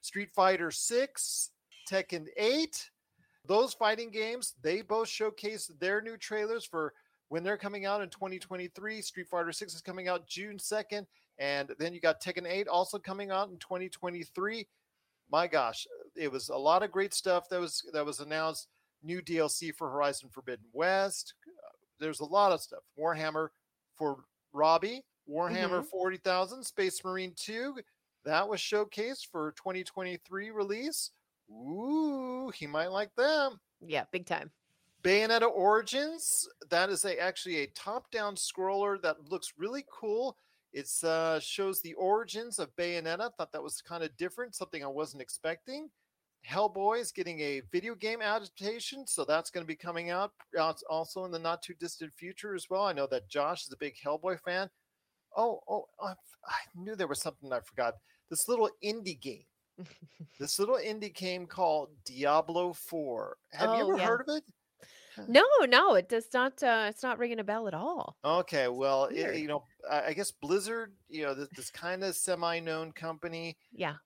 Street 0.00 0.30
Fighter 0.34 0.70
6, 0.70 1.50
Tekken 1.88 2.26
8, 2.36 2.90
those 3.46 3.74
fighting 3.74 4.10
games, 4.10 4.54
they 4.62 4.82
both 4.82 5.08
showcased 5.08 5.78
their 5.80 6.00
new 6.00 6.16
trailers 6.16 6.64
for 6.64 6.92
when 7.28 7.42
they're 7.42 7.56
coming 7.56 7.86
out 7.86 8.02
in 8.02 8.08
2023. 8.08 9.00
Street 9.00 9.28
Fighter 9.28 9.52
6 9.52 9.74
is 9.74 9.80
coming 9.80 10.08
out 10.08 10.26
June 10.26 10.58
2nd. 10.58 11.06
And 11.38 11.70
then 11.78 11.92
you 11.92 12.00
got 12.00 12.22
Tekken 12.22 12.46
8 12.46 12.68
also 12.68 12.98
coming 12.98 13.30
out 13.30 13.48
in 13.48 13.56
2023. 13.56 14.66
My 15.30 15.46
gosh, 15.46 15.86
it 16.16 16.30
was 16.30 16.48
a 16.48 16.56
lot 16.56 16.82
of 16.82 16.90
great 16.90 17.14
stuff 17.14 17.48
that 17.48 17.60
was 17.60 17.82
that 17.92 18.04
was 18.04 18.20
announced. 18.20 18.68
New 19.04 19.20
DLC 19.20 19.74
for 19.74 19.90
Horizon 19.90 20.28
Forbidden 20.30 20.66
West. 20.72 21.34
There's 21.98 22.20
a 22.20 22.24
lot 22.24 22.52
of 22.52 22.60
stuff. 22.60 22.80
Warhammer 22.98 23.48
for 23.96 24.24
Robbie, 24.52 25.02
Warhammer 25.28 25.80
mm-hmm. 25.80 25.86
40,000, 25.90 26.64
Space 26.64 27.04
Marine 27.04 27.32
2. 27.36 27.76
That 28.24 28.48
was 28.48 28.60
showcased 28.60 29.26
for 29.30 29.52
2023 29.56 30.50
release. 30.50 31.10
Ooh, 31.50 32.52
he 32.54 32.66
might 32.66 32.92
like 32.92 33.14
them. 33.16 33.60
Yeah, 33.80 34.04
big 34.12 34.26
time. 34.26 34.50
Bayonetta 35.02 35.50
Origins, 35.50 36.48
that 36.70 36.88
is 36.88 37.04
a 37.04 37.20
actually 37.20 37.58
a 37.58 37.66
top-down 37.68 38.36
scroller 38.36 39.00
that 39.02 39.28
looks 39.28 39.54
really 39.58 39.84
cool. 39.92 40.36
It 40.72 40.88
uh, 41.04 41.40
shows 41.40 41.82
the 41.82 41.94
origins 41.94 42.58
of 42.58 42.74
Bayonetta. 42.76 43.30
Thought 43.34 43.52
that 43.52 43.62
was 43.62 43.82
kind 43.82 44.04
of 44.04 44.16
different, 44.16 44.54
something 44.54 44.82
I 44.82 44.88
wasn't 44.88 45.22
expecting. 45.22 45.90
Hellboy 46.48 47.00
is 47.00 47.12
getting 47.12 47.40
a 47.40 47.62
video 47.70 47.94
game 47.94 48.20
adaptation, 48.20 49.06
so 49.06 49.24
that's 49.24 49.50
going 49.50 49.64
to 49.64 49.68
be 49.68 49.76
coming 49.76 50.10
out 50.10 50.32
also 50.90 51.24
in 51.24 51.30
the 51.30 51.38
not 51.38 51.62
too 51.62 51.74
distant 51.74 52.12
future 52.12 52.54
as 52.54 52.68
well. 52.68 52.84
I 52.84 52.92
know 52.92 53.06
that 53.08 53.28
Josh 53.28 53.66
is 53.66 53.72
a 53.72 53.76
big 53.76 53.94
Hellboy 53.96 54.40
fan. 54.40 54.68
Oh, 55.36 55.60
oh, 55.68 55.86
I, 56.00 56.12
I 56.46 56.58
knew 56.74 56.96
there 56.96 57.06
was 57.06 57.20
something 57.20 57.52
I 57.52 57.60
forgot. 57.60 57.94
This 58.28 58.48
little 58.48 58.70
indie 58.84 59.20
game. 59.20 59.44
this 60.38 60.58
little 60.58 60.76
indie 60.76 61.14
game 61.14 61.46
called 61.46 61.90
Diablo 62.04 62.72
4. 62.72 63.36
Have 63.52 63.70
oh, 63.70 63.76
you 63.76 63.82
ever 63.82 63.98
yeah. 63.98 64.06
heard 64.06 64.20
of 64.22 64.36
it? 64.36 64.44
No, 65.28 65.44
no, 65.68 65.94
it 65.94 66.08
does 66.08 66.26
not. 66.32 66.62
Uh, 66.62 66.86
it's 66.88 67.02
not 67.02 67.18
ringing 67.18 67.38
a 67.38 67.44
bell 67.44 67.68
at 67.68 67.74
all. 67.74 68.16
Okay, 68.24 68.68
well, 68.68 69.04
it, 69.06 69.36
you 69.36 69.46
know, 69.46 69.64
I 69.90 70.14
guess 70.14 70.30
Blizzard, 70.30 70.94
you 71.08 71.22
know, 71.24 71.34
this, 71.34 71.48
this 71.54 71.70
kind 71.70 72.02
of 72.02 72.16
semi-known 72.16 72.92
company. 72.92 73.56
Yeah. 73.72 73.96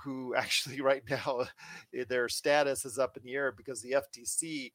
Who 0.00 0.34
actually 0.36 0.80
right 0.80 1.02
now 1.08 1.44
eh, 1.94 2.04
their 2.08 2.28
status 2.28 2.84
is 2.84 2.98
up 2.98 3.16
in 3.16 3.22
the 3.24 3.34
air 3.34 3.52
because 3.52 3.82
the 3.82 3.92
FTC 3.92 4.72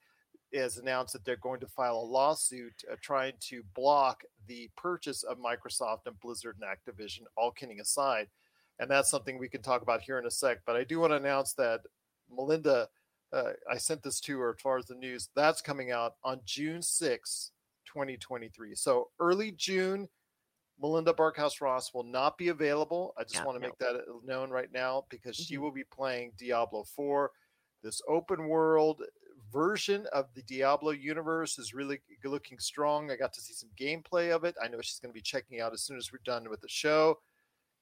has 0.54 0.78
announced 0.78 1.13
that 1.13 1.25
they're 1.25 1.36
going 1.38 1.60
to 1.60 1.67
file 1.67 1.97
a 1.97 1.99
lawsuit 1.99 2.73
uh, 2.91 2.95
trying 3.01 3.34
to 3.41 3.63
block 3.73 4.23
the 4.47 4.69
purchase 4.78 5.23
of 5.23 5.38
Microsoft 5.38 6.06
and 6.06 6.19
Blizzard 6.19 6.58
and 6.62 6.69
Activision. 6.69 7.21
All 7.36 7.51
kidding 7.51 7.80
aside, 7.80 8.28
and 8.80 8.89
that's 8.89 9.10
something 9.10 9.38
we 9.38 9.49
can 9.49 9.62
talk 9.62 9.82
about 9.82 10.01
here 10.01 10.19
in 10.19 10.25
a 10.25 10.32
sec. 10.32 10.60
But 10.65 10.75
I 10.75 10.84
do 10.84 10.99
want 10.99 11.12
to 11.12 11.17
announce 11.17 11.54
that 11.54 11.82
Melinda 12.30 12.88
uh, 13.34 13.51
I 13.69 13.78
sent 13.78 14.01
this 14.01 14.19
to 14.21 14.39
her 14.39 14.51
as 14.51 14.62
far 14.62 14.78
as 14.78 14.86
the 14.86 14.95
news. 14.95 15.30
That's 15.36 15.62
coming 15.62 15.91
out 15.91 16.15
on 16.23 16.39
June 16.45 16.82
6, 16.82 17.51
2023. 17.86 18.75
So 18.75 19.10
early 19.19 19.51
June, 19.51 20.08
Melinda 20.81 21.13
Barkhouse 21.13 21.61
Ross 21.61 21.93
will 21.93 22.03
not 22.03 22.38
be 22.38 22.49
available. 22.49 23.13
I 23.17 23.23
just 23.23 23.35
yeah, 23.35 23.45
want 23.45 23.57
to 23.57 23.61
no. 23.61 23.67
make 23.67 23.77
that 23.79 24.03
known 24.25 24.49
right 24.49 24.71
now 24.73 25.05
because 25.09 25.38
mm-hmm. 25.38 25.43
she 25.43 25.57
will 25.57 25.71
be 25.71 25.83
playing 25.83 26.33
Diablo 26.38 26.83
4. 26.95 27.31
This 27.83 28.01
open 28.07 28.47
world 28.47 29.01
version 29.51 30.05
of 30.11 30.25
the 30.33 30.41
Diablo 30.41 30.91
universe 30.91 31.57
is 31.57 31.73
really 31.73 31.99
looking 32.23 32.59
strong. 32.59 33.09
I 33.09 33.15
got 33.15 33.31
to 33.33 33.41
see 33.41 33.53
some 33.53 33.69
gameplay 33.79 34.31
of 34.35 34.43
it. 34.43 34.55
I 34.61 34.67
know 34.67 34.81
she's 34.81 34.99
going 34.99 35.11
to 35.11 35.17
be 35.17 35.21
checking 35.21 35.61
out 35.61 35.73
as 35.73 35.83
soon 35.83 35.97
as 35.97 36.11
we're 36.11 36.19
done 36.25 36.49
with 36.49 36.61
the 36.61 36.67
show. 36.67 37.19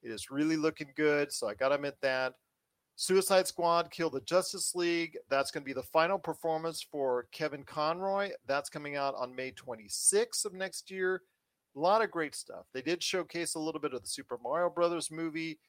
It 0.03 0.11
is 0.11 0.29
really 0.29 0.57
looking 0.57 0.89
good. 0.95 1.31
So 1.31 1.47
I 1.47 1.55
got 1.55 1.69
to 1.69 1.75
admit 1.75 1.97
that. 2.01 2.35
Suicide 2.95 3.47
Squad 3.47 3.89
Kill 3.89 4.11
the 4.11 4.21
Justice 4.21 4.75
League. 4.75 5.17
That's 5.29 5.49
going 5.49 5.63
to 5.63 5.65
be 5.65 5.73
the 5.73 5.81
final 5.81 6.19
performance 6.19 6.85
for 6.91 7.25
Kevin 7.31 7.63
Conroy. 7.63 8.29
That's 8.45 8.69
coming 8.69 8.95
out 8.95 9.15
on 9.15 9.35
May 9.35 9.51
26th 9.51 10.45
of 10.45 10.53
next 10.53 10.91
year. 10.91 11.23
A 11.75 11.79
lot 11.79 12.03
of 12.03 12.11
great 12.11 12.35
stuff. 12.35 12.65
They 12.73 12.81
did 12.81 13.01
showcase 13.01 13.55
a 13.55 13.59
little 13.59 13.81
bit 13.81 13.93
of 13.93 14.01
the 14.01 14.07
Super 14.07 14.37
Mario 14.43 14.69
Brothers 14.69 15.09
movie. 15.09 15.59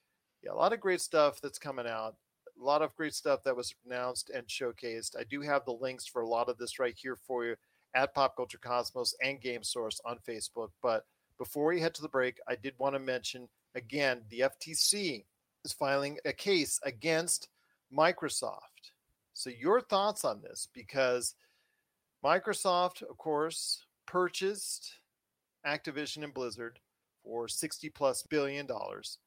Yeah, 0.43 0.53
a 0.53 0.55
lot 0.55 0.73
of 0.73 0.81
great 0.81 1.01
stuff 1.01 1.41
that's 1.41 1.59
coming 1.59 1.87
out. 1.87 2.17
A 2.61 2.63
lot 2.63 2.83
of 2.83 2.95
great 2.95 3.15
stuff 3.15 3.43
that 3.45 3.57
was 3.57 3.75
announced 3.87 4.31
and 4.31 4.47
showcased. 4.47 5.19
I 5.19 5.25
do 5.25 5.41
have 5.41 5.65
the 5.65 5.73
links 5.73 6.07
for 6.07 6.23
a 6.23 6.29
lot 6.29 6.49
of 6.49 6.59
this 6.59 6.79
right 6.79 6.95
here 6.97 7.17
for 7.17 7.45
you 7.45 7.57
at 7.95 8.15
Pop 8.15 8.37
Culture 8.37 8.59
Cosmos 8.59 9.15
and 9.23 9.41
Game 9.41 9.63
Source 9.63 10.01
on 10.05 10.19
Facebook. 10.29 10.71
But 10.83 11.07
before 11.39 11.67
we 11.67 11.81
head 11.81 11.95
to 11.95 12.03
the 12.03 12.09
break, 12.09 12.39
I 12.47 12.55
did 12.55 12.75
want 12.79 12.95
to 12.95 13.01
mention 13.01 13.49
again 13.75 14.23
the 14.31 14.41
FTC 14.41 15.25
is 15.65 15.73
filing 15.73 16.19
a 16.25 16.33
case 16.33 16.79
against 16.85 17.49
Microsoft. 17.97 18.93
So, 19.33 19.51
your 19.51 19.81
thoughts 19.81 20.25
on 20.25 20.43
this? 20.43 20.69
Because 20.73 21.35
Microsoft, 22.25 23.03
of 23.03 23.19
course, 23.19 23.85
purchased 24.07 24.93
Activision 25.67 26.25
and 26.25 26.35
Blizzard 26.35 26.79
for 27.25 27.49
60 27.49 27.89
plus 27.91 28.23
billion 28.23 28.67
dollars. 28.67 29.19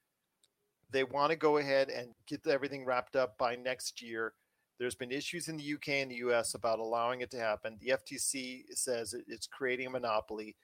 They 0.92 1.04
want 1.04 1.32
to 1.32 1.36
go 1.36 1.58
ahead 1.58 1.90
and 1.90 2.10
get 2.28 2.46
everything 2.48 2.86
wrapped 2.86 3.16
up 3.16 3.38
by 3.38 3.56
next 3.56 4.02
year. 4.02 4.34
There's 4.80 4.96
been 4.96 5.12
issues 5.12 5.48
in 5.48 5.58
the 5.58 5.74
UK 5.74 5.90
and 5.90 6.12
the 6.12 6.16
US 6.28 6.54
about 6.54 6.80
allowing 6.80 7.22
it 7.22 7.32
to 7.32 7.40
happen. 7.40 7.78
The 7.82 7.98
FTC 7.98 8.64
says 8.74 9.16
it's 9.28 9.48
creating 9.48 9.88
a 9.88 9.92
monopoly. 9.92 10.56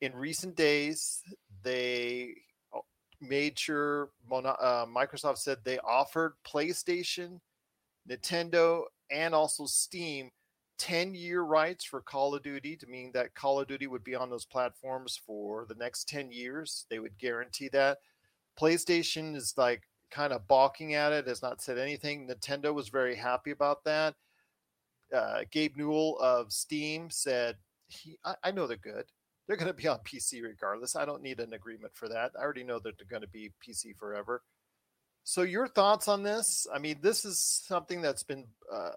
In 0.00 0.14
recent 0.14 0.56
days, 0.56 1.22
they 1.62 2.34
uh, 2.74 2.80
made 3.20 3.58
sure 3.58 4.10
uh, 4.30 4.86
Microsoft 4.86 5.38
said 5.38 5.58
they 5.64 5.78
offered 5.78 6.34
PlayStation, 6.46 7.38
Nintendo, 8.10 8.82
and 9.10 9.34
also 9.34 9.64
Steam 9.66 10.30
10 10.82 11.14
year 11.14 11.42
rights 11.42 11.84
for 11.84 12.00
Call 12.00 12.34
of 12.34 12.42
Duty 12.42 12.74
to 12.74 12.88
mean 12.88 13.12
that 13.14 13.36
Call 13.36 13.60
of 13.60 13.68
Duty 13.68 13.86
would 13.86 14.02
be 14.02 14.16
on 14.16 14.30
those 14.30 14.44
platforms 14.44 15.20
for 15.24 15.64
the 15.68 15.76
next 15.76 16.08
10 16.08 16.32
years. 16.32 16.86
They 16.90 16.98
would 16.98 17.16
guarantee 17.18 17.68
that. 17.68 17.98
PlayStation 18.58 19.36
is 19.36 19.54
like 19.56 19.82
kind 20.10 20.32
of 20.32 20.48
balking 20.48 20.94
at 20.94 21.12
it, 21.12 21.28
has 21.28 21.40
not 21.40 21.62
said 21.62 21.78
anything. 21.78 22.26
Nintendo 22.26 22.74
was 22.74 22.88
very 22.88 23.14
happy 23.14 23.52
about 23.52 23.84
that. 23.84 24.16
Uh, 25.14 25.42
Gabe 25.52 25.76
Newell 25.76 26.18
of 26.18 26.52
Steam 26.52 27.10
said, 27.10 27.58
he, 27.86 28.18
I, 28.24 28.34
I 28.42 28.50
know 28.50 28.66
they're 28.66 28.76
good. 28.76 29.04
They're 29.46 29.56
going 29.56 29.70
to 29.70 29.74
be 29.74 29.86
on 29.86 30.00
PC 30.00 30.42
regardless. 30.42 30.96
I 30.96 31.04
don't 31.04 31.22
need 31.22 31.38
an 31.38 31.52
agreement 31.52 31.94
for 31.94 32.08
that. 32.08 32.32
I 32.36 32.42
already 32.42 32.64
know 32.64 32.80
that 32.80 32.98
they're 32.98 33.06
going 33.08 33.22
to 33.22 33.28
be 33.28 33.52
PC 33.64 33.96
forever. 33.96 34.42
So, 35.22 35.42
your 35.42 35.68
thoughts 35.68 36.08
on 36.08 36.24
this? 36.24 36.66
I 36.74 36.80
mean, 36.80 36.98
this 37.00 37.24
is 37.24 37.38
something 37.38 38.02
that's 38.02 38.24
been. 38.24 38.44
Uh, 38.72 38.90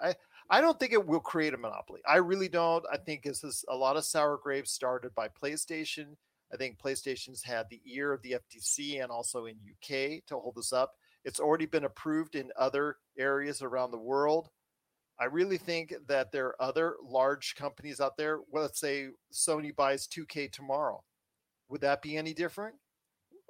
I, 0.00 0.14
I 0.48 0.60
don't 0.60 0.78
think 0.78 0.92
it 0.92 1.06
will 1.06 1.20
create 1.20 1.54
a 1.54 1.58
monopoly. 1.58 2.00
I 2.08 2.16
really 2.16 2.48
don't. 2.48 2.84
I 2.92 2.96
think 2.96 3.22
this 3.22 3.42
is 3.42 3.64
a 3.68 3.76
lot 3.76 3.96
of 3.96 4.04
sour 4.04 4.38
grapes 4.42 4.72
started 4.72 5.14
by 5.14 5.28
PlayStation 5.28 6.16
I 6.52 6.56
think 6.56 6.78
PlayStation's 6.78 7.42
had 7.42 7.66
the 7.68 7.80
ear 7.84 8.12
of 8.12 8.22
the 8.22 8.36
FTC 8.36 9.02
and 9.02 9.10
also 9.10 9.46
in 9.46 9.56
UK 9.56 10.24
to 10.26 10.38
hold 10.38 10.54
this 10.56 10.72
up. 10.72 10.94
It's 11.24 11.40
already 11.40 11.66
been 11.66 11.84
approved 11.84 12.36
in 12.36 12.52
other 12.56 12.96
areas 13.18 13.62
around 13.62 13.90
the 13.90 13.98
world. 13.98 14.48
I 15.18 15.24
really 15.24 15.58
think 15.58 15.94
that 16.08 16.30
there 16.30 16.46
are 16.48 16.62
other 16.62 16.96
large 17.02 17.56
companies 17.56 18.00
out 18.00 18.16
there. 18.16 18.40
Well, 18.50 18.62
let's 18.62 18.78
say 18.78 19.08
Sony 19.32 19.74
buys 19.74 20.06
2K 20.06 20.52
tomorrow. 20.52 21.02
Would 21.68 21.80
that 21.80 22.02
be 22.02 22.16
any 22.16 22.32
different? 22.32 22.76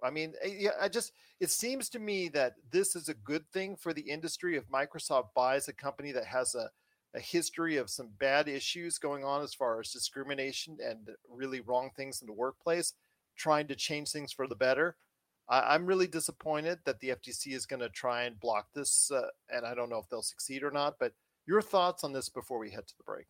I 0.02 0.10
mean, 0.10 0.34
eh, 0.42 0.68
I 0.80 0.88
just 0.88 1.12
it 1.40 1.50
seems 1.50 1.88
to 1.90 1.98
me 1.98 2.28
that 2.28 2.54
this 2.70 2.94
is 2.94 3.08
a 3.08 3.14
good 3.14 3.44
thing 3.52 3.76
for 3.76 3.92
the 3.92 4.02
industry 4.02 4.56
if 4.56 4.68
Microsoft 4.68 5.28
buys 5.34 5.68
a 5.68 5.72
company 5.72 6.12
that 6.12 6.26
has 6.26 6.54
a 6.54 6.70
a 7.16 7.20
history 7.20 7.78
of 7.78 7.90
some 7.90 8.10
bad 8.18 8.46
issues 8.46 8.98
going 8.98 9.24
on 9.24 9.42
as 9.42 9.54
far 9.54 9.80
as 9.80 9.90
discrimination 9.90 10.76
and 10.84 11.08
really 11.28 11.60
wrong 11.60 11.90
things 11.96 12.20
in 12.20 12.26
the 12.26 12.32
workplace, 12.32 12.92
trying 13.36 13.66
to 13.68 13.74
change 13.74 14.10
things 14.10 14.32
for 14.32 14.46
the 14.46 14.54
better. 14.54 14.96
I, 15.48 15.74
am 15.74 15.86
really 15.86 16.06
disappointed 16.06 16.78
that 16.84 17.00
the 17.00 17.10
FTC 17.10 17.54
is 17.54 17.66
going 17.66 17.80
to 17.80 17.88
try 17.88 18.24
and 18.24 18.38
block 18.38 18.66
this, 18.74 19.10
uh, 19.10 19.28
and 19.48 19.64
I 19.64 19.74
don't 19.74 19.88
know 19.88 19.98
if 19.98 20.08
they'll 20.08 20.22
succeed 20.22 20.62
or 20.62 20.70
not. 20.70 20.96
But 20.98 21.12
your 21.46 21.62
thoughts 21.62 22.04
on 22.04 22.12
this 22.12 22.28
before 22.28 22.58
we 22.58 22.70
head 22.70 22.86
to 22.86 22.96
the 22.98 23.04
break? 23.04 23.26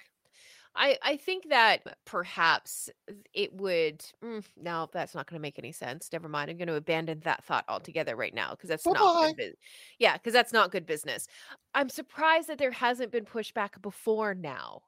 I, 0.77 0.99
I 1.03 1.17
think 1.17 1.49
that 1.49 1.97
perhaps 2.05 2.91
it 3.33 3.53
would. 3.55 4.05
Mm, 4.23 4.45
no, 4.57 4.89
that's 4.93 5.15
not 5.15 5.29
going 5.29 5.39
to 5.39 5.43
make 5.43 5.59
any 5.59 5.73
sense. 5.73 6.09
Never 6.13 6.29
mind. 6.29 6.51
I'm 6.51 6.59
going 6.59 6.69
to 6.69 6.75
abandon 6.75 7.21
that 7.25 7.45
thought 7.45 7.65
altogether 7.69 8.15
right 8.15 8.35
now 8.35 8.51
because 8.51 8.69
that's 8.69 8.85
Bye-bye. 8.85 8.99
not 8.99 9.37
good. 9.37 9.53
Bu- 9.53 9.57
yeah, 9.99 10.15
because 10.15 10.33
that's 10.33 10.53
not 10.53 10.71
good 10.71 10.87
business. 10.87 11.27
I'm 11.75 11.89
surprised 11.89 12.49
that 12.49 12.59
there 12.59 12.71
hasn't 12.71 13.11
been 13.13 13.25
pushback 13.25 13.81
before 13.83 14.35
now 14.35 14.83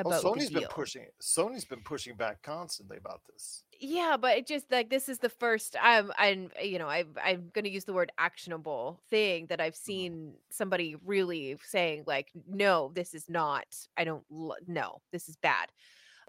about 0.00 0.22
well, 0.22 0.34
Sony's 0.34 0.50
been 0.50 0.68
pushing. 0.68 1.06
Sony's 1.20 1.64
been 1.64 1.82
pushing 1.82 2.16
back 2.16 2.42
constantly 2.42 2.96
about 2.96 3.20
this. 3.32 3.64
Yeah, 3.80 4.16
but 4.20 4.36
it 4.36 4.46
just 4.46 4.70
like 4.70 4.90
this 4.90 5.08
is 5.08 5.18
the 5.18 5.30
first 5.30 5.74
I'm 5.80 6.12
I'm 6.18 6.50
you 6.62 6.78
know 6.78 6.88
I 6.88 7.04
I'm 7.22 7.50
going 7.54 7.64
to 7.64 7.70
use 7.70 7.84
the 7.84 7.94
word 7.94 8.12
actionable 8.18 9.00
thing 9.08 9.46
that 9.46 9.60
I've 9.60 9.74
mm-hmm. 9.74 9.84
seen 9.84 10.32
somebody 10.50 10.96
really 11.04 11.56
saying 11.64 12.04
like 12.06 12.30
no 12.46 12.92
this 12.94 13.14
is 13.14 13.28
not 13.28 13.64
I 13.96 14.04
don't 14.04 14.24
no 14.66 15.00
this 15.12 15.28
is 15.28 15.36
bad. 15.36 15.68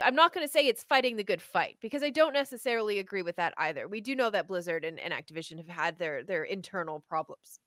I'm 0.01 0.15
not 0.15 0.33
going 0.33 0.47
to 0.47 0.51
say 0.51 0.61
it's 0.61 0.83
fighting 0.83 1.15
the 1.15 1.23
good 1.23 1.41
fight 1.41 1.77
because 1.81 2.01
I 2.01 2.09
don't 2.09 2.33
necessarily 2.33 2.99
agree 2.99 3.21
with 3.21 3.35
that 3.35 3.53
either. 3.57 3.87
We 3.87 4.01
do 4.01 4.15
know 4.15 4.31
that 4.31 4.47
Blizzard 4.47 4.83
and, 4.83 4.99
and 4.99 5.13
Activision 5.13 5.57
have 5.57 5.67
had 5.67 5.99
their 5.99 6.23
their 6.23 6.43
internal 6.43 7.01
problems. 7.01 7.59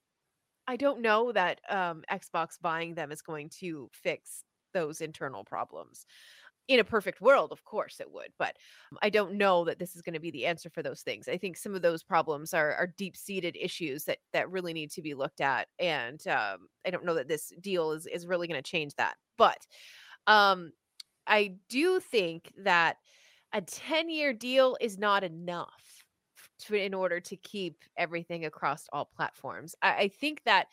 I 0.66 0.76
don't 0.76 1.02
know 1.02 1.30
that 1.32 1.60
um, 1.68 2.02
Xbox 2.10 2.60
buying 2.60 2.94
them 2.94 3.12
is 3.12 3.20
going 3.20 3.50
to 3.60 3.90
fix 3.92 4.44
those 4.74 5.00
internal 5.00 5.44
problems 5.44 6.04
in 6.66 6.80
a 6.80 6.84
perfect 6.84 7.20
world 7.20 7.52
of 7.52 7.62
course 7.64 8.00
it 8.00 8.10
would 8.10 8.28
but 8.38 8.56
i 9.02 9.10
don't 9.10 9.34
know 9.34 9.64
that 9.64 9.78
this 9.78 9.94
is 9.94 10.02
going 10.02 10.14
to 10.14 10.20
be 10.20 10.30
the 10.30 10.46
answer 10.46 10.70
for 10.70 10.82
those 10.82 11.02
things. 11.02 11.28
I 11.28 11.36
think 11.36 11.56
some 11.56 11.74
of 11.74 11.82
those 11.82 12.02
problems 12.02 12.54
are, 12.54 12.74
are 12.74 12.94
deep-seated 12.96 13.56
issues 13.60 14.04
that 14.04 14.18
that 14.32 14.50
really 14.50 14.72
need 14.72 14.90
to 14.92 15.02
be 15.02 15.14
looked 15.14 15.40
at 15.40 15.68
and 15.78 16.26
um, 16.26 16.68
i 16.86 16.90
don't 16.90 17.04
know 17.04 17.14
that 17.14 17.28
this 17.28 17.52
deal 17.60 17.92
is 17.92 18.06
is 18.06 18.26
really 18.26 18.48
going 18.48 18.62
to 18.62 18.70
change 18.70 18.94
that 18.96 19.16
but 19.36 19.58
um, 20.26 20.72
i 21.26 21.54
do 21.68 22.00
think 22.00 22.52
that 22.56 22.96
a 23.52 23.60
10 23.60 24.10
year 24.10 24.32
deal 24.32 24.76
is 24.80 24.98
not 24.98 25.22
enough 25.22 26.04
to, 26.58 26.74
in 26.74 26.94
order 26.94 27.20
to 27.20 27.36
keep 27.36 27.84
everything 27.96 28.44
across 28.44 28.86
all 28.92 29.04
platforms. 29.04 29.74
I, 29.82 29.94
I 29.94 30.08
think 30.08 30.42
that 30.44 30.66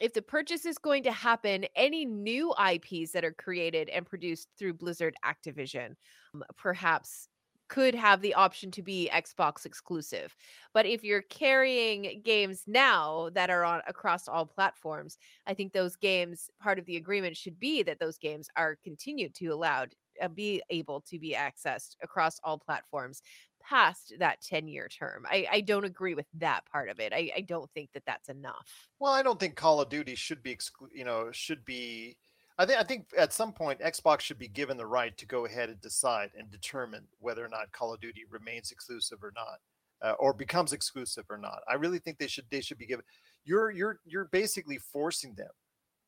if 0.00 0.12
the 0.12 0.22
purchase 0.22 0.66
is 0.66 0.78
going 0.78 1.02
to 1.04 1.12
happen, 1.12 1.66
any 1.74 2.04
new 2.04 2.52
IPs 2.52 3.12
that 3.12 3.24
are 3.24 3.32
created 3.32 3.88
and 3.88 4.06
produced 4.06 4.48
through 4.58 4.74
Blizzard 4.74 5.14
Activision 5.24 5.94
um, 6.34 6.42
perhaps 6.56 7.28
could 7.68 7.94
have 7.94 8.20
the 8.20 8.34
option 8.34 8.70
to 8.70 8.82
be 8.82 9.10
Xbox 9.12 9.66
exclusive. 9.66 10.36
But 10.72 10.86
if 10.86 11.02
you're 11.02 11.22
carrying 11.22 12.22
games 12.24 12.62
now 12.66 13.30
that 13.34 13.50
are 13.50 13.64
on 13.64 13.82
across 13.88 14.28
all 14.28 14.46
platforms, 14.46 15.18
I 15.46 15.54
think 15.54 15.72
those 15.72 15.96
games 15.96 16.48
part 16.60 16.78
of 16.78 16.86
the 16.86 16.96
agreement 16.96 17.36
should 17.36 17.58
be 17.58 17.82
that 17.82 17.98
those 17.98 18.18
games 18.18 18.48
are 18.56 18.78
continued 18.84 19.34
to 19.36 19.48
allowed 19.48 19.94
uh, 20.22 20.28
be 20.28 20.62
able 20.70 21.00
to 21.02 21.18
be 21.18 21.36
accessed 21.36 21.96
across 22.02 22.38
all 22.44 22.58
platforms 22.58 23.20
past 23.68 24.14
that 24.18 24.40
10 24.42 24.68
year 24.68 24.88
term. 24.88 25.26
I, 25.28 25.46
I 25.50 25.60
don't 25.60 25.84
agree 25.84 26.14
with 26.14 26.26
that 26.34 26.64
part 26.70 26.88
of 26.88 27.00
it. 27.00 27.12
I, 27.12 27.30
I 27.36 27.40
don't 27.40 27.70
think 27.72 27.90
that 27.92 28.04
that's 28.06 28.28
enough. 28.28 28.88
Well, 28.98 29.12
I 29.12 29.22
don't 29.22 29.40
think 29.40 29.56
Call 29.56 29.80
of 29.80 29.88
Duty 29.88 30.14
should 30.14 30.42
be, 30.42 30.54
exclu- 30.54 30.92
you 30.92 31.04
know, 31.04 31.28
should 31.32 31.64
be. 31.64 32.16
I 32.58 32.64
think 32.64 32.80
I 32.80 32.84
think 32.84 33.06
at 33.18 33.34
some 33.34 33.52
point 33.52 33.80
Xbox 33.80 34.20
should 34.20 34.38
be 34.38 34.48
given 34.48 34.78
the 34.78 34.86
right 34.86 35.16
to 35.18 35.26
go 35.26 35.44
ahead 35.44 35.68
and 35.68 35.80
decide 35.80 36.30
and 36.38 36.50
determine 36.50 37.04
whether 37.18 37.44
or 37.44 37.48
not 37.48 37.70
Call 37.72 37.92
of 37.92 38.00
Duty 38.00 38.22
remains 38.30 38.70
exclusive 38.70 39.22
or 39.22 39.32
not, 39.36 39.58
uh, 40.00 40.14
or 40.18 40.32
becomes 40.32 40.72
exclusive 40.72 41.24
or 41.28 41.36
not. 41.36 41.60
I 41.68 41.74
really 41.74 41.98
think 41.98 42.16
they 42.16 42.28
should 42.28 42.46
they 42.50 42.62
should 42.62 42.78
be 42.78 42.86
given. 42.86 43.04
You're 43.44 43.70
you're 43.70 44.00
you're 44.06 44.24
basically 44.26 44.78
forcing 44.78 45.34
them 45.34 45.50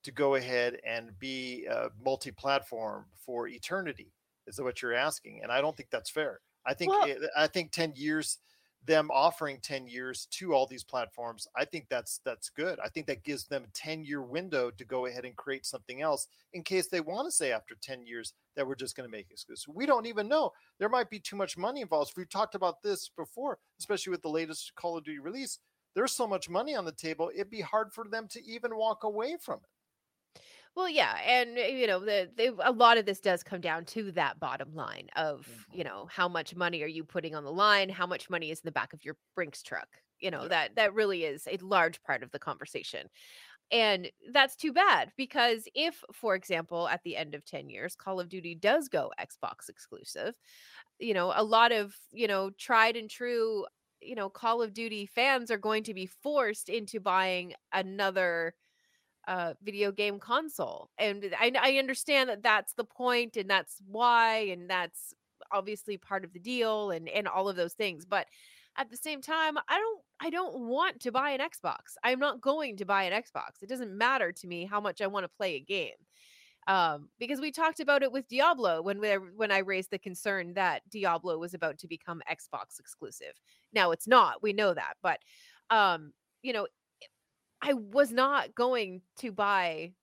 to 0.04 0.10
go 0.10 0.36
ahead 0.36 0.78
and 0.86 1.18
be 1.18 1.66
uh, 1.70 1.88
multi-platform 2.02 3.04
for 3.26 3.48
eternity. 3.48 4.14
Is 4.46 4.58
what 4.58 4.80
you're 4.80 4.94
asking, 4.94 5.40
and 5.42 5.52
I 5.52 5.60
don't 5.60 5.76
think 5.76 5.90
that's 5.90 6.08
fair. 6.08 6.40
I 6.68 6.74
think 6.74 6.92
well, 6.92 7.08
I 7.36 7.46
think 7.46 7.72
10 7.72 7.94
years 7.96 8.38
them 8.86 9.10
offering 9.12 9.58
10 9.60 9.86
years 9.86 10.26
to 10.30 10.54
all 10.54 10.66
these 10.66 10.84
platforms 10.84 11.46
i 11.56 11.64
think 11.64 11.86
that's 11.90 12.20
that's 12.24 12.48
good. 12.48 12.78
I 12.82 12.88
think 12.88 13.06
that 13.06 13.22
gives 13.22 13.44
them 13.44 13.64
a 13.64 13.72
10 13.74 14.04
year 14.04 14.22
window 14.22 14.70
to 14.70 14.84
go 14.84 15.06
ahead 15.06 15.24
and 15.24 15.36
create 15.36 15.66
something 15.66 16.00
else 16.00 16.26
in 16.52 16.62
case 16.62 16.88
they 16.88 17.00
want 17.00 17.26
to 17.26 17.32
say 17.32 17.52
after 17.52 17.74
10 17.80 18.06
years 18.06 18.32
that 18.56 18.66
we're 18.66 18.74
just 18.74 18.96
going 18.96 19.08
to 19.08 19.14
make 19.14 19.30
exclusive 19.30 19.74
we 19.74 19.84
don't 19.84 20.06
even 20.06 20.28
know. 20.28 20.52
There 20.78 20.88
might 20.88 21.10
be 21.10 21.18
too 21.18 21.36
much 21.36 21.56
money 21.56 21.80
involved. 21.80 22.12
We've 22.16 22.28
talked 22.28 22.54
about 22.54 22.82
this 22.82 23.10
before 23.16 23.58
especially 23.78 24.10
with 24.10 24.22
the 24.22 24.30
latest 24.30 24.74
call 24.74 24.96
of 24.96 25.04
duty 25.04 25.18
release. 25.18 25.58
There's 25.94 26.12
so 26.12 26.26
much 26.26 26.48
money 26.48 26.74
on 26.74 26.84
the 26.84 26.92
table 26.92 27.30
it'd 27.34 27.50
be 27.50 27.60
hard 27.60 27.92
for 27.92 28.04
them 28.04 28.28
to 28.28 28.44
even 28.46 28.76
walk 28.76 29.04
away 29.04 29.36
from 29.40 29.56
it 29.56 29.70
well, 30.76 30.88
yeah, 30.88 31.18
and 31.26 31.58
eh, 31.58 31.68
you 31.68 31.86
know, 31.86 32.00
the, 32.00 32.28
the 32.36 32.54
a 32.64 32.72
lot 32.72 32.98
of 32.98 33.06
this 33.06 33.20
does 33.20 33.42
come 33.42 33.60
down 33.60 33.84
to 33.86 34.12
that 34.12 34.38
bottom 34.40 34.74
line 34.74 35.08
of 35.16 35.40
mm-hmm. 35.40 35.78
you 35.78 35.84
know 35.84 36.08
how 36.10 36.28
much 36.28 36.54
money 36.54 36.82
are 36.82 36.88
you 36.88 37.04
putting 37.04 37.34
on 37.34 37.44
the 37.44 37.52
line, 37.52 37.88
how 37.88 38.06
much 38.06 38.30
money 38.30 38.50
is 38.50 38.60
in 38.60 38.66
the 38.66 38.72
back 38.72 38.92
of 38.92 39.04
your 39.04 39.16
Brinks 39.34 39.62
truck. 39.62 39.88
You 40.20 40.30
know 40.30 40.42
yeah. 40.42 40.48
that 40.48 40.76
that 40.76 40.94
really 40.94 41.24
is 41.24 41.46
a 41.46 41.58
large 41.62 42.02
part 42.02 42.22
of 42.22 42.30
the 42.30 42.38
conversation. 42.38 43.08
And 43.70 44.10
that's 44.32 44.56
too 44.56 44.72
bad 44.72 45.12
because 45.16 45.68
if, 45.74 46.02
for 46.14 46.34
example, 46.34 46.88
at 46.88 47.02
the 47.04 47.16
end 47.16 47.34
of 47.34 47.44
10 47.44 47.68
years, 47.68 47.94
Call 47.94 48.18
of 48.18 48.30
Duty 48.30 48.54
does 48.54 48.88
go 48.88 49.12
Xbox 49.20 49.68
exclusive, 49.68 50.34
you 50.98 51.12
know, 51.12 51.32
a 51.36 51.44
lot 51.44 51.72
of, 51.72 51.94
you 52.10 52.26
know, 52.28 52.50
tried 52.58 52.96
and 52.96 53.10
true, 53.10 53.66
you 54.00 54.14
know, 54.14 54.30
Call 54.30 54.62
of 54.62 54.72
Duty 54.72 55.04
fans 55.06 55.50
are 55.50 55.58
going 55.58 55.82
to 55.84 55.92
be 55.92 56.06
forced 56.06 56.70
into 56.70 56.98
buying 56.98 57.52
another 57.72 58.54
uh, 59.28 59.52
video 59.62 59.92
game 59.92 60.18
console. 60.18 60.90
And 60.98 61.32
I, 61.38 61.52
I 61.60 61.72
understand 61.74 62.30
that 62.30 62.42
that's 62.42 62.72
the 62.72 62.84
point 62.84 63.36
and 63.36 63.48
that's 63.48 63.76
why, 63.86 64.48
and 64.50 64.68
that's 64.68 65.14
obviously 65.52 65.98
part 65.98 66.24
of 66.24 66.32
the 66.32 66.40
deal 66.40 66.90
and, 66.90 67.08
and 67.08 67.28
all 67.28 67.48
of 67.48 67.54
those 67.54 67.74
things. 67.74 68.06
But 68.06 68.26
at 68.76 68.90
the 68.90 68.96
same 68.96 69.20
time, 69.20 69.58
I 69.68 69.78
don't 69.78 70.00
I 70.20 70.30
don't 70.30 70.66
want 70.66 71.00
to 71.00 71.12
buy 71.12 71.30
an 71.30 71.40
Xbox. 71.40 71.94
I'm 72.02 72.18
not 72.18 72.40
going 72.40 72.76
to 72.78 72.84
buy 72.84 73.04
an 73.04 73.12
Xbox. 73.12 73.62
It 73.62 73.68
doesn't 73.68 73.96
matter 73.96 74.32
to 74.32 74.46
me 74.46 74.64
how 74.64 74.80
much 74.80 75.00
I 75.00 75.06
want 75.06 75.24
to 75.24 75.36
play 75.36 75.54
a 75.56 75.60
game. 75.60 75.92
Um, 76.66 77.08
because 77.18 77.40
we 77.40 77.50
talked 77.50 77.80
about 77.80 78.02
it 78.02 78.12
with 78.12 78.28
Diablo 78.28 78.82
when 78.82 79.00
we, 79.00 79.08
when 79.10 79.50
I 79.50 79.58
raised 79.58 79.90
the 79.90 79.98
concern 79.98 80.52
that 80.54 80.82
Diablo 80.90 81.38
was 81.38 81.54
about 81.54 81.78
to 81.78 81.88
become 81.88 82.20
Xbox 82.30 82.78
exclusive. 82.78 83.32
Now 83.72 83.90
it's 83.90 84.06
not. 84.06 84.42
We 84.42 84.52
know 84.52 84.74
that, 84.74 84.94
but 85.02 85.20
um, 85.70 86.12
you 86.42 86.52
know, 86.52 86.66
I 87.60 87.72
was 87.74 88.12
not 88.12 88.54
going 88.54 89.02
to 89.18 89.32
buy 89.32 89.94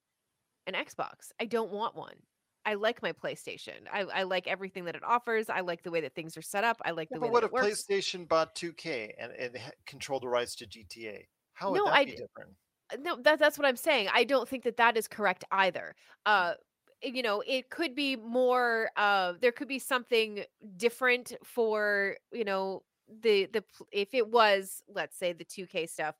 an 0.66 0.74
Xbox. 0.74 1.32
I 1.40 1.46
don't 1.46 1.72
want 1.72 1.94
one. 1.96 2.16
I 2.64 2.74
like 2.74 3.02
my 3.02 3.12
PlayStation. 3.12 3.86
I, 3.92 4.02
I 4.02 4.22
like 4.24 4.46
everything 4.48 4.86
that 4.86 4.96
it 4.96 5.04
offers. 5.04 5.48
I 5.48 5.60
like 5.60 5.82
the 5.84 5.90
way 5.90 6.00
that 6.02 6.14
things 6.14 6.36
are 6.36 6.42
set 6.42 6.64
up. 6.64 6.80
I 6.84 6.90
like 6.92 7.12
the 7.12 7.20
Yeah, 7.20 7.20
way 7.20 7.30
but 7.32 7.52
what 7.52 7.64
if. 7.64 7.70
PlayStation 7.72 8.28
bought 8.28 8.54
2K 8.54 9.14
and, 9.18 9.32
and 9.32 9.72
controlled 9.86 10.22
the 10.22 10.28
rights 10.28 10.54
to 10.56 10.66
GTA? 10.66 11.28
How 11.54 11.72
would 11.72 11.82
No, 11.82 11.86
that 11.86 11.94
I 11.94 12.04
be 12.04 12.12
different? 12.12 12.56
Uh, 12.92 12.96
no 13.00 13.16
that, 13.22 13.38
that's 13.38 13.58
what 13.58 13.66
i'm 13.66 13.76
saying 13.76 14.08
i 14.12 14.24
don't 14.24 14.48
think 14.48 14.64
that 14.64 14.76
that 14.76 14.96
is 14.96 15.08
correct 15.08 15.44
either 15.50 15.94
uh 16.26 16.54
you 17.02 17.22
know 17.22 17.42
it 17.46 17.70
could 17.70 17.94
be 17.96 18.16
more 18.16 18.90
uh 18.96 19.34
there 19.40 19.52
could 19.52 19.68
be 19.68 19.78
something 19.80 20.44
different 20.76 21.32
for 21.44 22.16
you 22.32 22.44
know 22.44 22.84
the 23.08 23.46
the 23.46 23.64
if 23.92 24.14
it 24.14 24.28
was 24.30 24.82
let's 24.88 25.16
say 25.18 25.32
the 25.32 25.44
2k 25.44 25.86
stuff 25.88 26.16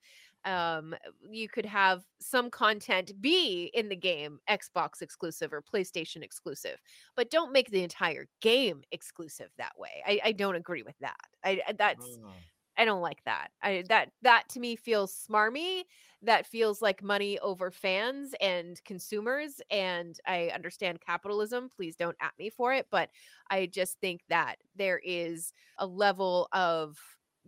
um 0.46 0.94
you 1.30 1.48
could 1.48 1.66
have 1.66 2.04
some 2.20 2.50
content 2.50 3.12
be 3.20 3.66
in 3.74 3.88
the 3.88 3.96
game 3.96 4.38
xbox 4.50 5.02
exclusive 5.02 5.52
or 5.52 5.62
playstation 5.62 6.22
exclusive 6.22 6.80
but 7.16 7.30
don't 7.30 7.52
make 7.52 7.70
the 7.70 7.82
entire 7.82 8.26
game 8.40 8.82
exclusive 8.92 9.50
that 9.58 9.78
way 9.78 10.02
i, 10.06 10.20
I 10.26 10.32
don't 10.32 10.56
agree 10.56 10.82
with 10.82 10.98
that 11.00 11.16
i 11.44 11.60
that's 11.78 12.18
Mm. 12.18 12.44
I 12.78 12.84
don't 12.84 13.00
like 13.00 13.24
that. 13.24 13.48
I 13.62 13.84
that 13.88 14.12
that 14.22 14.48
to 14.50 14.60
me 14.60 14.76
feels 14.76 15.12
smarmy. 15.28 15.84
That 16.22 16.46
feels 16.46 16.82
like 16.82 17.02
money 17.02 17.38
over 17.38 17.70
fans 17.70 18.34
and 18.40 18.82
consumers. 18.84 19.60
And 19.70 20.18
I 20.26 20.48
understand 20.54 21.00
capitalism. 21.00 21.70
Please 21.74 21.96
don't 21.96 22.16
at 22.20 22.32
me 22.38 22.50
for 22.50 22.74
it. 22.74 22.86
But 22.90 23.10
I 23.50 23.66
just 23.66 23.98
think 24.00 24.22
that 24.28 24.56
there 24.74 24.98
is 25.02 25.52
a 25.78 25.86
level 25.86 26.48
of 26.52 26.98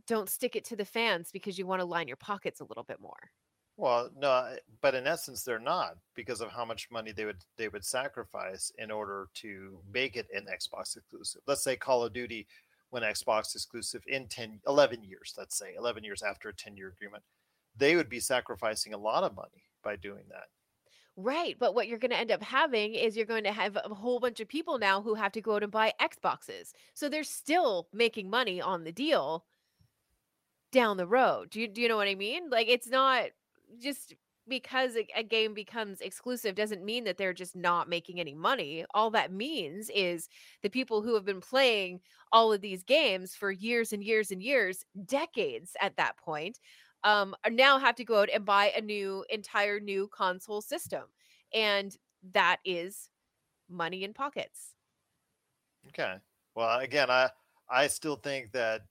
don't 0.07 0.29
stick 0.29 0.57
it 0.57 0.65
to 0.67 0.77
the 0.77 0.85
fans 0.85 1.31
because 1.33 1.59
you 1.59 1.67
want 1.67 1.81
to 1.81 1.87
line 1.87 2.09
your 2.09 2.17
pockets 2.17 2.61
a 2.61 2.65
little 2.65 2.85
bit 2.85 3.01
more. 3.01 3.31
Well, 3.77 4.11
no, 4.17 4.57
but 4.81 4.97
in 4.97 5.07
essence, 5.07 5.45
they're 5.45 5.61
not 5.61 5.97
because 6.17 6.41
of 6.41 6.51
how 6.51 6.65
much 6.65 6.89
money 6.91 7.13
they 7.13 7.25
would 7.25 7.45
they 7.57 7.69
would 7.69 7.85
sacrifice 7.85 8.73
in 8.79 8.91
order 8.91 9.29
to 9.35 9.79
make 9.93 10.17
it 10.17 10.27
an 10.35 10.47
Xbox 10.53 10.97
exclusive. 10.97 11.43
Let's 11.47 11.63
say 11.63 11.77
Call 11.77 12.03
of 12.03 12.13
Duty 12.13 12.49
when 12.91 13.03
Xbox 13.03 13.55
exclusive 13.55 14.03
in 14.07 14.27
10, 14.27 14.61
11 14.67 15.05
years, 15.05 15.35
let's 15.37 15.57
say 15.57 15.75
11 15.77 16.05
years 16.05 16.23
after 16.23 16.49
a 16.49 16.55
10 16.55 16.77
year 16.77 16.89
agreement, 16.89 17.23
they 17.77 17.97
would 17.97 18.09
be 18.09 18.21
sacrificing 18.21 18.95
a 18.95 18.99
lot 18.99 19.25
of 19.25 19.37
money 19.37 19.65
by 19.83 19.97
doing 19.97 20.25
that. 20.31 20.47
Right. 21.17 21.57
But 21.59 21.75
what 21.75 21.89
you're 21.89 21.99
going 21.99 22.13
to 22.13 22.19
end 22.19 22.31
up 22.31 22.43
having 22.43 22.95
is 22.95 23.17
you're 23.17 23.27
going 23.27 23.45
to 23.45 23.53
have 23.53 23.77
a 23.77 23.93
whole 23.93 24.21
bunch 24.21 24.39
of 24.41 24.49
people 24.49 24.79
now 24.79 25.03
who 25.03 25.15
have 25.15 25.33
to 25.33 25.41
go 25.41 25.57
out 25.57 25.65
and 25.65 25.73
buy 25.73 25.93
Xboxes. 26.01 26.73
So 26.95 27.09
they're 27.09 27.25
still 27.25 27.89
making 27.93 28.31
money 28.31 28.61
on 28.61 28.85
the 28.85 28.93
deal 28.93 29.45
down 30.73 30.97
the 30.97 31.07
road. 31.07 31.51
Do 31.51 31.61
you, 31.61 31.69
do 31.69 31.81
you 31.81 31.89
know 31.89 31.97
what 31.97 32.09
I 32.09 32.15
mean? 32.15 32.51
Like 32.51 32.69
it's 32.69 32.89
not 32.89 33.27
just 33.81 34.15
because 34.49 34.97
a, 34.97 35.07
a 35.15 35.23
game 35.23 35.55
becomes 35.55 36.01
exclusive 36.01 36.55
doesn't 36.55 36.85
mean 36.85 37.05
that 37.05 37.19
they're 37.19 37.35
just 37.35 37.55
not 37.55 37.89
making 37.89 38.19
any 38.19 38.35
money. 38.35 38.85
All 38.95 39.11
that 39.11 39.33
means 39.33 39.91
is 39.95 40.29
the 40.63 40.71
people 40.71 41.03
who 41.03 41.15
have 41.15 41.25
been 41.25 41.41
playing 41.41 42.01
all 42.33 42.53
of 42.53 42.61
these 42.61 42.83
games 42.83 43.35
for 43.35 43.51
years 43.51 43.93
and 43.93 44.03
years 44.03 44.31
and 44.31 44.43
years, 44.43 44.85
decades 45.05 45.77
at 45.81 45.97
that 45.97 46.17
point, 46.17 46.59
um, 47.05 47.35
now 47.51 47.79
have 47.79 47.95
to 47.97 48.05
go 48.05 48.23
out 48.23 48.31
and 48.33 48.45
buy 48.45 48.73
a 48.77 48.81
new 48.81 49.25
entire 49.31 49.81
new 49.81 50.09
console 50.09 50.61
system. 50.61 51.05
And 51.55 51.97
that 52.33 52.59
is 52.65 53.11
money 53.69 54.03
in 54.05 54.13
pockets. 54.13 54.75
Okay. 55.89 56.17
Well, 56.55 56.81
again, 56.81 57.11
I 57.11 57.31
I 57.71 57.87
still 57.87 58.17
think 58.17 58.53
that 58.53 58.83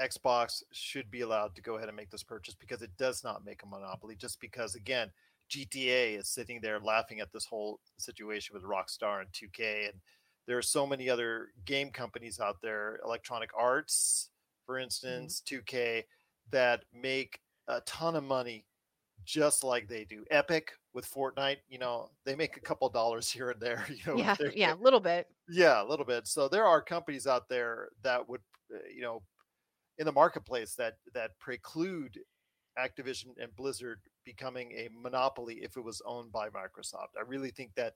Xbox 0.00 0.62
should 0.72 1.10
be 1.10 1.22
allowed 1.22 1.54
to 1.54 1.62
go 1.62 1.76
ahead 1.76 1.88
and 1.88 1.96
make 1.96 2.10
this 2.10 2.22
purchase 2.22 2.54
because 2.54 2.82
it 2.82 2.90
does 2.98 3.24
not 3.24 3.44
make 3.44 3.62
a 3.62 3.66
monopoly. 3.66 4.16
Just 4.16 4.40
because, 4.40 4.74
again, 4.74 5.10
GTA 5.50 6.18
is 6.18 6.28
sitting 6.28 6.60
there 6.60 6.80
laughing 6.80 7.20
at 7.20 7.32
this 7.32 7.44
whole 7.44 7.80
situation 7.96 8.54
with 8.54 8.64
Rockstar 8.64 9.20
and 9.20 9.32
2K, 9.32 9.88
and 9.88 10.00
there 10.46 10.58
are 10.58 10.62
so 10.62 10.86
many 10.86 11.10
other 11.10 11.48
game 11.64 11.90
companies 11.90 12.40
out 12.40 12.56
there, 12.62 13.00
Electronic 13.04 13.50
Arts, 13.56 14.30
for 14.64 14.78
instance, 14.78 15.42
2K, 15.46 16.04
that 16.50 16.84
make 16.92 17.40
a 17.68 17.80
ton 17.82 18.16
of 18.16 18.24
money 18.24 18.64
just 19.24 19.62
like 19.62 19.88
they 19.88 20.04
do. 20.04 20.24
Epic 20.30 20.72
with 20.94 21.10
Fortnite, 21.10 21.58
you 21.68 21.78
know, 21.78 22.10
they 22.24 22.34
make 22.34 22.56
a 22.56 22.60
couple 22.60 22.88
dollars 22.88 23.30
here 23.32 23.50
and 23.50 23.60
there. 23.60 23.86
You 23.88 23.98
know, 24.06 24.18
yeah, 24.18 24.36
yeah, 24.54 24.74
a 24.74 24.82
little 24.82 25.00
bit. 25.00 25.26
yeah, 25.48 25.82
a 25.82 25.86
little 25.86 26.06
bit. 26.06 26.26
So 26.26 26.48
there 26.48 26.64
are 26.64 26.80
companies 26.80 27.26
out 27.26 27.48
there 27.48 27.88
that 28.02 28.26
would, 28.28 28.40
uh, 28.74 28.78
you 28.94 29.02
know, 29.02 29.22
in 29.98 30.06
the 30.06 30.12
marketplace 30.12 30.74
that 30.74 30.98
that 31.14 31.38
preclude 31.38 32.18
Activision 32.78 33.30
and 33.40 33.54
Blizzard 33.56 34.00
becoming 34.24 34.72
a 34.72 34.88
monopoly 34.92 35.56
if 35.62 35.76
it 35.76 35.84
was 35.84 36.02
owned 36.06 36.30
by 36.32 36.48
Microsoft. 36.48 37.16
I 37.18 37.22
really 37.26 37.50
think 37.50 37.74
that 37.74 37.94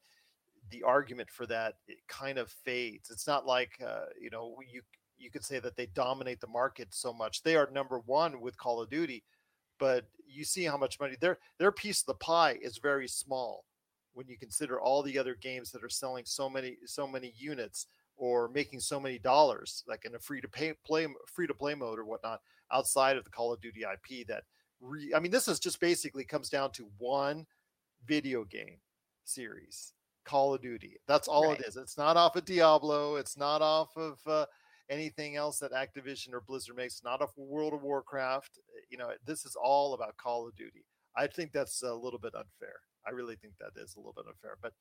the 0.70 0.82
argument 0.82 1.30
for 1.30 1.46
that 1.46 1.74
kind 2.08 2.38
of 2.38 2.50
fades. 2.50 3.10
It's 3.10 3.26
not 3.26 3.46
like 3.46 3.72
uh, 3.84 4.06
you 4.20 4.30
know 4.30 4.56
you 4.70 4.82
you 5.18 5.30
could 5.30 5.44
say 5.44 5.60
that 5.60 5.76
they 5.76 5.86
dominate 5.86 6.40
the 6.40 6.46
market 6.48 6.88
so 6.90 7.12
much. 7.12 7.42
They 7.42 7.56
are 7.56 7.68
number 7.72 8.00
one 8.00 8.40
with 8.40 8.58
Call 8.58 8.82
of 8.82 8.90
Duty, 8.90 9.22
but 9.78 10.06
you 10.26 10.44
see 10.44 10.64
how 10.64 10.76
much 10.76 10.98
money 10.98 11.16
their 11.20 11.38
their 11.58 11.72
piece 11.72 12.00
of 12.00 12.06
the 12.06 12.14
pie 12.14 12.58
is 12.60 12.78
very 12.78 13.08
small 13.08 13.64
when 14.14 14.26
you 14.28 14.36
consider 14.36 14.80
all 14.80 15.02
the 15.02 15.18
other 15.18 15.34
games 15.34 15.70
that 15.70 15.84
are 15.84 15.88
selling 15.88 16.24
so 16.24 16.50
many 16.50 16.76
so 16.86 17.06
many 17.06 17.32
units 17.36 17.86
or 18.16 18.48
making 18.48 18.80
so 18.80 19.00
many 19.00 19.18
dollars 19.18 19.82
like 19.86 20.04
in 20.04 20.14
a 20.14 20.18
free 20.18 20.40
to 20.40 20.48
pay 20.48 20.72
play 20.84 21.06
free 21.26 21.46
to 21.46 21.54
play 21.54 21.74
mode 21.74 21.98
or 21.98 22.04
whatnot 22.04 22.40
outside 22.72 23.16
of 23.16 23.24
the 23.24 23.30
call 23.30 23.52
of 23.52 23.60
duty 23.60 23.82
ip 23.82 24.26
that 24.26 24.44
re, 24.80 25.12
i 25.14 25.18
mean 25.18 25.32
this 25.32 25.48
is 25.48 25.58
just 25.58 25.80
basically 25.80 26.24
comes 26.24 26.48
down 26.48 26.70
to 26.70 26.88
one 26.98 27.46
video 28.06 28.44
game 28.44 28.78
series 29.24 29.92
call 30.24 30.54
of 30.54 30.62
duty. 30.62 30.96
That's 31.06 31.28
all 31.28 31.48
Right. 31.48 31.60
it 31.60 31.66
is. 31.66 31.76
It's 31.76 31.98
not 31.98 32.16
off 32.16 32.36
of 32.36 32.44
diablo. 32.44 33.16
It's 33.16 33.36
not 33.36 33.62
off 33.62 33.96
of 33.96 34.20
uh, 34.26 34.46
anything 34.88 35.36
else 35.36 35.58
that 35.58 35.72
activision 35.72 36.32
or 36.32 36.40
blizzard 36.40 36.76
makes. 36.76 37.02
Not 37.02 37.22
off 37.22 37.36
of 37.36 37.44
world 37.44 37.74
of 37.74 37.82
warcraft. 37.82 38.58
You 38.88 38.98
know 38.98 39.12
this 39.24 39.44
is 39.44 39.56
all 39.56 39.94
about 39.94 40.16
call 40.16 40.46
of 40.46 40.56
duty. 40.56 40.84
I 41.16 41.26
think 41.26 41.52
that's 41.52 41.82
a 41.82 41.94
little 41.94 42.18
bit 42.18 42.34
unfair. 42.34 42.76
I 43.06 43.10
really 43.10 43.36
think 43.36 43.54
that 43.58 43.80
is 43.80 43.96
a 43.96 43.98
little 43.98 44.14
bit 44.14 44.26
unfair 44.28 44.56
but 44.62 44.72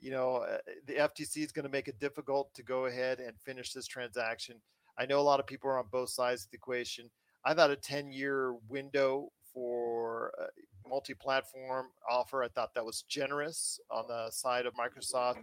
you 0.00 0.10
know, 0.10 0.36
uh, 0.36 0.58
the 0.86 0.94
FTC 0.94 1.44
is 1.44 1.52
going 1.52 1.64
to 1.64 1.70
make 1.70 1.88
it 1.88 2.00
difficult 2.00 2.52
to 2.54 2.62
go 2.62 2.86
ahead 2.86 3.20
and 3.20 3.38
finish 3.44 3.72
this 3.72 3.86
transaction. 3.86 4.56
I 4.98 5.06
know 5.06 5.20
a 5.20 5.22
lot 5.22 5.40
of 5.40 5.46
people 5.46 5.70
are 5.70 5.78
on 5.78 5.86
both 5.90 6.10
sides 6.10 6.44
of 6.44 6.50
the 6.50 6.56
equation. 6.56 7.10
I 7.44 7.54
thought 7.54 7.70
a 7.70 7.76
10 7.76 8.12
year 8.12 8.54
window 8.68 9.30
for 9.52 10.32
uh, 10.40 10.46
multi 10.88 11.14
platform 11.14 11.86
offer, 12.08 12.42
I 12.42 12.48
thought 12.48 12.74
that 12.74 12.84
was 12.84 13.02
generous 13.08 13.80
on 13.90 14.06
the 14.08 14.30
side 14.30 14.66
of 14.66 14.74
Microsoft. 14.74 15.38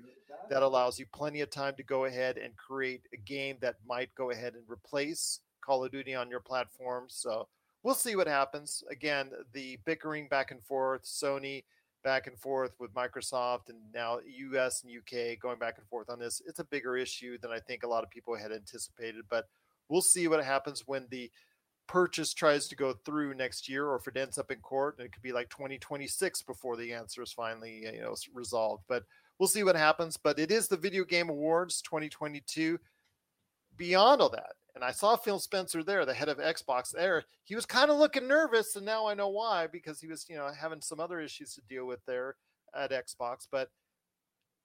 That 0.50 0.64
allows 0.64 1.00
you 1.00 1.06
plenty 1.14 1.42
of 1.42 1.50
time 1.50 1.76
to 1.78 1.84
go 1.84 2.06
ahead 2.06 2.38
and 2.38 2.56
create 2.56 3.02
a 3.14 3.18
game 3.18 3.58
that 3.62 3.76
might 3.88 4.14
go 4.16 4.32
ahead 4.32 4.54
and 4.54 4.64
replace 4.70 5.40
Call 5.62 5.84
of 5.84 5.92
Duty 5.92 6.16
on 6.16 6.30
your 6.30 6.40
platform. 6.40 7.06
So 7.08 7.48
we'll 7.84 7.96
see 7.96 8.16
what 8.16 8.28
happens. 8.28 8.84
Again, 8.92 9.32
the 9.54 9.80
bickering 9.86 10.28
back 10.28 10.52
and 10.52 10.64
forth, 10.64 11.04
Sony 11.04 11.64
back 12.04 12.28
and 12.28 12.38
forth 12.38 12.72
with 12.80 12.94
Microsoft 12.94 13.70
and 13.70 13.80
now 13.94 14.20
US 14.26 14.84
and 14.84 14.92
UK 14.92 15.40
going 15.40 15.60
back 15.60 15.78
and 15.78 15.88
forth 15.88 16.10
on 16.10 16.20
this. 16.20 16.42
It's 16.46 16.60
a 16.60 16.66
bigger 16.66 16.96
issue 16.98 17.38
than 17.38 17.52
I 17.52 17.60
think 17.60 17.84
a 17.84 17.88
lot 17.88 18.04
of 18.04 18.10
people 18.10 18.36
had 18.36 18.52
anticipated, 18.52 19.26
but 19.30 19.46
we'll 19.90 20.02
see 20.02 20.28
what 20.28 20.44
happens 20.44 20.84
when 20.86 21.08
the 21.10 21.32
purchase 21.88 22.34
tries 22.34 22.68
to 22.68 22.76
go 22.76 22.94
through 23.06 23.34
next 23.34 23.70
year 23.70 23.88
or 23.88 23.96
if 23.96 24.08
it 24.08 24.18
ends 24.18 24.38
up 24.38 24.52
in 24.52 24.60
court 24.60 24.96
and 24.98 25.06
it 25.06 25.14
could 25.14 25.22
be 25.22 25.32
like 25.32 25.50
2026 25.50 26.42
before 26.42 26.76
the 26.76 26.94
answer 26.94 27.24
is 27.24 27.32
finally 27.32 27.86
you 27.86 28.02
know 28.02 28.14
resolved 28.34 28.84
but 28.90 29.04
we'll 29.40 29.48
see 29.48 29.64
what 29.64 29.76
happens 29.76 30.18
but 30.18 30.38
it 30.38 30.52
is 30.52 30.68
the 30.68 30.76
video 30.76 31.06
game 31.06 31.30
awards 31.30 31.82
2022 31.82 32.78
beyond 33.78 34.22
all 34.22 34.30
that 34.30 34.54
and 34.76 34.84
i 34.84 34.92
saw 34.92 35.16
phil 35.16 35.40
spencer 35.40 35.84
there 35.84 36.06
the 36.06 36.14
head 36.14 36.30
of 36.30 36.38
xbox 36.38 36.92
there. 36.92 37.24
He 37.44 37.56
was 37.56 37.66
kind 37.66 37.90
of 37.90 37.98
looking 37.98 38.28
nervous 38.28 38.76
and 38.76 38.86
now 38.86 39.08
i 39.08 39.14
know 39.14 39.30
why 39.30 39.68
because 39.68 40.02
he 40.02 40.08
was 40.08 40.26
you 40.30 40.36
know 40.36 40.50
having 40.58 40.82
some 40.82 41.00
other 41.00 41.20
issues 41.20 41.54
to 41.56 41.62
deal 41.62 41.86
with 41.86 42.00
there 42.06 42.36
at 42.76 42.92
xbox 42.92 43.48
but 43.52 43.70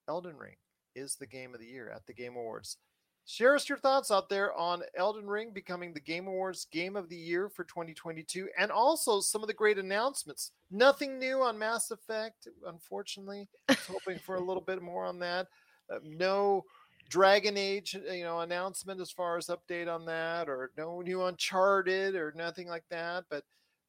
elden 0.08 0.36
ring 0.36 0.56
is 0.94 1.16
the 1.16 1.26
game 1.26 1.54
of 1.54 1.60
the 1.60 1.66
year 1.66 1.90
at 1.90 2.06
the 2.06 2.12
game 2.12 2.36
awards. 2.36 2.78
Share 3.24 3.54
us 3.54 3.68
your 3.68 3.78
thoughts 3.78 4.10
out 4.10 4.28
there 4.28 4.52
on 4.54 4.82
elden 4.96 5.28
ring 5.28 5.52
becoming 5.52 5.94
the 5.94 6.00
game 6.00 6.26
awards 6.26 6.66
game 6.72 6.96
of 6.96 7.08
the 7.08 7.16
year 7.16 7.48
for 7.48 7.62
2022 7.64 8.48
and 8.58 8.72
also 8.72 9.20
some 9.20 9.42
of 9.42 9.46
the 9.46 9.54
great 9.54 9.78
announcements. 9.78 10.50
Nothing 10.70 11.18
new 11.18 11.40
on 11.40 11.56
mass 11.56 11.90
effect 11.92 12.48
unfortunately. 12.66 13.48
I 13.68 13.72
was 13.72 13.86
hoping 13.86 14.18
for 14.18 14.36
a 14.36 14.44
little 14.44 14.62
bit 14.62 14.82
more 14.82 15.04
on 15.04 15.20
that. 15.20 15.46
Uh, 15.92 15.98
no 16.02 16.64
Dragon 17.12 17.58
Age, 17.58 17.92
you 17.92 18.24
know, 18.24 18.40
announcement 18.40 18.98
as 18.98 19.10
far 19.10 19.36
as 19.36 19.48
update 19.48 19.86
on 19.92 20.06
that, 20.06 20.48
or 20.48 20.72
no 20.78 21.02
new 21.02 21.22
Uncharted 21.24 22.14
or 22.14 22.32
nothing 22.32 22.66
like 22.68 22.84
that. 22.88 23.26
But 23.28 23.44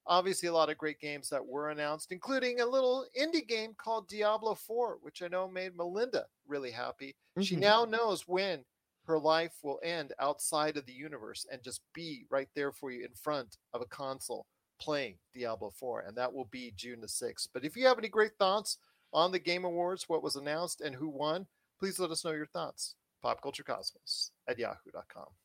obviously 0.06 0.50
a 0.50 0.54
lot 0.54 0.70
of 0.70 0.78
great 0.78 1.00
games 1.00 1.30
that 1.30 1.46
were 1.46 1.70
announced, 1.70 2.12
including 2.12 2.60
a 2.60 2.66
little 2.66 3.08
indie 3.18 3.48
game 3.48 3.76
called 3.76 4.10
Diablo 4.10 4.56
4, 4.56 4.98
which 5.02 5.22
I 5.22 5.30
know 5.30 5.48
made 5.48 5.74
Melinda 5.74 6.28
really 6.46 6.72
happy. 6.72 7.16
She 7.40 7.56
Mhm. 7.56 7.62
now 7.62 7.86
knows 7.86 8.28
when 8.28 8.66
her 9.06 9.18
life 9.18 9.64
will 9.64 9.80
end 9.84 10.12
outside 10.20 10.76
of 10.76 10.86
the 10.86 10.92
universe 10.94 11.46
and 11.50 11.64
just 11.64 11.82
be 11.94 12.26
right 12.30 12.50
there 12.56 12.74
for 12.74 12.92
you 12.92 13.06
in 13.06 13.14
front 13.16 13.58
of 13.74 13.82
a 13.82 13.86
console 13.86 14.48
playing 14.80 15.20
Diablo 15.34 15.72
4. 15.72 16.02
And 16.02 16.18
that 16.18 16.34
will 16.34 16.46
be 16.46 16.72
June 16.72 17.00
the 17.00 17.08
6th. 17.08 17.48
But 17.54 17.64
if 17.64 17.78
you 17.78 17.86
have 17.88 17.98
any 17.98 18.10
great 18.10 18.38
thoughts 18.38 18.80
on 19.14 19.32
the 19.32 19.40
Game 19.40 19.64
Awards, 19.64 20.10
what 20.10 20.24
was 20.24 20.36
announced, 20.36 20.82
and 20.82 20.96
who 20.96 21.08
won, 21.08 21.48
please 21.80 22.00
let 22.00 22.12
us 22.12 22.26
know 22.26 22.32
your 22.32 22.48
thoughts. 22.48 22.98
PopCultureCosmos 23.24 24.32
at 24.48 24.60
yahoo.com. 24.60 25.43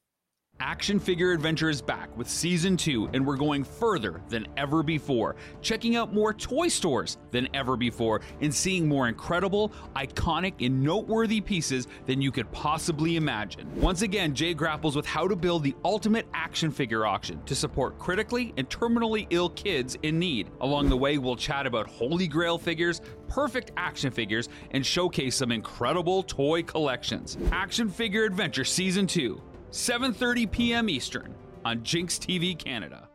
Action 0.60 0.98
Figure 0.98 1.30
Adventure 1.30 1.70
is 1.70 1.80
back 1.80 2.14
with 2.16 2.28
season 2.28 2.76
two, 2.76 3.08
and 3.12 3.24
we're 3.24 3.36
going 3.36 3.62
further 3.62 4.20
than 4.28 4.44
ever 4.56 4.82
before, 4.82 5.36
checking 5.62 5.94
out 5.94 6.12
more 6.12 6.34
toy 6.34 6.66
stores 6.66 7.16
than 7.30 7.48
ever 7.54 7.76
before, 7.76 8.22
and 8.40 8.52
seeing 8.52 8.88
more 8.88 9.06
incredible, 9.06 9.72
iconic, 9.94 10.54
and 10.66 10.82
noteworthy 10.82 11.40
pieces 11.40 11.86
than 12.06 12.20
you 12.20 12.32
could 12.32 12.50
possibly 12.50 13.14
imagine. 13.14 13.68
Once 13.76 14.02
again, 14.02 14.34
Jay 14.34 14.52
grapples 14.52 14.96
with 14.96 15.06
how 15.06 15.28
to 15.28 15.36
build 15.36 15.62
the 15.62 15.76
ultimate 15.84 16.26
action 16.34 16.72
figure 16.72 17.06
auction 17.06 17.40
to 17.44 17.54
support 17.54 17.96
critically 18.00 18.52
and 18.56 18.68
terminally 18.68 19.28
ill 19.30 19.50
kids 19.50 19.96
in 20.02 20.18
need. 20.18 20.50
Along 20.60 20.88
the 20.88 20.96
way, 20.96 21.18
we'll 21.18 21.36
chat 21.36 21.68
about 21.68 21.86
Holy 21.86 22.26
Grail 22.26 22.58
figures, 22.58 23.00
perfect 23.28 23.70
action 23.76 24.10
figures, 24.10 24.48
and 24.72 24.84
showcase 24.84 25.36
some 25.36 25.52
incredible 25.52 26.24
toy 26.24 26.64
collections. 26.64 27.38
Action 27.52 27.88
Figure 27.88 28.24
Adventure 28.24 28.64
Season 28.64 29.06
2. 29.06 29.40
7:30 29.70 30.50
p.m. 30.50 30.88
Eastern 30.88 31.34
on 31.62 31.82
Jinx 31.84 32.18
TV 32.18 32.58
Canada. 32.58 33.06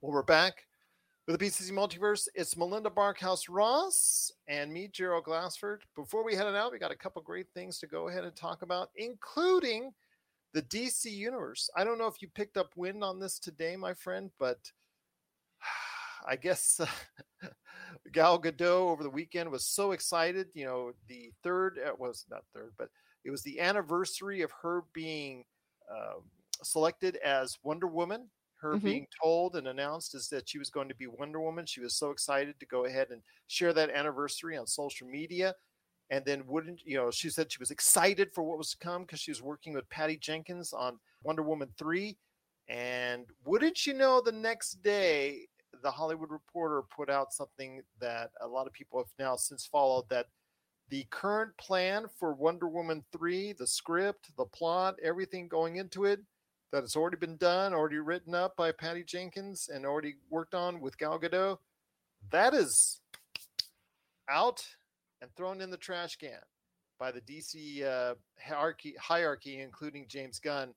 Well, 0.00 0.12
we're 0.12 0.22
back 0.22 0.64
with 1.26 1.36
the 1.36 1.44
PCC 1.44 1.72
Multiverse. 1.72 2.28
It's 2.36 2.56
Melinda 2.56 2.90
Barkhouse 2.90 3.46
Ross 3.48 4.30
and 4.46 4.72
me, 4.72 4.86
Gerald 4.86 5.24
Glassford. 5.24 5.82
Before 5.96 6.24
we 6.24 6.36
head 6.36 6.46
out, 6.46 6.70
we 6.70 6.78
got 6.78 6.92
a 6.92 6.96
couple 6.96 7.20
great 7.22 7.48
things 7.54 7.80
to 7.80 7.88
go 7.88 8.06
ahead 8.06 8.22
and 8.22 8.36
talk 8.36 8.62
about, 8.62 8.90
including 8.94 9.92
the 10.54 10.62
DC 10.62 11.06
Universe. 11.06 11.68
I 11.76 11.82
don't 11.82 11.98
know 11.98 12.06
if 12.06 12.22
you 12.22 12.28
picked 12.28 12.56
up 12.56 12.70
wind 12.76 13.02
on 13.02 13.18
this 13.18 13.40
today, 13.40 13.74
my 13.74 13.92
friend, 13.92 14.30
but 14.38 14.58
I 16.28 16.36
guess 16.36 16.78
uh, 16.78 17.48
Gal 18.12 18.40
Gadot 18.40 18.62
over 18.62 19.02
the 19.02 19.10
weekend 19.10 19.50
was 19.50 19.66
so 19.66 19.90
excited. 19.90 20.46
You 20.54 20.66
know, 20.66 20.92
the 21.08 21.32
third, 21.42 21.80
it 21.84 21.98
was 21.98 22.26
not 22.30 22.44
third, 22.54 22.74
but 22.78 22.90
it 23.24 23.30
was 23.30 23.42
the 23.42 23.58
anniversary 23.58 24.42
of 24.42 24.52
her 24.62 24.84
being 24.94 25.42
um, 25.90 26.30
selected 26.62 27.16
as 27.16 27.58
Wonder 27.62 27.86
Woman. 27.86 28.30
Her 28.56 28.76
Mhm. 28.76 28.82
being 28.84 29.06
told 29.22 29.56
and 29.56 29.68
announced 29.68 30.14
is 30.14 30.28
that 30.30 30.48
she 30.48 30.58
was 30.58 30.70
going 30.70 30.88
to 30.88 30.94
be 30.94 31.06
Wonder 31.06 31.40
Woman. 31.40 31.66
She 31.66 31.80
was 31.80 31.94
so 31.96 32.10
excited 32.10 32.58
to 32.58 32.66
go 32.66 32.86
ahead 32.86 33.10
and 33.10 33.22
share 33.48 33.72
that 33.74 33.90
anniversary 33.90 34.56
on 34.56 34.66
social 34.66 35.06
media. 35.06 35.54
And 36.10 36.24
then 36.24 36.46
wouldn't 36.46 36.82
you 36.84 36.96
know? 36.96 37.10
She 37.10 37.30
said 37.30 37.52
she 37.52 37.58
was 37.58 37.70
excited 37.72 38.32
for 38.34 38.44
what 38.44 38.58
was 38.58 38.70
to 38.70 38.78
come 38.78 39.02
because 39.02 39.20
she 39.20 39.30
was 39.30 39.42
working 39.42 39.74
with 39.74 39.88
Patty 39.90 40.16
Jenkins 40.16 40.72
on 40.72 41.00
Wonder 41.22 41.42
Woman 41.42 41.74
three. 41.78 42.18
And 42.68 43.26
wouldn't 43.44 43.86
you 43.86 43.94
know, 43.94 44.20
the 44.20 44.32
next 44.32 44.82
day, 44.82 45.48
the 45.82 45.90
Hollywood 45.90 46.30
Reporter 46.30 46.82
put 46.82 47.10
out 47.10 47.32
something 47.32 47.82
that 48.00 48.30
a 48.40 48.46
lot 48.46 48.66
of 48.66 48.72
people 48.72 48.98
have 48.98 49.12
now 49.18 49.36
since 49.36 49.66
followed 49.66 50.08
that 50.08 50.26
the 50.88 51.06
current 51.10 51.56
plan 51.58 52.06
for 52.18 52.32
Wonder 52.32 52.68
Woman 52.68 53.04
3, 53.12 53.54
the 53.54 53.66
script, 53.66 54.30
the 54.36 54.44
plot, 54.44 54.96
everything 55.02 55.48
going 55.48 55.76
into 55.76 56.04
it, 56.04 56.20
that 56.72 56.82
has 56.82 56.96
already 56.96 57.16
been 57.16 57.36
done, 57.36 57.72
already 57.72 57.98
written 57.98 58.34
up 58.34 58.56
by 58.56 58.72
Patty 58.72 59.02
Jenkins 59.02 59.68
and 59.72 59.84
already 59.84 60.14
worked 60.30 60.54
on 60.54 60.80
with 60.80 60.98
Gal 60.98 61.18
Gadot, 61.18 61.58
that 62.30 62.54
is 62.54 63.00
out 64.28 64.64
and 65.20 65.30
thrown 65.36 65.60
in 65.60 65.70
the 65.70 65.76
trash 65.76 66.16
can 66.16 66.38
by 66.98 67.10
the 67.10 67.20
DC 67.20 67.84
uh, 67.84 68.14
hierarchy, 68.40 68.94
hierarchy, 69.00 69.60
including 69.60 70.06
James 70.08 70.38
Gunn. 70.38 70.74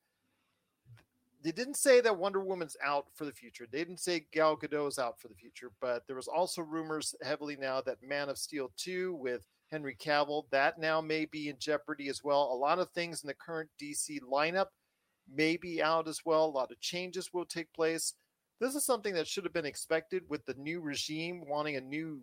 They 1.41 1.51
didn't 1.51 1.77
say 1.77 2.01
that 2.01 2.17
Wonder 2.17 2.41
Woman's 2.41 2.75
out 2.83 3.05
for 3.13 3.23
the 3.23 3.31
future. 3.31 3.65
They 3.71 3.79
didn't 3.79 4.01
say 4.01 4.25
Gal 4.33 4.57
Gadot's 4.57 4.99
out 4.99 5.19
for 5.21 5.29
the 5.29 5.35
future, 5.35 5.71
but 5.79 6.05
there 6.05 6.17
was 6.17 6.27
also 6.27 6.61
rumors 6.61 7.15
heavily 7.23 7.55
now 7.55 7.79
that 7.81 8.03
Man 8.03 8.27
of 8.27 8.37
Steel 8.37 8.71
2 8.77 9.15
with 9.15 9.43
Henry 9.71 9.95
Cavill, 9.95 10.45
that 10.51 10.79
now 10.79 11.01
may 11.01 11.25
be 11.25 11.49
in 11.49 11.57
jeopardy 11.59 12.09
as 12.09 12.23
well. 12.23 12.51
A 12.51 12.55
lot 12.55 12.79
of 12.79 12.89
things 12.89 13.23
in 13.23 13.27
the 13.27 13.33
current 13.33 13.69
DC 13.81 14.19
lineup 14.21 14.67
may 15.31 15.57
be 15.57 15.81
out 15.81 16.07
as 16.07 16.21
well. 16.25 16.45
A 16.45 16.47
lot 16.47 16.71
of 16.71 16.79
changes 16.79 17.29
will 17.33 17.45
take 17.45 17.71
place. 17.73 18.13
This 18.59 18.75
is 18.75 18.85
something 18.85 19.13
that 19.13 19.27
should 19.27 19.43
have 19.45 19.53
been 19.53 19.65
expected 19.65 20.23
with 20.27 20.45
the 20.45 20.55
new 20.55 20.81
regime 20.81 21.43
wanting 21.47 21.75
a 21.75 21.81
new, 21.81 22.21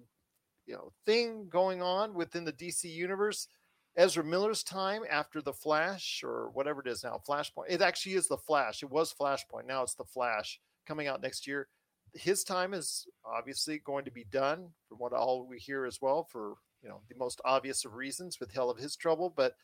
you 0.66 0.74
know, 0.74 0.92
thing 1.06 1.48
going 1.48 1.82
on 1.82 2.14
within 2.14 2.44
the 2.44 2.52
DC 2.52 2.84
universe. 2.84 3.48
Ezra 3.96 4.22
Miller's 4.22 4.62
time 4.62 5.02
after 5.08 5.40
the 5.40 5.54
Flash 5.54 6.22
or 6.22 6.50
whatever 6.52 6.80
it 6.80 6.86
is 6.86 7.02
now, 7.02 7.18
Flashpoint. 7.26 7.70
It 7.70 7.80
actually 7.80 8.14
is 8.14 8.28
the 8.28 8.36
Flash. 8.36 8.82
It 8.82 8.90
was 8.90 9.14
Flashpoint. 9.14 9.66
Now 9.66 9.82
it's 9.82 9.94
the 9.94 10.04
Flash 10.04 10.60
coming 10.86 11.06
out 11.06 11.22
next 11.22 11.46
year. 11.46 11.68
His 12.12 12.44
time 12.44 12.74
is 12.74 13.06
obviously 13.24 13.78
going 13.78 14.04
to 14.04 14.10
be 14.10 14.24
done, 14.24 14.68
from 14.88 14.98
what 14.98 15.12
all 15.12 15.46
we 15.48 15.58
hear 15.58 15.86
as 15.86 16.00
well, 16.02 16.24
for 16.30 16.56
you 16.82 16.88
know 16.88 17.00
the 17.08 17.16
most 17.16 17.40
obvious 17.44 17.84
of 17.84 17.94
reasons 17.94 18.38
with 18.40 18.52
hell 18.52 18.70
of 18.70 18.78
his 18.78 18.96
trouble. 18.96 19.32
But 19.34 19.54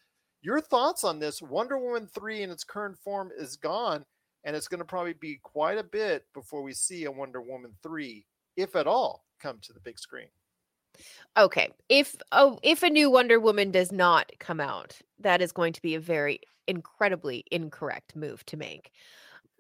your 0.40 0.60
thoughts 0.60 1.04
on 1.04 1.18
this? 1.18 1.40
Wonder 1.42 1.78
Woman 1.78 2.06
three 2.06 2.42
in 2.42 2.50
its 2.50 2.64
current 2.64 2.98
form 2.98 3.30
is 3.36 3.56
gone, 3.56 4.04
and 4.44 4.56
it's 4.56 4.68
going 4.68 4.80
to 4.80 4.84
probably 4.84 5.14
be 5.14 5.38
quite 5.42 5.78
a 5.78 5.84
bit 5.84 6.24
before 6.34 6.62
we 6.62 6.72
see 6.72 7.04
a 7.04 7.12
Wonder 7.12 7.40
Woman 7.40 7.72
three, 7.82 8.26
if 8.56 8.76
at 8.76 8.86
all, 8.86 9.24
come 9.40 9.58
to 9.62 9.72
the 9.72 9.80
big 9.80 9.98
screen. 9.98 10.28
Okay. 11.36 11.70
If 11.88 12.16
oh 12.32 12.58
if 12.62 12.82
a 12.82 12.90
new 12.90 13.10
Wonder 13.10 13.40
Woman 13.40 13.70
does 13.70 13.92
not 13.92 14.30
come 14.38 14.60
out, 14.60 14.98
that 15.20 15.40
is 15.40 15.52
going 15.52 15.72
to 15.74 15.82
be 15.82 15.94
a 15.94 16.00
very 16.00 16.40
incredibly 16.66 17.44
incorrect 17.50 18.14
move 18.16 18.44
to 18.46 18.56
make. 18.56 18.92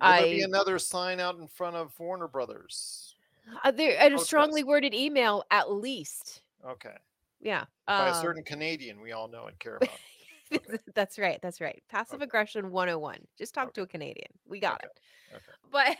Will 0.00 0.10
there 0.10 0.22
be 0.22 0.42
I- 0.42 0.46
another 0.46 0.78
sign 0.78 1.20
out 1.20 1.38
in 1.38 1.46
front 1.46 1.76
of 1.76 1.98
Warner 1.98 2.28
Brothers? 2.28 3.16
Uh, 3.64 3.70
there 3.72 3.96
a 3.98 4.18
strongly 4.18 4.62
worded 4.62 4.94
email 4.94 5.44
at 5.50 5.70
least. 5.70 6.42
Okay, 6.68 6.94
Yeah. 7.42 7.66
by 7.96 8.08
a 8.08 8.14
um, 8.14 8.14
certain 8.14 8.44
Canadian 8.44 9.00
we 9.00 9.12
all 9.12 9.28
know 9.28 9.46
and 9.46 9.58
care 9.58 9.76
about. 9.78 10.00
Okay. 10.56 10.78
that's 10.94 11.18
right. 11.18 11.40
That's 11.42 11.60
right. 11.60 11.82
Passive 11.88 12.20
Okay. 12.20 12.22
aggression 12.22 12.70
101. 12.70 13.26
Just 13.38 13.54
talk 13.54 13.74
to 13.74 13.82
a 13.82 13.86
Canadian. 13.86 14.32
We 14.46 14.60
got 14.60 14.80
Okay. 14.80 14.88
it. 14.88 15.00
Okay. 15.34 15.52
But 15.70 15.98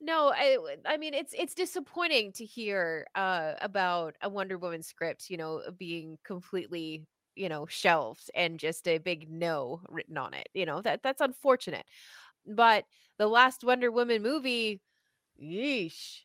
no, 0.00 0.32
I, 0.34 0.58
I 0.86 0.96
mean 0.98 1.14
it's 1.14 1.34
it's 1.38 1.54
disappointing 1.54 2.32
to 2.34 2.44
hear 2.44 3.06
uh 3.14 3.54
about 3.60 4.16
a 4.22 4.28
Wonder 4.30 4.58
Woman 4.58 4.82
script, 4.82 5.30
you 5.30 5.36
know, 5.36 5.62
being 5.78 6.18
completely, 6.24 7.06
you 7.36 7.48
know, 7.48 7.66
shelved 7.66 8.30
and 8.34 8.60
just 8.60 8.88
a 8.88 8.98
big 8.98 9.30
no 9.30 9.82
written 9.88 10.18
on 10.18 10.34
it. 10.34 10.48
You 10.54 10.66
know, 10.66 10.82
that 10.82 11.02
that's 11.02 11.20
unfortunate. 11.22 11.86
But 12.46 12.86
the 13.18 13.28
last 13.28 13.64
Wonder 13.64 13.92
Woman 13.92 14.22
movie, 14.22 14.82
yeesh. 15.42 16.22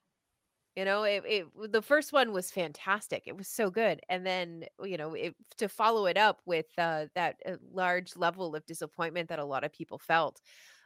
You 0.76 0.84
know, 0.84 1.04
it, 1.04 1.24
it 1.26 1.72
the 1.72 1.82
first 1.82 2.12
one 2.12 2.34
was 2.34 2.52
fantastic. 2.52 3.24
It 3.28 3.38
was 3.38 3.48
so 3.48 3.70
good, 3.70 4.02
and 4.10 4.26
then 4.26 4.66
you 4.84 4.98
know, 4.98 5.14
it, 5.14 5.34
to 5.58 5.70
follow 5.70 6.06
it 6.06 6.18
up 6.18 6.42
with 6.46 6.66
uh, 6.78 7.06
that 7.16 7.38
uh, 7.46 7.56
large 7.72 8.18
level 8.18 8.56
of 8.56 8.66
disappointment 8.66 9.30
that 9.30 9.40
a 9.40 9.46
lot 9.46 9.64
of 9.64 9.72
people 9.72 9.98
felt. 10.00 10.42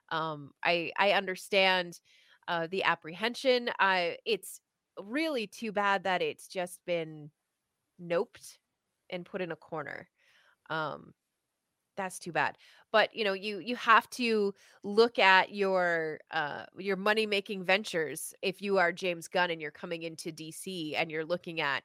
Um, 0.10 0.52
I 0.63 0.91
I 0.97 1.13
understand 1.13 2.02
uh, 2.47 2.67
the 2.67 2.84
apprehension. 2.84 3.69
I 3.80 4.17
it's 4.25 4.62
really 5.02 5.47
too 5.47 5.71
bad 5.71 6.04
that 6.04 6.21
it's 6.21 6.47
just 6.47 6.82
been 6.86 7.32
noped 8.02 8.58
and 9.10 9.25
put 9.25 9.41
in 9.41 9.52
a 9.52 9.56
corner. 9.56 10.10
Um, 10.69 11.13
that's 11.99 12.17
too 12.17 12.31
bad 12.31 12.57
but 12.91 13.13
you 13.13 13.25
know 13.25 13.33
you 13.33 13.59
you 13.59 13.75
have 13.75 14.09
to 14.09 14.53
look 14.83 15.19
at 15.19 15.53
your 15.53 16.19
uh 16.31 16.63
your 16.77 16.95
money 16.95 17.25
making 17.25 17.62
ventures 17.63 18.33
if 18.41 18.62
you 18.62 18.77
are 18.77 18.93
James 18.93 19.27
Gunn 19.27 19.51
and 19.51 19.62
you're 19.62 19.69
coming 19.69 20.03
into 20.03 20.31
DC 20.31 20.95
and 20.95 21.12
you're 21.12 21.25
looking 21.25 21.59
at 21.59 21.83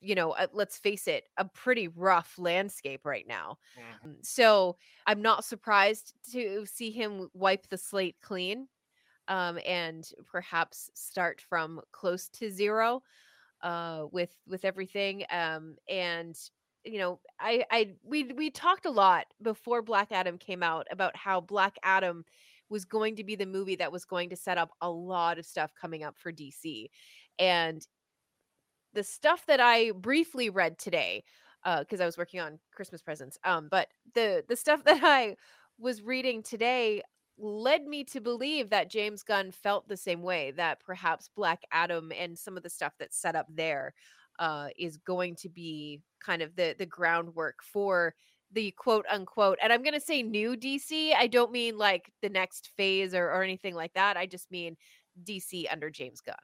you 0.00 0.14
know 0.14 0.32
uh, 0.32 0.48
let's 0.52 0.76
face 0.78 1.08
it 1.08 1.24
a 1.38 1.46
pretty 1.46 1.88
rough 1.88 2.34
landscape 2.38 3.06
right 3.06 3.26
now. 3.26 3.56
Mm, 4.06 4.16
so 4.22 4.76
i'm 5.06 5.22
not 5.22 5.44
surprised 5.44 6.12
to 6.32 6.66
see 6.66 6.90
him 6.90 7.28
wipe 7.32 7.66
the 7.68 7.78
slate 7.78 8.16
clean 8.20 8.68
um 9.28 9.58
and 9.66 10.10
perhaps 10.30 10.90
start 10.94 11.40
from 11.40 11.80
close 11.92 12.28
to 12.28 12.50
zero 12.50 13.02
uh 13.62 14.04
with 14.12 14.34
with 14.46 14.64
everything 14.64 15.24
um 15.30 15.76
and 15.88 16.36
you 16.84 16.98
know 16.98 17.18
i 17.40 17.64
i 17.70 17.88
we 18.02 18.24
we 18.32 18.50
talked 18.50 18.86
a 18.86 18.90
lot 18.90 19.26
before 19.42 19.82
black 19.82 20.08
adam 20.10 20.38
came 20.38 20.62
out 20.62 20.86
about 20.90 21.16
how 21.16 21.40
black 21.40 21.76
adam 21.82 22.24
was 22.68 22.84
going 22.84 23.16
to 23.16 23.24
be 23.24 23.36
the 23.36 23.46
movie 23.46 23.76
that 23.76 23.92
was 23.92 24.04
going 24.04 24.30
to 24.30 24.36
set 24.36 24.58
up 24.58 24.70
a 24.80 24.90
lot 24.90 25.38
of 25.38 25.46
stuff 25.46 25.72
coming 25.80 26.02
up 26.02 26.16
for 26.16 26.32
dc 26.32 26.88
and 27.38 27.86
the 28.94 29.02
stuff 29.02 29.44
that 29.46 29.60
i 29.60 29.90
briefly 29.92 30.50
read 30.50 30.78
today 30.78 31.22
because 31.78 32.00
i 32.00 32.06
was 32.06 32.18
working 32.18 32.40
on 32.40 32.58
christmas 32.74 33.02
presents 33.02 33.38
um 33.44 33.68
but 33.70 33.88
the 34.14 34.44
the 34.48 34.56
stuff 34.56 34.82
that 34.84 35.02
i 35.02 35.36
was 35.78 36.02
reading 36.02 36.42
today 36.42 37.02
led 37.38 37.84
me 37.86 38.04
to 38.04 38.20
believe 38.20 38.70
that 38.70 38.90
James 38.90 39.22
Gunn 39.22 39.50
felt 39.50 39.88
the 39.88 39.96
same 39.96 40.22
way 40.22 40.52
that 40.52 40.80
perhaps 40.80 41.30
Black 41.34 41.62
Adam 41.72 42.12
and 42.16 42.38
some 42.38 42.56
of 42.56 42.62
the 42.62 42.70
stuff 42.70 42.92
that's 42.98 43.16
set 43.16 43.34
up 43.34 43.46
there 43.48 43.94
uh, 44.38 44.68
is 44.78 44.96
going 44.98 45.36
to 45.36 45.48
be 45.48 46.00
kind 46.20 46.42
of 46.42 46.54
the 46.56 46.74
the 46.78 46.86
groundwork 46.86 47.56
for 47.62 48.14
the 48.52 48.70
quote 48.72 49.06
unquote 49.10 49.58
and 49.62 49.72
i'm 49.72 49.82
going 49.82 49.94
to 49.94 50.00
say 50.00 50.22
new 50.22 50.54
dc 50.56 51.14
i 51.16 51.26
don't 51.26 51.50
mean 51.52 51.78
like 51.78 52.12
the 52.20 52.28
next 52.28 52.70
phase 52.76 53.14
or, 53.14 53.26
or 53.30 53.42
anything 53.42 53.74
like 53.74 53.92
that 53.94 54.16
i 54.16 54.26
just 54.26 54.50
mean 54.50 54.76
dc 55.24 55.64
under 55.72 55.90
james 55.90 56.20
gunn 56.20 56.34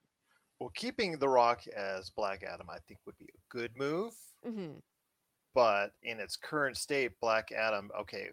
Well, 0.61 0.72
keeping 0.74 1.18
The 1.18 1.28
Rock 1.28 1.62
as 1.76 2.11
Black 2.11 2.43
Adam, 2.43 2.66
I 2.68 2.78
think, 2.89 2.99
would 3.07 3.16
be 3.18 3.26
a 3.26 3.57
good 3.57 3.70
move. 3.76 4.12
mm-hmm. 4.45 4.78
But 5.55 5.93
in 6.03 6.18
its 6.18 6.36
current 6.36 6.76
state, 6.76 7.12
Black 7.20 7.53
Adam, 7.53 7.91
okay, 8.01 8.30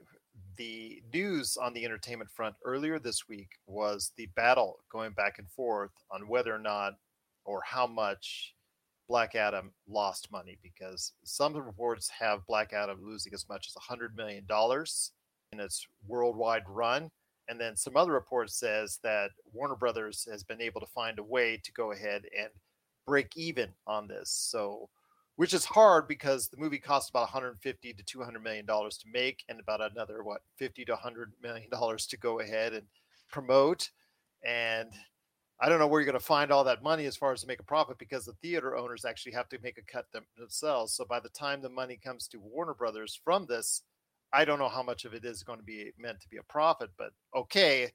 the 0.57 1.01
news 1.13 1.55
on 1.57 1.73
the 1.73 1.85
entertainment 1.85 2.29
front 2.31 2.55
earlier 2.63 2.97
this 2.99 3.27
week 3.29 3.49
was 3.67 4.11
the 4.17 4.27
battle 4.35 4.79
going 4.91 5.11
back 5.13 5.37
and 5.37 5.49
forth 5.49 5.91
on 6.11 6.27
whether 6.27 6.53
or 6.53 6.59
not 6.59 6.93
or 7.45 7.61
how 7.63 7.87
much 7.87 8.53
Black 9.07 9.35
Adam 9.35 9.71
lost 9.87 10.31
money 10.31 10.57
because 10.63 11.13
some 11.23 11.55
reports 11.55 12.09
have 12.09 12.45
Black 12.47 12.73
Adam 12.73 12.99
losing 13.03 13.33
as 13.33 13.47
much 13.47 13.67
as 13.67 13.97
$100 13.97 14.15
million 14.15 14.45
in 15.51 15.59
its 15.59 15.87
worldwide 16.07 16.63
run. 16.67 17.09
And 17.47 17.59
then 17.59 17.75
some 17.75 17.95
other 17.95 18.11
reports 18.11 18.55
says 18.55 18.99
that 19.03 19.29
Warner 19.53 19.75
Brothers 19.75 20.27
has 20.31 20.43
been 20.43 20.61
able 20.61 20.81
to 20.81 20.87
find 20.87 21.19
a 21.19 21.23
way 21.23 21.61
to 21.63 21.71
go 21.71 21.91
ahead 21.91 22.23
and 22.37 22.49
break 23.05 23.37
even 23.37 23.69
on 23.85 24.07
this. 24.07 24.31
So, 24.31 24.89
which 25.35 25.53
is 25.53 25.65
hard 25.65 26.07
because 26.07 26.47
the 26.47 26.57
movie 26.57 26.79
cost 26.79 27.09
about 27.11 27.21
150 27.21 27.93
to 27.93 28.03
200 28.03 28.41
million 28.41 28.65
dollars 28.65 28.97
to 28.99 29.07
make 29.13 29.43
and 29.47 29.59
about 29.59 29.81
another 29.91 30.23
what 30.23 30.41
50 30.55 30.85
to 30.85 30.93
100 30.93 31.33
million 31.43 31.69
dollars 31.69 32.07
to 32.07 32.17
go 32.17 32.39
ahead 32.39 32.73
and 32.73 32.87
promote 33.29 33.91
and 34.43 34.91
I 35.59 35.69
don't 35.69 35.79
know 35.79 35.87
where 35.87 36.01
you're 36.01 36.11
going 36.11 36.19
to 36.19 36.25
find 36.25 36.51
all 36.51 36.65
that 36.65 36.83
money 36.83 37.05
as 37.05 37.15
far 37.15 37.31
as 37.31 37.41
to 37.41 37.47
make 37.47 37.59
a 37.61 37.63
profit 37.63 37.97
because 37.97 38.25
the 38.25 38.33
theater 38.41 38.75
owners 38.75 39.05
actually 39.05 39.31
have 39.33 39.47
to 39.49 39.59
make 39.63 39.77
a 39.77 39.81
cut 39.83 40.11
them, 40.11 40.25
themselves. 40.37 40.93
So 40.93 41.05
by 41.05 41.19
the 41.19 41.29
time 41.29 41.61
the 41.61 41.69
money 41.69 41.97
comes 41.97 42.27
to 42.29 42.39
Warner 42.39 42.73
Brothers 42.73 43.19
from 43.23 43.45
this, 43.45 43.83
I 44.33 44.43
don't 44.43 44.59
know 44.59 44.69
how 44.69 44.83
much 44.83 45.05
of 45.05 45.13
it 45.13 45.23
is 45.23 45.43
going 45.43 45.59
to 45.59 45.65
be 45.65 45.91
meant 45.97 46.19
to 46.21 46.29
be 46.29 46.37
a 46.37 46.43
profit, 46.43 46.89
but 46.97 47.11
okay, 47.33 47.91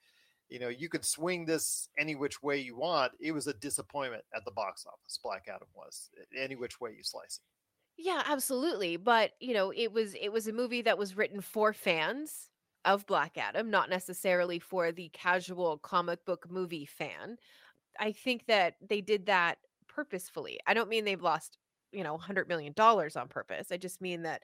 you 0.48 0.58
know, 0.58 0.68
you 0.68 0.88
could 0.88 1.04
swing 1.04 1.44
this 1.44 1.88
any 1.98 2.14
which 2.14 2.42
way 2.42 2.58
you 2.58 2.76
want. 2.76 3.12
It 3.20 3.32
was 3.32 3.46
a 3.46 3.54
disappointment 3.54 4.24
at 4.34 4.44
the 4.44 4.50
box 4.50 4.86
office. 4.86 5.18
Black 5.22 5.46
Adam 5.48 5.68
was 5.74 6.10
any 6.36 6.56
which 6.56 6.80
way 6.80 6.94
you 6.96 7.04
slice 7.04 7.40
it. 7.42 8.02
yeah 8.02 8.22
absolutely 8.26 8.96
but 8.96 9.32
you 9.40 9.52
know 9.54 9.72
it 9.72 9.92
was 9.92 10.14
it 10.14 10.30
was 10.32 10.46
a 10.46 10.52
movie 10.52 10.82
that 10.82 10.98
was 10.98 11.16
written 11.16 11.40
for 11.40 11.72
fans 11.72 12.50
of 12.84 13.06
black 13.06 13.36
adam 13.36 13.70
not 13.70 13.90
necessarily 13.90 14.58
for 14.58 14.92
the 14.92 15.10
casual 15.10 15.78
comic 15.78 16.24
book 16.24 16.46
movie 16.50 16.86
fan. 16.86 17.36
I 17.98 18.12
think 18.12 18.46
that 18.46 18.76
they 18.80 19.00
did 19.00 19.26
that 19.26 19.58
purposefully. 19.88 20.60
I 20.66 20.74
don't 20.74 20.88
mean 20.88 21.04
they've 21.04 21.22
lost 21.22 21.58
you 21.92 22.04
know 22.04 22.12
100 22.14 22.48
million 22.48 22.72
dollars 22.74 23.16
on 23.16 23.28
purpose. 23.28 23.72
I 23.72 23.76
just 23.76 24.00
mean 24.00 24.22
that 24.22 24.42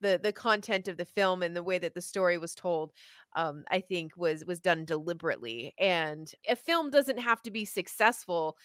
the 0.00 0.20
the 0.22 0.32
content 0.32 0.88
of 0.88 0.96
the 0.96 1.04
film 1.04 1.42
and 1.42 1.56
the 1.56 1.62
way 1.62 1.78
that 1.78 1.94
the 1.94 2.00
story 2.02 2.38
was 2.38 2.54
told 2.54 2.92
um 3.36 3.64
i 3.70 3.80
think 3.80 4.16
was 4.16 4.44
was 4.44 4.60
done 4.60 4.84
deliberately. 4.84 5.74
And 5.78 6.32
a 6.48 6.56
film 6.56 6.90
doesn't 6.90 7.18
have 7.18 7.42
to 7.42 7.50
be 7.50 7.64
successful 7.64 8.56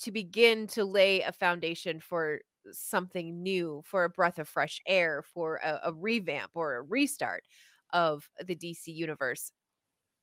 to 0.00 0.10
begin 0.12 0.66
to 0.68 0.84
lay 0.84 1.20
a 1.22 1.32
foundation 1.32 2.00
for 2.00 2.40
something 2.70 3.42
new 3.42 3.82
for 3.84 4.04
a 4.04 4.10
breath 4.10 4.38
of 4.38 4.48
fresh 4.48 4.80
air 4.86 5.22
for 5.22 5.56
a, 5.56 5.80
a 5.84 5.92
revamp 5.92 6.52
or 6.54 6.76
a 6.76 6.82
restart 6.82 7.44
of 7.92 8.28
the 8.44 8.56
dc 8.56 8.86
universe 8.86 9.52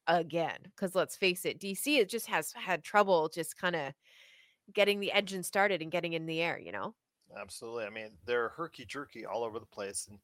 again 0.07 0.57
because 0.63 0.95
let's 0.95 1.15
face 1.15 1.45
it 1.45 1.59
dc 1.59 1.85
it 1.85 2.09
just 2.09 2.27
has 2.27 2.51
had 2.53 2.83
trouble 2.83 3.29
just 3.29 3.57
kind 3.57 3.75
of 3.75 3.93
getting 4.73 4.99
the 4.99 5.11
engine 5.11 5.43
started 5.43 5.81
and 5.81 5.91
getting 5.91 6.13
in 6.13 6.25
the 6.25 6.41
air 6.41 6.59
you 6.59 6.71
know 6.71 6.93
Absolutely. 7.37 7.85
I 7.85 7.89
mean, 7.89 8.11
they're 8.25 8.49
herky 8.49 8.85
jerky 8.85 9.25
all 9.25 9.43
over 9.43 9.59
the 9.59 9.65
place, 9.65 10.07
and 10.09 10.19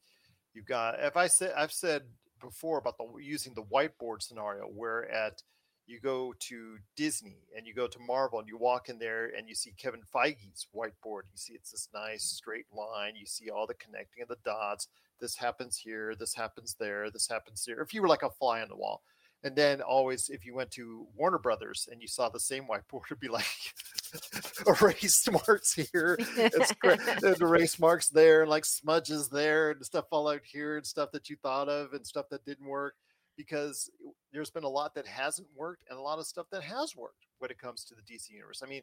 you've 0.54 0.66
got. 0.66 0.96
If 1.00 1.16
I 1.16 1.26
said, 1.26 1.52
I've 1.56 1.72
said 1.72 2.02
before 2.40 2.78
about 2.78 2.98
the 2.98 3.06
using 3.22 3.54
the 3.54 3.62
whiteboard 3.62 4.22
scenario, 4.22 4.64
where 4.64 5.10
at 5.10 5.42
you 5.86 6.00
go 6.00 6.34
to 6.40 6.78
Disney 6.96 7.38
and 7.56 7.64
you 7.64 7.72
go 7.72 7.86
to 7.86 7.98
Marvel 8.00 8.40
and 8.40 8.48
you 8.48 8.58
walk 8.58 8.88
in 8.88 8.98
there 8.98 9.30
and 9.36 9.48
you 9.48 9.54
see 9.54 9.72
Kevin 9.78 10.02
Feige's 10.12 10.66
whiteboard. 10.74 11.22
You 11.30 11.36
see 11.36 11.54
it's 11.54 11.70
this 11.70 11.88
nice 11.94 12.24
straight 12.24 12.66
line. 12.72 13.14
You 13.14 13.26
see 13.26 13.50
all 13.50 13.68
the 13.68 13.74
connecting 13.74 14.22
of 14.22 14.28
the 14.28 14.38
dots. 14.44 14.88
This 15.20 15.36
happens 15.36 15.76
here. 15.76 16.14
This 16.14 16.34
happens 16.34 16.76
there. 16.78 17.10
This 17.10 17.28
happens 17.28 17.64
there. 17.66 17.80
If 17.80 17.94
you 17.94 18.02
were 18.02 18.08
like 18.08 18.22
a 18.22 18.30
fly 18.30 18.60
on 18.62 18.68
the 18.68 18.76
wall. 18.76 19.02
And 19.44 19.54
then 19.54 19.80
always, 19.80 20.28
if 20.28 20.44
you 20.44 20.54
went 20.54 20.70
to 20.72 21.06
Warner 21.14 21.38
Brothers 21.38 21.88
and 21.92 22.00
you 22.00 22.08
saw 22.08 22.28
the 22.28 22.40
same 22.40 22.64
whiteboard, 22.64 23.02
it'd 23.06 23.20
be 23.20 23.28
like 23.28 23.44
erase 24.66 25.28
marks 25.30 25.72
here, 25.72 26.16
it's 26.18 26.72
great. 26.72 26.98
and 27.22 27.40
erase 27.40 27.78
marks 27.78 28.08
there, 28.08 28.42
and 28.42 28.50
like 28.50 28.64
smudges 28.64 29.28
there, 29.28 29.70
and 29.70 29.84
stuff 29.84 30.06
all 30.10 30.28
out 30.28 30.40
here, 30.44 30.76
and 30.76 30.86
stuff 30.86 31.12
that 31.12 31.28
you 31.28 31.36
thought 31.42 31.68
of, 31.68 31.92
and 31.92 32.06
stuff 32.06 32.26
that 32.30 32.44
didn't 32.44 32.66
work. 32.66 32.94
Because 33.36 33.90
there's 34.32 34.50
been 34.50 34.64
a 34.64 34.68
lot 34.68 34.94
that 34.94 35.06
hasn't 35.06 35.48
worked, 35.54 35.84
and 35.90 35.98
a 35.98 36.02
lot 36.02 36.18
of 36.18 36.26
stuff 36.26 36.46
that 36.50 36.62
has 36.62 36.96
worked 36.96 37.26
when 37.38 37.50
it 37.50 37.58
comes 37.58 37.84
to 37.84 37.94
the 37.94 38.02
DC 38.02 38.30
universe. 38.30 38.62
I 38.64 38.68
mean, 38.68 38.82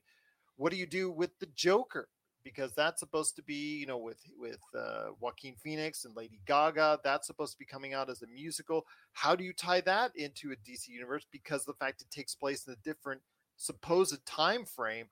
what 0.56 0.72
do 0.72 0.78
you 0.78 0.86
do 0.86 1.10
with 1.10 1.38
the 1.40 1.48
Joker? 1.56 2.08
Because 2.44 2.74
that's 2.74 3.00
supposed 3.00 3.36
to 3.38 3.44
be, 3.44 3.78
you 3.78 3.86
know, 3.86 3.98
with 3.98 4.20
with 4.38 4.60
uh, 4.78 5.12
Joaquin 5.20 5.56
Phoenix 5.56 6.06
and 6.06 6.16
Lady 6.16 6.40
Gaga. 6.46 7.00
That's 7.04 7.28
supposed 7.28 7.54
to 7.54 7.60
be 7.60 7.66
coming 7.66 7.94
out 7.94 8.10
as 8.10 8.22
a 8.22 8.28
musical. 8.28 8.86
How 9.14 9.36
do 9.36 9.44
you 9.44 9.54
tie 9.54 9.82
that 9.82 10.12
into 10.16 10.52
a 10.52 10.56
DC 10.56 10.88
universe? 10.90 11.26
Because 11.32 11.66
the 11.66 11.74
fact 11.74 12.02
it 12.02 12.12
takes 12.12 12.36
place 12.36 12.68
in 12.68 12.74
a 12.74 12.78
different 12.84 13.22
supposed 13.58 14.26
time 14.26 14.66
frame 14.66 15.06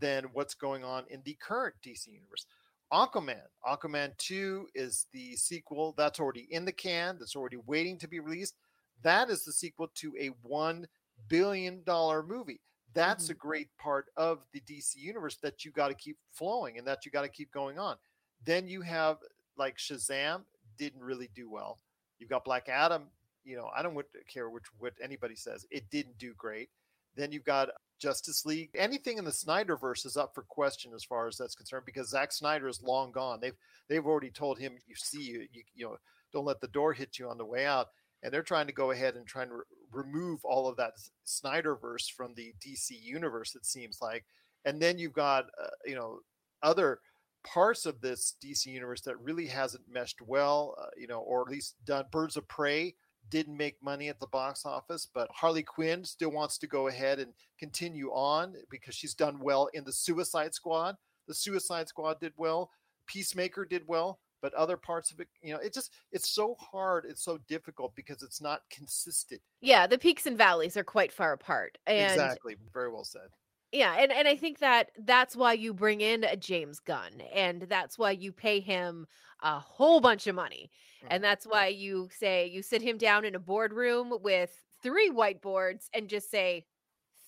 than 0.00 0.24
what's 0.32 0.54
going 0.54 0.84
on 0.84 1.04
in 1.08 1.22
the 1.24 1.36
current 1.40 1.74
DC 1.84 2.08
universe. 2.08 2.46
Aquaman, 2.92 3.40
Aquaman 3.66 4.16
2 4.18 4.68
is 4.74 5.06
the 5.12 5.34
sequel 5.36 5.94
that's 5.96 6.20
already 6.20 6.46
in 6.50 6.64
the 6.64 6.72
can, 6.72 7.16
that's 7.18 7.34
already 7.34 7.56
waiting 7.66 7.98
to 7.98 8.08
be 8.08 8.20
released. 8.20 8.54
That 9.02 9.30
is 9.30 9.44
the 9.44 9.52
sequel 9.52 9.88
to 9.96 10.14
a 10.18 10.30
$1 10.46 10.84
billion 11.28 11.82
movie. 12.26 12.60
That's 12.94 13.28
a 13.28 13.32
mm-hmm. 13.32 13.46
great 13.46 13.68
part 13.78 14.06
of 14.16 14.40
the 14.52 14.60
DC 14.60 14.96
universe 14.96 15.36
that 15.42 15.64
you 15.64 15.70
got 15.70 15.88
to 15.88 15.94
keep 15.94 16.16
flowing 16.32 16.78
and 16.78 16.86
that 16.86 17.04
you 17.04 17.10
got 17.10 17.22
to 17.22 17.28
keep 17.28 17.52
going 17.52 17.78
on. 17.78 17.96
Then 18.44 18.68
you 18.68 18.80
have 18.82 19.18
like 19.56 19.76
Shazam 19.76 20.42
didn't 20.78 21.02
really 21.02 21.28
do 21.34 21.50
well. 21.50 21.78
You've 22.18 22.30
got 22.30 22.44
Black 22.44 22.68
Adam, 22.68 23.04
you 23.44 23.56
know, 23.56 23.70
I 23.76 23.82
don't 23.82 23.96
care 24.32 24.48
which 24.48 24.64
what 24.78 24.94
anybody 25.02 25.36
says. 25.36 25.66
It 25.70 25.90
didn't 25.90 26.18
do 26.18 26.34
great. 26.36 26.70
Then 27.16 27.30
you've 27.30 27.44
got 27.44 27.68
Justice 27.98 28.44
League. 28.44 28.70
Anything 28.74 29.18
in 29.18 29.24
the 29.24 29.30
Snyderverse 29.30 30.04
is 30.04 30.16
up 30.16 30.34
for 30.34 30.42
question 30.42 30.92
as 30.94 31.04
far 31.04 31.28
as 31.28 31.36
that's 31.36 31.54
concerned 31.54 31.84
because 31.86 32.10
Zack 32.10 32.32
Snyder 32.32 32.68
is 32.68 32.82
long 32.82 33.12
gone. 33.12 33.38
They've 33.40 33.56
they've 33.88 34.06
already 34.06 34.30
told 34.30 34.58
him, 34.58 34.76
you 34.86 34.94
see, 34.96 35.22
you 35.22 35.46
you, 35.52 35.62
you 35.74 35.84
know, 35.84 35.96
don't 36.32 36.44
let 36.44 36.60
the 36.60 36.68
door 36.68 36.92
hit 36.92 37.18
you 37.18 37.28
on 37.28 37.38
the 37.38 37.44
way 37.44 37.66
out. 37.66 37.88
And 38.24 38.32
they're 38.32 38.42
trying 38.42 38.66
to 38.66 38.72
go 38.72 38.90
ahead 38.90 39.14
and 39.14 39.26
try 39.26 39.42
and 39.42 39.52
re- 39.52 39.64
remove 39.92 40.44
all 40.44 40.66
of 40.66 40.76
that 40.78 40.94
Snyderverse 41.26 42.10
from 42.10 42.34
the 42.34 42.54
DC 42.66 42.90
universe. 42.90 43.54
It 43.54 43.66
seems 43.66 43.98
like, 44.00 44.24
and 44.64 44.80
then 44.80 44.98
you've 44.98 45.12
got 45.12 45.44
uh, 45.62 45.68
you 45.84 45.94
know 45.94 46.20
other 46.62 46.98
parts 47.44 47.86
of 47.86 48.00
this 48.00 48.34
DC 48.42 48.66
universe 48.66 49.02
that 49.02 49.20
really 49.20 49.46
hasn't 49.46 49.84
meshed 49.88 50.20
well, 50.22 50.74
uh, 50.80 50.86
you 50.96 51.06
know, 51.06 51.20
or 51.20 51.42
at 51.42 51.48
least 51.48 51.76
done. 51.84 52.06
Birds 52.10 52.36
of 52.36 52.48
Prey 52.48 52.94
didn't 53.30 53.56
make 53.56 53.82
money 53.82 54.08
at 54.08 54.18
the 54.20 54.26
box 54.26 54.66
office, 54.66 55.06
but 55.12 55.28
Harley 55.30 55.62
Quinn 55.62 56.04
still 56.04 56.30
wants 56.30 56.58
to 56.58 56.66
go 56.66 56.88
ahead 56.88 57.18
and 57.18 57.32
continue 57.58 58.08
on 58.08 58.54
because 58.70 58.94
she's 58.94 59.14
done 59.14 59.38
well 59.40 59.68
in 59.74 59.84
the 59.84 59.92
Suicide 59.92 60.54
Squad. 60.54 60.96
The 61.28 61.34
Suicide 61.34 61.88
Squad 61.88 62.20
did 62.20 62.32
well. 62.36 62.70
Peacemaker 63.06 63.64
did 63.64 63.82
well, 63.86 64.18
but 64.44 64.52
other 64.52 64.76
parts 64.76 65.10
of 65.10 65.20
it, 65.20 65.28
you 65.40 65.54
know, 65.54 65.58
it 65.58 65.72
just 65.72 65.90
it's 66.12 66.28
so 66.28 66.54
hard, 66.60 67.06
it's 67.08 67.24
so 67.24 67.38
difficult 67.48 67.96
because 67.96 68.22
it's 68.22 68.42
not 68.42 68.60
consistent. 68.70 69.40
yeah 69.62 69.86
the 69.86 69.96
peaks 69.96 70.26
and 70.26 70.36
valleys 70.36 70.76
are 70.76 70.84
quite 70.84 71.10
far 71.10 71.32
apart 71.32 71.78
and 71.86 72.12
exactly, 72.12 72.56
very 72.74 72.92
well 72.92 73.04
said. 73.04 73.28
yeah 73.72 73.96
and, 73.98 74.12
and 74.12 74.28
i 74.28 74.36
think 74.36 74.58
that 74.58 74.90
that's 75.06 75.34
why 75.34 75.54
you 75.54 75.72
bring 75.72 76.02
in 76.02 76.24
a 76.24 76.36
james 76.36 76.78
gunn 76.78 77.22
and 77.34 77.62
that's 77.70 77.98
why 77.98 78.10
you 78.10 78.32
pay 78.32 78.60
him 78.60 79.06
a 79.42 79.58
whole 79.58 79.98
bunch 79.98 80.26
of 80.26 80.34
money 80.34 80.70
and 81.08 81.24
that's 81.24 81.46
why 81.46 81.68
you 81.68 82.10
say 82.12 82.46
you 82.46 82.60
sit 82.60 82.82
him 82.82 82.98
down 82.98 83.24
in 83.24 83.34
a 83.34 83.38
boardroom 83.38 84.12
with 84.22 84.52
three 84.82 85.10
whiteboards 85.10 85.86
and 85.94 86.06
just 86.08 86.30
say 86.30 86.66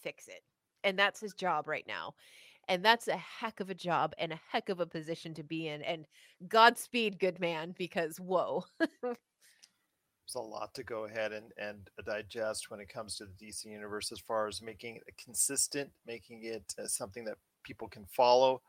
fix 0.02 0.28
it 0.28 0.42
and 0.84 0.98
that's 0.98 1.20
his 1.20 1.32
job 1.32 1.66
right 1.66 1.86
now 1.88 2.12
and 2.68 2.84
that's 2.84 3.08
a 3.08 3.16
heck 3.16 3.60
of 3.60 3.70
a 3.70 3.74
job 3.74 4.12
and 4.18 4.32
a 4.32 4.40
heck 4.50 4.68
of 4.68 4.80
a 4.80 4.86
position 4.86 5.34
to 5.34 5.42
be 5.42 5.68
in 5.68 5.82
and 5.82 6.06
godspeed 6.48 7.18
good 7.18 7.40
man 7.40 7.74
because 7.76 8.18
whoa 8.18 8.64
There's 10.26 10.44
a 10.44 10.48
lot 10.48 10.74
to 10.74 10.82
go 10.82 11.04
ahead 11.04 11.32
and, 11.32 11.52
and 11.56 11.88
digest 12.04 12.68
when 12.68 12.80
it 12.80 12.88
comes 12.88 13.16
to 13.16 13.26
the 13.26 13.46
DC 13.46 13.66
universe 13.66 14.10
as 14.10 14.18
far 14.18 14.48
as 14.48 14.60
making 14.60 14.96
it 14.96 15.14
consistent, 15.22 15.88
making 16.04 16.40
it 16.42 16.74
uh, 16.82 16.86
something 16.88 17.24
that 17.26 17.38
people 17.62 17.86
can 17.86 18.06
follow. 18.06 18.60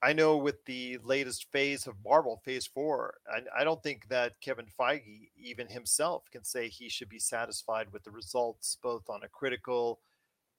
I 0.00 0.12
know 0.12 0.36
with 0.36 0.64
the 0.66 0.98
latest 1.02 1.50
phase 1.50 1.88
of 1.88 1.96
Marvel, 2.04 2.40
Phase 2.44 2.68
Four, 2.68 3.14
I, 3.28 3.62
I 3.62 3.64
don't 3.64 3.82
think 3.82 4.06
that 4.10 4.40
Kevin 4.40 4.66
Feige, 4.78 5.30
even 5.36 5.66
himself, 5.66 6.30
can 6.30 6.44
say 6.44 6.68
he 6.68 6.88
should 6.88 7.08
be 7.08 7.18
satisfied 7.18 7.92
with 7.92 8.04
the 8.04 8.12
results, 8.12 8.76
both 8.80 9.10
on 9.10 9.22
a 9.24 9.28
critical 9.28 9.98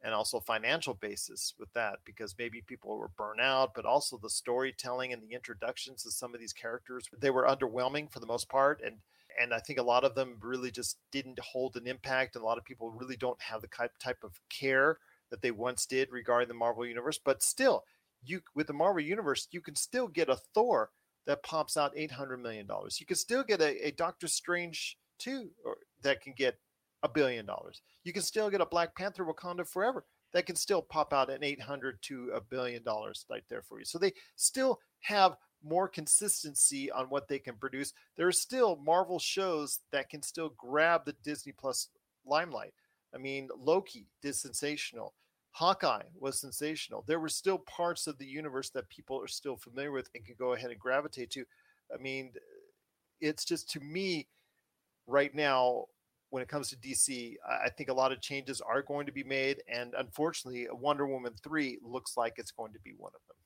and 0.03 0.13
also 0.13 0.39
financial 0.39 0.93
basis 0.93 1.53
with 1.59 1.71
that, 1.73 1.99
because 2.05 2.35
maybe 2.37 2.61
people 2.61 2.97
were 2.97 3.09
burnt 3.17 3.41
out, 3.41 3.73
but 3.73 3.85
also 3.85 4.17
the 4.17 4.29
storytelling 4.29 5.11
and 5.11 5.21
the 5.23 5.33
introductions 5.33 6.05
of 6.05 6.13
some 6.13 6.33
of 6.33 6.39
these 6.39 6.53
characters, 6.53 7.09
they 7.19 7.31
were 7.31 7.47
underwhelming 7.47 8.11
for 8.11 8.19
the 8.19 8.27
most 8.27 8.47
part, 8.49 8.81
and 8.85 8.97
and 9.39 9.53
I 9.53 9.59
think 9.59 9.77
a 9.77 9.83
lot 9.83 10.03
of 10.03 10.15
them 10.15 10.37
really 10.41 10.71
just 10.71 10.97
didn't 11.11 11.39
hold 11.39 11.75
an 11.75 11.87
impact, 11.87 12.35
and 12.35 12.43
a 12.43 12.45
lot 12.45 12.57
of 12.57 12.65
people 12.65 12.89
really 12.89 13.17
don't 13.17 13.41
have 13.41 13.61
the 13.61 13.69
type 13.99 14.23
of 14.23 14.39
care 14.49 14.97
that 15.29 15.41
they 15.41 15.51
once 15.51 15.85
did 15.85 16.11
regarding 16.11 16.47
the 16.47 16.53
Marvel 16.53 16.85
universe, 16.85 17.19
but 17.23 17.43
still 17.43 17.83
you 18.23 18.41
with 18.55 18.67
the 18.67 18.73
Marvel 18.73 19.01
universe, 19.01 19.47
you 19.51 19.61
can 19.61 19.75
still 19.75 20.07
get 20.07 20.29
a 20.29 20.35
Thor 20.35 20.89
that 21.25 21.43
pops 21.43 21.75
out 21.75 21.91
eight 21.95 22.11
hundred 22.11 22.37
million 22.37 22.65
dollars. 22.65 22.99
You 22.99 23.05
can 23.05 23.17
still 23.17 23.43
get 23.43 23.61
a, 23.61 23.87
a 23.87 23.91
Doctor 23.91 24.27
Strange 24.27 24.97
two 25.19 25.49
or 25.65 25.77
that 26.01 26.21
can 26.21 26.33
get 26.35 26.57
a 27.03 27.09
billion 27.09 27.45
dollars. 27.45 27.81
You 28.03 28.13
can 28.13 28.21
still 28.21 28.49
get 28.49 28.61
a 28.61 28.65
Black 28.65 28.95
Panther 28.95 29.25
Wakanda 29.25 29.67
Forever 29.67 30.05
that 30.33 30.45
can 30.45 30.55
still 30.55 30.81
pop 30.81 31.13
out 31.13 31.29
an 31.29 31.43
800 31.43 32.01
to 32.03 32.31
a 32.33 32.41
billion 32.41 32.83
dollars 32.83 33.25
right 33.29 33.43
there 33.49 33.61
for 33.61 33.79
you. 33.79 33.85
So 33.85 33.97
they 33.97 34.13
still 34.35 34.79
have 35.01 35.37
more 35.63 35.87
consistency 35.87 36.91
on 36.91 37.05
what 37.05 37.27
they 37.27 37.39
can 37.39 37.55
produce. 37.55 37.93
There 38.15 38.27
are 38.27 38.33
still 38.33 38.75
Marvel 38.77 39.19
shows 39.19 39.79
that 39.91 40.09
can 40.09 40.21
still 40.21 40.53
grab 40.57 41.05
the 41.05 41.15
Disney 41.23 41.53
Plus 41.53 41.89
limelight. 42.25 42.73
I 43.13 43.17
mean, 43.17 43.49
Loki 43.57 44.05
did 44.21 44.35
sensational. 44.35 45.13
Hawkeye 45.51 46.03
was 46.19 46.39
sensational. 46.39 47.03
There 47.07 47.19
were 47.19 47.29
still 47.29 47.57
parts 47.59 48.05
of 48.05 48.17
the 48.19 48.27
universe 48.27 48.69
that 48.71 48.89
people 48.89 49.19
are 49.19 49.27
still 49.27 49.55
familiar 49.55 49.91
with 49.91 50.09
and 50.13 50.23
can 50.25 50.35
go 50.37 50.53
ahead 50.53 50.69
and 50.69 50.79
gravitate 50.79 51.31
to. 51.31 51.45
I 51.93 51.97
mean, 51.97 52.33
it's 53.21 53.45
just 53.45 53.69
to 53.71 53.79
me 53.79 54.27
right 55.07 55.33
now 55.33 55.85
when 56.29 56.43
it 56.43 56.49
comes 56.49 56.69
to 56.69 56.75
DC, 56.77 57.37
I 57.47 57.69
think 57.69 57.89
a 57.89 57.93
lot 57.93 58.11
of 58.11 58.21
changes 58.21 58.61
are 58.61 58.81
going 58.81 59.05
to 59.07 59.11
be 59.11 59.23
made, 59.23 59.61
and 59.67 59.93
unfortunately, 59.95 60.67
Wonder 60.71 61.07
Woman 61.07 61.35
three 61.43 61.79
looks 61.81 62.17
like 62.17 62.33
it's 62.37 62.51
going 62.51 62.73
to 62.73 62.79
be 62.79 62.93
one 62.93 63.11
of 63.15 63.21
them. 63.27 63.37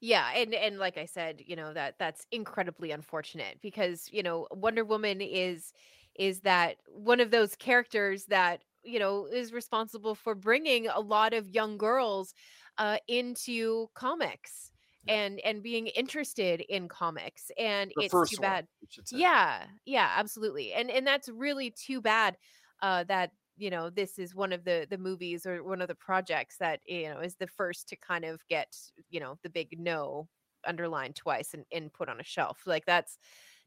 Yeah, 0.00 0.32
and 0.34 0.54
and 0.54 0.78
like 0.78 0.98
I 0.98 1.06
said, 1.06 1.42
you 1.46 1.56
know 1.56 1.72
that 1.74 1.98
that's 1.98 2.26
incredibly 2.30 2.90
unfortunate 2.90 3.60
because 3.60 4.08
you 4.10 4.22
know 4.22 4.48
Wonder 4.50 4.84
Woman 4.84 5.20
is 5.20 5.72
is 6.16 6.40
that 6.42 6.78
one 6.86 7.20
of 7.20 7.30
those 7.30 7.54
characters 7.56 8.26
that 8.26 8.62
you 8.82 8.98
know 8.98 9.26
is 9.26 9.52
responsible 9.52 10.14
for 10.14 10.34
bringing 10.34 10.88
a 10.88 11.00
lot 11.00 11.32
of 11.34 11.48
young 11.48 11.78
girls 11.78 12.34
uh, 12.78 12.98
into 13.06 13.88
comics 13.94 14.71
yeah. 15.04 15.14
and 15.14 15.40
and 15.40 15.62
being 15.62 15.86
interested 15.88 16.60
in 16.68 16.88
comics 16.88 17.50
and 17.58 17.92
the 17.96 18.04
it's 18.04 18.30
too 18.30 18.40
bad 18.40 18.66
yeah 19.10 19.64
yeah 19.84 20.12
absolutely 20.16 20.72
and 20.72 20.90
and 20.90 21.06
that's 21.06 21.28
really 21.28 21.70
too 21.70 22.00
bad 22.00 22.36
uh 22.82 23.04
that 23.04 23.30
you 23.56 23.70
know 23.70 23.90
this 23.90 24.18
is 24.18 24.34
one 24.34 24.52
of 24.52 24.64
the 24.64 24.86
the 24.90 24.98
movies 24.98 25.46
or 25.46 25.62
one 25.62 25.82
of 25.82 25.88
the 25.88 25.94
projects 25.94 26.56
that 26.58 26.80
you 26.86 27.08
know 27.08 27.20
is 27.20 27.36
the 27.36 27.46
first 27.46 27.88
to 27.88 27.96
kind 27.96 28.24
of 28.24 28.40
get 28.48 28.74
you 29.10 29.20
know 29.20 29.38
the 29.42 29.50
big 29.50 29.78
no 29.78 30.28
underlined 30.66 31.16
twice 31.16 31.54
and, 31.54 31.64
and 31.72 31.92
put 31.92 32.08
on 32.08 32.20
a 32.20 32.24
shelf 32.24 32.60
like 32.66 32.84
that's 32.86 33.18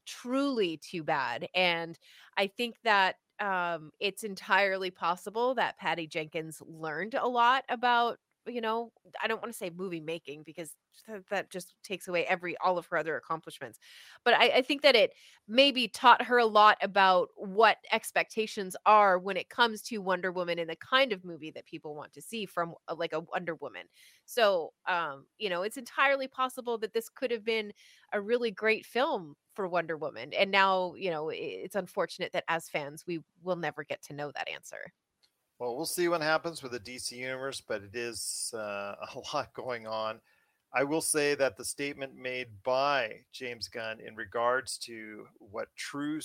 truly 0.05 0.77
too 0.77 1.03
bad 1.03 1.47
and 1.53 1.97
i 2.37 2.47
think 2.47 2.75
that 2.83 3.15
um, 3.39 3.91
it's 3.99 4.23
entirely 4.23 4.91
possible 4.91 5.55
that 5.55 5.77
Patty 5.77 6.07
Jenkins 6.07 6.61
learned 6.65 7.15
a 7.15 7.27
lot 7.27 7.63
about, 7.69 8.17
you 8.47 8.61
know, 8.61 8.91
I 9.21 9.27
don't 9.27 9.41
want 9.41 9.51
to 9.53 9.57
say 9.57 9.69
movie 9.69 9.99
making 9.99 10.43
because 10.43 10.75
that 11.29 11.49
just 11.49 11.75
takes 11.83 12.07
away 12.07 12.25
every 12.25 12.57
all 12.57 12.77
of 12.77 12.85
her 12.87 12.97
other 12.97 13.17
accomplishments. 13.17 13.79
But 14.23 14.33
I, 14.35 14.49
I 14.57 14.61
think 14.61 14.81
that 14.81 14.95
it 14.95 15.13
maybe 15.47 15.87
taught 15.87 16.23
her 16.23 16.37
a 16.37 16.45
lot 16.45 16.77
about 16.81 17.29
what 17.35 17.77
expectations 17.91 18.75
are 18.85 19.19
when 19.19 19.37
it 19.37 19.49
comes 19.49 19.81
to 19.83 19.97
Wonder 19.99 20.31
Woman 20.31 20.59
and 20.59 20.69
the 20.69 20.75
kind 20.75 21.11
of 21.13 21.23
movie 21.25 21.51
that 21.51 21.65
people 21.65 21.95
want 21.95 22.13
to 22.13 22.21
see 22.21 22.45
from 22.45 22.73
uh, 22.87 22.95
like 22.97 23.13
a 23.13 23.19
Wonder 23.19 23.55
Woman. 23.55 23.83
So, 24.25 24.73
um, 24.87 25.25
you 25.37 25.49
know, 25.49 25.61
it's 25.63 25.77
entirely 25.77 26.27
possible 26.27 26.77
that 26.79 26.93
this 26.93 27.09
could 27.09 27.31
have 27.31 27.43
been 27.45 27.73
a 28.13 28.21
really 28.21 28.51
great 28.51 28.85
film 28.85 29.35
for 29.53 29.67
Wonder 29.67 29.97
Woman. 29.97 30.33
And 30.33 30.51
now, 30.51 30.93
you 30.95 31.09
know, 31.09 31.29
it's 31.29 31.75
unfortunate 31.75 32.31
that 32.33 32.43
as 32.47 32.69
fans, 32.69 33.05
we 33.07 33.19
will 33.41 33.55
never 33.55 33.83
get 33.83 34.01
to 34.03 34.13
know 34.13 34.31
that 34.35 34.49
answer. 34.49 34.91
Well, 35.59 35.77
we'll 35.77 35.85
see 35.85 36.09
what 36.09 36.21
happens 36.21 36.61
with 36.61 36.73
the 36.73 36.79
DC 36.79 37.13
universe, 37.13 37.61
but 37.65 37.81
it 37.81 37.95
is 37.95 38.51
uh, 38.53 38.95
a 39.15 39.19
lot 39.33 39.53
going 39.53 39.87
on. 39.87 40.19
I 40.73 40.83
will 40.83 41.01
say 41.01 41.35
that 41.35 41.55
the 41.55 41.63
statement 41.63 42.17
made 42.17 42.47
by 42.63 43.21
James 43.31 43.69
Gunn 43.69 43.99
in 44.05 44.15
regards 44.15 44.77
to 44.79 45.25
what 45.39 45.69
true, 45.77 46.19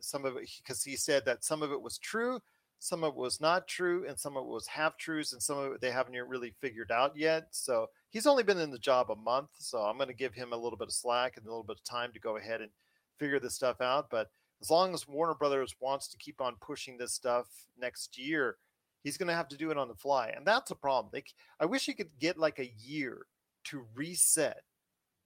some 0.00 0.24
of 0.24 0.36
it, 0.36 0.48
because 0.62 0.82
he 0.82 0.96
said 0.96 1.26
that 1.26 1.44
some 1.44 1.62
of 1.62 1.72
it 1.72 1.82
was 1.82 1.98
true, 1.98 2.40
some 2.78 3.04
of 3.04 3.12
it 3.12 3.18
was 3.18 3.38
not 3.38 3.68
true, 3.68 4.06
and 4.08 4.18
some 4.18 4.36
of 4.38 4.44
it 4.44 4.48
was 4.48 4.66
half 4.66 4.96
truths, 4.96 5.34
and 5.34 5.42
some 5.42 5.58
of 5.58 5.72
it 5.72 5.80
they 5.82 5.90
haven't 5.90 6.14
really 6.14 6.54
figured 6.58 6.90
out 6.90 7.14
yet. 7.14 7.48
So 7.50 7.88
he's 8.08 8.26
only 8.26 8.42
been 8.42 8.58
in 8.58 8.70
the 8.70 8.78
job 8.78 9.10
a 9.10 9.16
month, 9.16 9.50
so 9.58 9.80
I'm 9.80 9.98
going 9.98 10.08
to 10.08 10.14
give 10.14 10.32
him 10.32 10.54
a 10.54 10.56
little 10.56 10.78
bit 10.78 10.88
of 10.88 10.94
slack 10.94 11.36
and 11.36 11.44
a 11.44 11.50
little 11.50 11.64
bit 11.64 11.76
of 11.76 11.84
time 11.84 12.12
to 12.14 12.20
go 12.20 12.38
ahead 12.38 12.62
and 12.62 12.70
figure 13.18 13.40
this 13.40 13.54
stuff 13.54 13.82
out. 13.82 14.08
But 14.10 14.30
as 14.66 14.70
long 14.70 14.92
as 14.94 15.06
Warner 15.06 15.34
Brothers 15.34 15.76
wants 15.78 16.08
to 16.08 16.18
keep 16.18 16.40
on 16.40 16.56
pushing 16.60 16.98
this 16.98 17.12
stuff 17.12 17.46
next 17.78 18.18
year, 18.18 18.56
he's 19.04 19.16
going 19.16 19.28
to 19.28 19.34
have 19.34 19.46
to 19.46 19.56
do 19.56 19.70
it 19.70 19.78
on 19.78 19.86
the 19.86 19.94
fly, 19.94 20.32
and 20.36 20.44
that's 20.44 20.72
a 20.72 20.74
problem. 20.74 21.12
Like, 21.12 21.32
I 21.60 21.66
wish 21.66 21.86
he 21.86 21.94
could 21.94 22.10
get 22.18 22.36
like 22.36 22.58
a 22.58 22.72
year 22.76 23.26
to 23.66 23.86
reset 23.94 24.62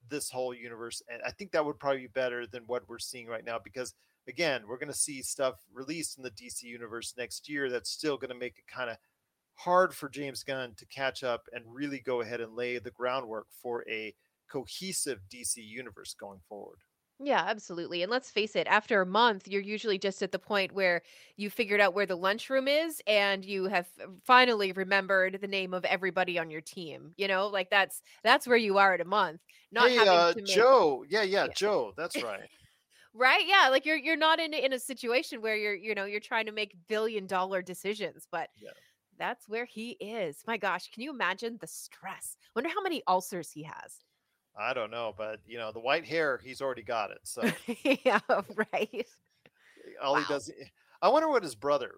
this 0.07 0.29
whole 0.29 0.53
universe, 0.53 1.01
and 1.11 1.23
I 1.25 1.31
think 1.31 1.53
that 1.53 1.65
would 1.65 1.79
probably 1.79 2.01
be 2.01 2.07
better 2.07 2.45
than 2.45 2.65
what 2.67 2.87
we're 2.87 2.99
seeing 2.99 3.25
right 3.25 3.43
now 3.43 3.57
because 3.57 3.95
again, 4.27 4.61
we're 4.67 4.77
going 4.77 4.91
to 4.91 4.93
see 4.93 5.23
stuff 5.23 5.55
released 5.73 6.17
in 6.17 6.23
the 6.23 6.29
DC 6.29 6.61
universe 6.61 7.15
next 7.17 7.49
year 7.49 7.67
that's 7.67 7.89
still 7.89 8.17
going 8.17 8.29
to 8.29 8.37
make 8.37 8.59
it 8.59 8.71
kind 8.71 8.91
of 8.91 8.97
hard 9.55 9.91
for 9.95 10.07
James 10.07 10.43
Gunn 10.43 10.75
to 10.77 10.85
catch 10.85 11.23
up 11.23 11.47
and 11.51 11.65
really 11.67 11.97
go 11.97 12.21
ahead 12.21 12.41
and 12.41 12.55
lay 12.55 12.77
the 12.77 12.91
groundwork 12.91 13.47
for 13.59 13.83
a 13.89 14.13
cohesive 14.47 15.21
DC 15.33 15.57
universe 15.57 16.13
going 16.13 16.41
forward. 16.47 16.77
Yeah, 17.23 17.43
absolutely. 17.45 18.01
And 18.01 18.11
let's 18.11 18.31
face 18.31 18.55
it, 18.55 18.65
after 18.65 19.01
a 19.01 19.05
month, 19.05 19.47
you're 19.47 19.61
usually 19.61 19.99
just 19.99 20.23
at 20.23 20.31
the 20.31 20.39
point 20.39 20.71
where 20.71 21.03
you 21.37 21.51
figured 21.51 21.79
out 21.79 21.93
where 21.93 22.07
the 22.07 22.15
lunchroom 22.15 22.67
is 22.67 22.99
and 23.05 23.45
you 23.45 23.65
have 23.65 23.87
finally 24.23 24.71
remembered 24.71 25.37
the 25.39 25.47
name 25.47 25.75
of 25.75 25.85
everybody 25.85 26.39
on 26.39 26.49
your 26.49 26.61
team. 26.61 27.13
You 27.17 27.27
know, 27.27 27.47
like 27.47 27.69
that's 27.69 28.01
that's 28.23 28.47
where 28.47 28.57
you 28.57 28.79
are 28.79 28.95
at 28.95 29.01
a 29.01 29.05
month. 29.05 29.41
Not 29.71 29.89
hey, 29.89 29.99
uh, 29.99 30.33
make... 30.35 30.45
Joe. 30.45 31.05
Yeah, 31.07 31.21
yeah, 31.21 31.45
yeah, 31.45 31.53
Joe. 31.55 31.93
That's 31.95 32.21
right. 32.23 32.49
right? 33.13 33.43
Yeah, 33.45 33.69
like 33.69 33.85
you're 33.85 33.97
you're 33.97 34.17
not 34.17 34.39
in 34.39 34.55
in 34.55 34.73
a 34.73 34.79
situation 34.79 35.41
where 35.41 35.55
you're, 35.55 35.75
you 35.75 35.93
know, 35.93 36.05
you're 36.05 36.19
trying 36.19 36.47
to 36.47 36.51
make 36.51 36.75
billion 36.87 37.27
dollar 37.27 37.61
decisions, 37.61 38.27
but 38.31 38.49
yeah. 38.59 38.71
that's 39.19 39.47
where 39.47 39.65
he 39.65 39.91
is. 39.99 40.37
My 40.47 40.57
gosh, 40.57 40.89
can 40.89 41.03
you 41.03 41.11
imagine 41.11 41.59
the 41.61 41.67
stress? 41.67 42.35
Wonder 42.55 42.71
how 42.71 42.81
many 42.81 43.03
ulcers 43.07 43.51
he 43.51 43.61
has. 43.61 43.99
I 44.57 44.73
don't 44.73 44.91
know, 44.91 45.13
but 45.17 45.39
you 45.45 45.57
know, 45.57 45.71
the 45.71 45.79
white 45.79 46.05
hair, 46.05 46.39
he's 46.43 46.61
already 46.61 46.83
got 46.83 47.11
it. 47.11 47.19
So 47.25 47.43
yeah, 47.83 48.19
right. 48.73 49.07
All 50.03 50.13
wow. 50.13 50.19
he 50.19 50.25
does, 50.27 50.49
eh, 50.49 50.65
I 51.01 51.09
wonder 51.09 51.29
what 51.29 51.43
his 51.43 51.55
brother 51.55 51.93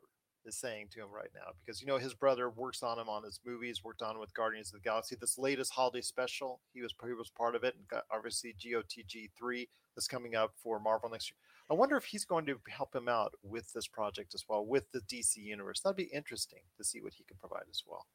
is 0.45 0.57
saying 0.57 0.87
to 0.91 0.99
him 0.99 1.07
right 1.13 1.29
now 1.33 1.51
because 1.65 1.81
you 1.81 1.87
know 1.87 1.97
his 1.97 2.13
brother 2.13 2.49
works 2.49 2.83
on 2.83 2.99
him 2.99 3.09
on 3.09 3.23
his 3.23 3.39
movies, 3.45 3.83
worked 3.83 4.01
on 4.01 4.15
him 4.15 4.19
with 4.19 4.33
Guardians 4.33 4.67
of 4.67 4.73
the 4.73 4.87
Galaxy. 4.87 5.15
This 5.19 5.37
latest 5.37 5.71
holiday 5.73 6.01
special, 6.01 6.59
he 6.73 6.81
was 6.81 6.93
he 7.05 7.13
was 7.13 7.29
part 7.29 7.55
of 7.55 7.63
it, 7.63 7.75
and 7.75 7.87
got, 7.87 8.03
obviously 8.11 8.53
GOTG 8.59 9.29
three 9.37 9.69
is 9.97 10.07
coming 10.07 10.35
up 10.35 10.53
for 10.61 10.79
Marvel 10.79 11.09
next 11.09 11.31
year. 11.31 11.37
I 11.69 11.73
wonder 11.75 11.95
if 11.95 12.05
he's 12.05 12.25
going 12.25 12.45
to 12.47 12.59
help 12.69 12.93
him 12.95 13.07
out 13.07 13.33
with 13.41 13.71
this 13.73 13.87
project 13.87 14.33
as 14.35 14.43
well, 14.47 14.65
with 14.65 14.91
the 14.91 15.01
DC 15.01 15.37
universe. 15.37 15.79
That'd 15.79 15.95
be 15.95 16.09
interesting 16.13 16.59
to 16.77 16.83
see 16.83 17.01
what 17.01 17.13
he 17.13 17.23
can 17.23 17.37
provide 17.37 17.65
as 17.69 17.83
well. 17.87 18.05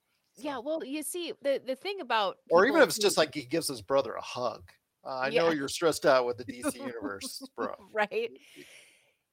Yeah, 0.40 0.58
well, 0.58 0.84
you 0.84 1.02
see, 1.02 1.32
the 1.42 1.60
the 1.64 1.76
thing 1.76 2.00
about 2.00 2.38
or 2.50 2.66
even 2.66 2.80
if 2.80 2.88
it's 2.88 2.96
who... 2.96 3.02
just 3.02 3.16
like 3.16 3.34
he 3.34 3.44
gives 3.44 3.68
his 3.68 3.82
brother 3.82 4.14
a 4.14 4.22
hug. 4.22 4.62
Uh, 5.04 5.20
I 5.20 5.28
yeah. 5.28 5.42
know 5.42 5.50
you're 5.50 5.68
stressed 5.68 6.06
out 6.06 6.26
with 6.26 6.38
the 6.38 6.44
DC 6.44 6.74
universe, 6.78 7.42
bro. 7.56 7.74
right. 7.92 8.30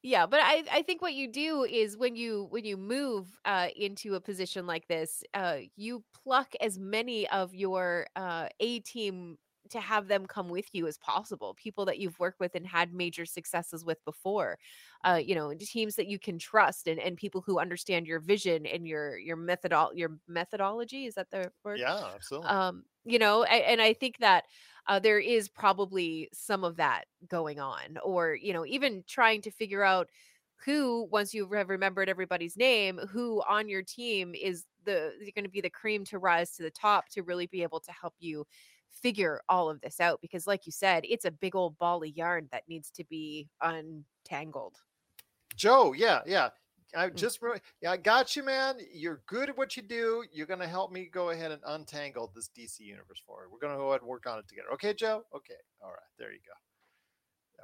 Yeah, 0.02 0.26
but 0.26 0.40
I 0.42 0.64
I 0.70 0.82
think 0.82 1.02
what 1.02 1.14
you 1.14 1.28
do 1.30 1.64
is 1.64 1.96
when 1.96 2.16
you 2.16 2.46
when 2.50 2.64
you 2.64 2.76
move 2.76 3.26
uh, 3.44 3.68
into 3.76 4.14
a 4.14 4.20
position 4.20 4.66
like 4.66 4.86
this, 4.88 5.22
uh, 5.34 5.58
you 5.76 6.04
pluck 6.22 6.54
as 6.60 6.78
many 6.78 7.28
of 7.28 7.54
your 7.54 8.06
uh, 8.14 8.48
A 8.60 8.80
team 8.80 9.36
to 9.70 9.80
have 9.80 10.08
them 10.08 10.26
come 10.26 10.48
with 10.48 10.68
you 10.72 10.86
as 10.86 10.98
possible 10.98 11.54
people 11.54 11.84
that 11.84 11.98
you've 11.98 12.18
worked 12.18 12.40
with 12.40 12.54
and 12.54 12.66
had 12.66 12.92
major 12.92 13.24
successes 13.24 13.84
with 13.84 14.04
before 14.04 14.58
uh, 15.04 15.20
you 15.22 15.34
know 15.34 15.52
teams 15.54 15.96
that 15.96 16.06
you 16.06 16.18
can 16.18 16.38
trust 16.38 16.88
and, 16.88 17.00
and 17.00 17.16
people 17.16 17.40
who 17.40 17.58
understand 17.58 18.06
your 18.06 18.20
vision 18.20 18.66
and 18.66 18.86
your 18.86 19.18
your 19.18 19.36
methodol 19.36 19.90
your 19.94 20.18
methodology 20.28 21.06
is 21.06 21.14
that 21.14 21.30
the 21.30 21.50
word? 21.64 21.78
Yeah 21.78 22.10
absolutely. 22.14 22.48
Um 22.48 22.84
you 23.04 23.18
know 23.18 23.44
and, 23.44 23.62
and 23.62 23.82
i 23.82 23.92
think 23.92 24.18
that 24.18 24.44
uh, 24.88 24.98
there 24.98 25.18
is 25.18 25.48
probably 25.48 26.28
some 26.32 26.62
of 26.64 26.76
that 26.76 27.04
going 27.28 27.58
on 27.58 27.98
or 28.04 28.34
you 28.34 28.52
know 28.52 28.66
even 28.66 29.02
trying 29.06 29.40
to 29.42 29.50
figure 29.50 29.82
out 29.82 30.10
who 30.64 31.06
once 31.10 31.34
you 31.34 31.48
have 31.52 31.68
remembered 31.68 32.08
everybody's 32.08 32.56
name 32.56 32.98
who 33.10 33.42
on 33.48 33.68
your 33.68 33.82
team 33.82 34.34
is 34.34 34.64
the 34.84 35.12
going 35.34 35.44
to 35.44 35.50
be 35.50 35.60
the 35.60 35.70
cream 35.70 36.04
to 36.04 36.18
rise 36.18 36.52
to 36.52 36.62
the 36.62 36.70
top 36.70 37.08
to 37.08 37.22
really 37.22 37.46
be 37.46 37.62
able 37.62 37.80
to 37.80 37.92
help 37.92 38.14
you 38.18 38.44
figure 39.02 39.40
all 39.48 39.68
of 39.70 39.80
this 39.80 40.00
out 40.00 40.20
because 40.20 40.46
like 40.46 40.66
you 40.66 40.72
said 40.72 41.04
it's 41.08 41.24
a 41.24 41.30
big 41.30 41.54
old 41.54 41.76
ball 41.78 42.02
of 42.02 42.08
yarn 42.16 42.48
that 42.50 42.62
needs 42.68 42.90
to 42.90 43.04
be 43.04 43.48
untangled 43.62 44.76
Joe, 45.56 45.92
yeah, 45.94 46.20
yeah. 46.26 46.50
I 46.94 47.08
Mm. 47.08 47.16
just 47.16 47.40
yeah, 47.80 47.90
I 47.90 47.96
got 47.96 48.36
you, 48.36 48.42
man. 48.42 48.78
You're 48.92 49.22
good 49.26 49.48
at 49.50 49.56
what 49.56 49.76
you 49.76 49.82
do. 49.82 50.24
You're 50.32 50.46
gonna 50.46 50.68
help 50.68 50.92
me 50.92 51.06
go 51.06 51.30
ahead 51.30 51.50
and 51.50 51.62
untangle 51.66 52.30
this 52.34 52.48
DC 52.48 52.80
universe 52.80 53.22
for 53.26 53.44
you. 53.44 53.50
We're 53.50 53.58
gonna 53.58 53.76
go 53.76 53.88
ahead 53.90 54.02
and 54.02 54.08
work 54.08 54.26
on 54.26 54.38
it 54.38 54.48
together. 54.48 54.70
Okay, 54.74 54.94
Joe? 54.94 55.24
Okay. 55.34 55.54
All 55.82 55.90
right, 55.90 55.98
there 56.18 56.32
you 56.32 56.38
go. 56.46 56.52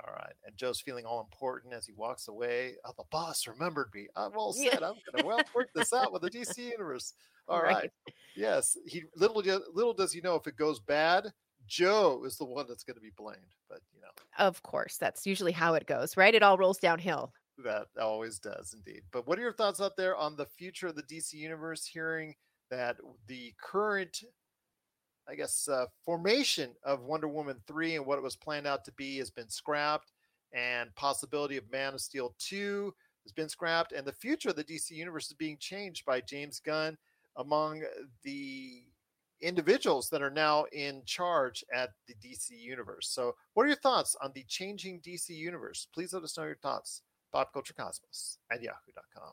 All 0.06 0.12
right. 0.14 0.34
And 0.44 0.56
Joe's 0.56 0.80
feeling 0.80 1.04
all 1.04 1.20
important 1.20 1.74
as 1.74 1.86
he 1.86 1.92
walks 1.92 2.28
away. 2.28 2.74
Oh, 2.84 2.92
the 2.96 3.04
boss 3.10 3.46
remembered 3.46 3.88
me. 3.94 4.08
I'm 4.16 4.32
all 4.36 4.54
Yeah. 4.56 4.72
set. 4.72 4.82
I'm 4.82 4.94
gonna 5.12 5.26
well 5.26 5.42
work 5.54 5.68
this 5.74 5.92
out 5.92 6.12
with 6.12 6.22
the 6.22 6.30
DC 6.30 6.58
universe. 6.58 7.14
All 7.48 7.60
right. 7.60 7.74
Right. 7.74 7.90
Yes. 8.36 8.76
He 8.86 9.02
little 9.16 9.42
little 9.74 9.92
does 9.94 10.12
he 10.12 10.20
know 10.20 10.36
if 10.36 10.46
it 10.46 10.56
goes 10.56 10.78
bad, 10.80 11.32
Joe 11.66 12.22
is 12.24 12.36
the 12.38 12.44
one 12.44 12.66
that's 12.68 12.84
gonna 12.84 13.00
be 13.00 13.10
blamed. 13.16 13.54
But 13.68 13.80
you 13.92 14.00
know. 14.00 14.08
of 14.38 14.62
course 14.62 14.96
that's 14.96 15.26
usually 15.26 15.52
how 15.52 15.74
it 15.74 15.86
goes 15.86 16.16
right 16.16 16.34
it 16.34 16.42
all 16.42 16.56
rolls 16.56 16.78
downhill 16.78 17.32
That 17.64 17.88
always 18.00 18.38
does 18.38 18.72
indeed. 18.74 19.02
But 19.10 19.26
what 19.26 19.38
are 19.38 19.42
your 19.42 19.52
thoughts 19.52 19.80
out 19.80 19.96
there 19.96 20.16
on 20.16 20.36
the 20.36 20.46
future 20.46 20.86
of 20.86 20.94
the 20.94 21.02
DC 21.02 21.32
universe? 21.34 21.84
Hearing 21.84 22.34
that 22.70 22.96
the 23.26 23.52
current, 23.60 24.22
I 25.28 25.34
guess, 25.34 25.68
uh, 25.68 25.86
formation 26.04 26.70
of 26.84 27.04
Wonder 27.04 27.28
Woman 27.28 27.60
three 27.66 27.96
and 27.96 28.04
what 28.04 28.18
it 28.18 28.22
was 28.22 28.36
planned 28.36 28.66
out 28.66 28.84
to 28.86 28.92
be 28.92 29.18
has 29.18 29.30
been 29.30 29.48
scrapped, 29.48 30.12
and 30.52 30.94
possibility 30.94 31.56
of 31.56 31.70
Man 31.70 31.94
of 31.94 32.00
Steel 32.00 32.34
two 32.38 32.94
has 33.24 33.32
been 33.32 33.48
scrapped, 33.48 33.92
and 33.92 34.06
the 34.06 34.12
future 34.12 34.50
of 34.50 34.56
the 34.56 34.64
DC 34.64 34.90
universe 34.90 35.28
is 35.28 35.34
being 35.34 35.56
changed 35.58 36.04
by 36.04 36.20
James 36.20 36.60
Gunn 36.60 36.96
among 37.36 37.82
the 38.22 38.82
individuals 39.40 40.08
that 40.10 40.22
are 40.22 40.30
now 40.30 40.64
in 40.72 41.02
charge 41.04 41.64
at 41.74 41.90
the 42.06 42.14
DC 42.14 42.50
universe. 42.50 43.08
So, 43.08 43.34
what 43.54 43.64
are 43.64 43.68
your 43.68 43.76
thoughts 43.76 44.16
on 44.22 44.32
the 44.34 44.44
changing 44.48 45.00
DC 45.00 45.30
universe? 45.30 45.86
Please 45.92 46.12
let 46.12 46.22
us 46.22 46.36
know 46.36 46.44
your 46.44 46.56
thoughts 46.56 47.02
popculturecosmos 47.34 48.38
at 48.50 48.62
yahoo.com. 48.62 49.32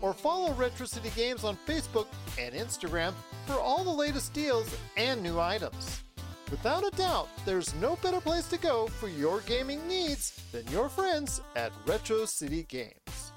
or 0.00 0.12
follow 0.12 0.52
Retro 0.54 0.86
City 0.86 1.10
Games 1.14 1.44
on 1.44 1.56
Facebook 1.66 2.06
and 2.38 2.54
Instagram 2.54 3.12
for 3.46 3.54
all 3.54 3.84
the 3.84 3.90
latest 3.90 4.32
deals 4.32 4.74
and 4.96 5.22
new 5.22 5.38
items. 5.38 6.02
Without 6.50 6.86
a 6.86 6.96
doubt, 6.96 7.28
there's 7.44 7.74
no 7.76 7.96
better 7.96 8.20
place 8.20 8.48
to 8.48 8.58
go 8.58 8.88
for 8.88 9.08
your 9.08 9.40
gaming 9.42 9.86
needs 9.86 10.42
than 10.50 10.66
your 10.68 10.88
friends 10.88 11.40
at 11.54 11.72
Retro 11.86 12.24
City 12.24 12.64
Games. 12.64 13.32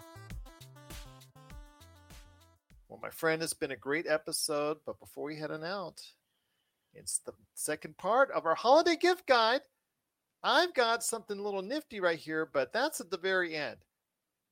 Well, 2.90 3.00
my 3.02 3.10
friend, 3.10 3.44
it's 3.44 3.54
been 3.54 3.72
a 3.72 3.76
great 3.76 4.08
episode, 4.08 4.78
but 4.86 5.00
before 5.00 5.26
we 5.26 5.36
head 5.36 5.52
on 5.52 5.64
out, 5.64 6.02
it's 6.94 7.20
the 7.20 7.34
second 7.54 7.98
part 7.98 8.32
of 8.32 8.46
our 8.46 8.56
holiday 8.56 8.96
gift 8.96 9.28
guide. 9.28 9.62
I've 10.44 10.74
got 10.74 11.04
something 11.04 11.38
a 11.38 11.42
little 11.42 11.62
nifty 11.62 12.00
right 12.00 12.20
here, 12.20 12.50
but 12.52 12.74
that's 12.74 13.00
at 13.00 13.10
the 13.10 13.18
very 13.18 13.56
end. 13.56 13.78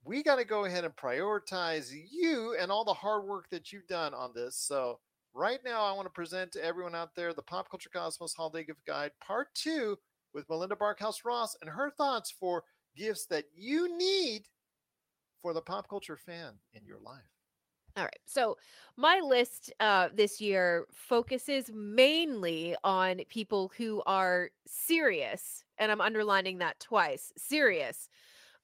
We 0.04 0.24
got 0.24 0.38
to 0.38 0.46
go 0.46 0.66
ahead 0.66 0.84
and 0.84 0.96
prioritize 0.96 1.94
you 2.12 2.56
and 2.60 2.72
all 2.72 2.84
the 2.84 2.94
hard 2.94 3.26
work 3.26 3.50
that 3.52 3.72
you've 3.72 3.88
done 3.88 4.14
on 4.14 4.32
this. 4.34 4.58
So, 4.58 5.00
right 5.34 5.60
now, 5.64 5.84
I 5.84 5.92
want 5.92 6.08
to 6.08 6.12
present 6.12 6.52
to 6.54 6.64
everyone 6.64 6.96
out 6.96 7.16
there 7.16 7.34
the 7.34 7.44
Pop 7.44 7.70
Culture 7.70 7.92
Cosmos 7.94 8.34
Holiday 8.34 8.64
Gift 8.64 8.86
Guide 8.86 9.12
Part 9.24 9.54
2 9.54 9.98
with 10.34 10.50
Melinda 10.50 10.76
Barkhouse 10.76 11.24
Ross 11.24 11.56
and 11.62 11.70
her 11.70 11.92
thoughts 11.92 12.32
for 12.32 12.64
gifts 12.96 13.26
that 13.28 13.46
you 13.56 13.96
need 13.98 14.48
for 15.42 15.54
the 15.54 15.62
pop 15.62 15.90
culture 15.90 16.18
fan 16.18 16.54
in 16.74 16.86
your 16.86 17.00
life. 17.00 17.22
All 17.98 18.04
right. 18.06 18.20
So 18.26 18.58
my 18.96 19.20
list 19.20 19.74
uh, 19.82 20.10
this 20.14 20.40
year 20.40 20.88
focuses 20.94 21.70
mainly 21.74 22.76
on 22.86 23.22
people 23.28 23.72
who 23.76 24.02
are 24.06 24.52
serious, 24.66 25.66
and 25.78 25.92
I'm 25.92 26.00
underlining 26.00 26.60
that 26.60 26.80
twice 26.80 27.34
serious 27.38 28.08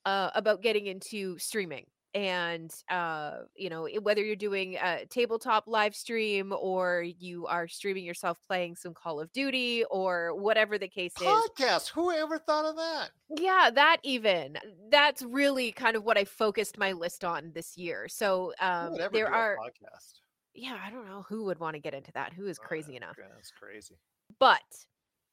uh, 0.08 0.32
about 0.36 0.62
getting 0.62 0.88
into 0.88 1.38
streaming. 1.38 1.86
And, 2.14 2.72
uh, 2.90 3.42
you 3.56 3.70
know, 3.70 3.88
whether 4.02 4.24
you're 4.24 4.36
doing 4.38 4.76
a 4.78 5.06
tabletop 5.06 5.66
live 5.68 5.94
stream 5.94 6.52
or 6.58 7.04
you 7.04 7.46
are 7.46 7.68
streaming 7.68 8.06
yourself 8.06 8.40
playing 8.48 8.76
some 8.76 8.94
Call 8.96 9.20
of 9.20 9.32
Duty 9.34 9.84
or 9.92 10.34
whatever 10.34 10.80
the 10.80 10.88
case 10.88 11.12
is. 11.22 11.28
Podcast. 11.28 11.90
Who 11.90 12.12
ever 12.12 12.40
thought 12.40 12.66
of 12.66 12.76
that? 12.78 13.10
Yeah, 13.38 13.70
that 13.76 13.98
even. 14.02 14.58
That's 14.90 15.22
really 15.22 15.72
kind 15.74 15.96
of 15.96 16.06
what 16.06 16.18
I 16.18 16.24
focused 16.26 16.80
my 16.80 16.94
list 16.94 17.24
on 17.24 17.52
this 17.54 17.78
year. 17.78 18.08
So 18.08 18.54
um, 18.62 18.96
there 19.12 19.32
are 19.32 19.58
podcast. 19.58 20.22
yeah, 20.56 20.78
I 20.84 20.90
don't 20.90 21.06
know 21.08 21.24
who 21.30 21.44
would 21.46 21.60
want 21.60 21.76
to 21.76 21.80
get 21.82 21.94
into 21.94 22.12
that. 22.14 22.34
Who 22.34 22.48
is 22.48 22.58
crazy 22.58 22.94
Oh, 22.94 22.98
enough? 22.98 23.18
That's 23.36 23.52
crazy. 23.52 23.96
But 24.40 24.62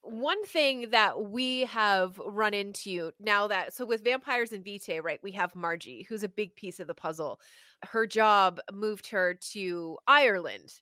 one 0.05 0.44
thing 0.46 0.90
that 0.90 1.20
we 1.30 1.61
have 1.62 2.18
run 2.18 2.55
into 2.55 3.11
now 3.18 3.46
that 3.48 3.72
so 3.72 3.86
with 3.86 4.05
vampires 4.05 4.52
and 4.52 4.64
vitae, 4.64 5.00
right? 5.00 5.20
We 5.22 5.32
have 5.32 5.55
Margie, 5.55 6.07
who's 6.09 6.22
a 6.22 6.28
big 6.28 6.55
piece 6.57 6.80
of 6.80 6.86
the 6.86 6.94
puzzle. 6.94 7.40
Her 7.82 8.07
job 8.07 8.61
moved 8.72 9.09
her 9.09 9.34
to 9.52 9.98
Ireland 10.07 10.74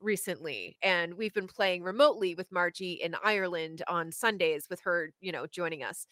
recently, 0.00 0.76
and 0.82 1.14
we've 1.14 1.34
been 1.34 1.48
playing 1.48 1.82
remotely 1.82 2.34
with 2.34 2.52
Margie 2.52 2.94
in 2.94 3.14
Ireland 3.24 3.82
on 3.88 4.12
Sundays 4.12 4.66
with 4.68 4.80
her, 4.80 5.12
you 5.20 5.32
know, 5.32 5.46
joining 5.46 5.82
us. 5.82 6.06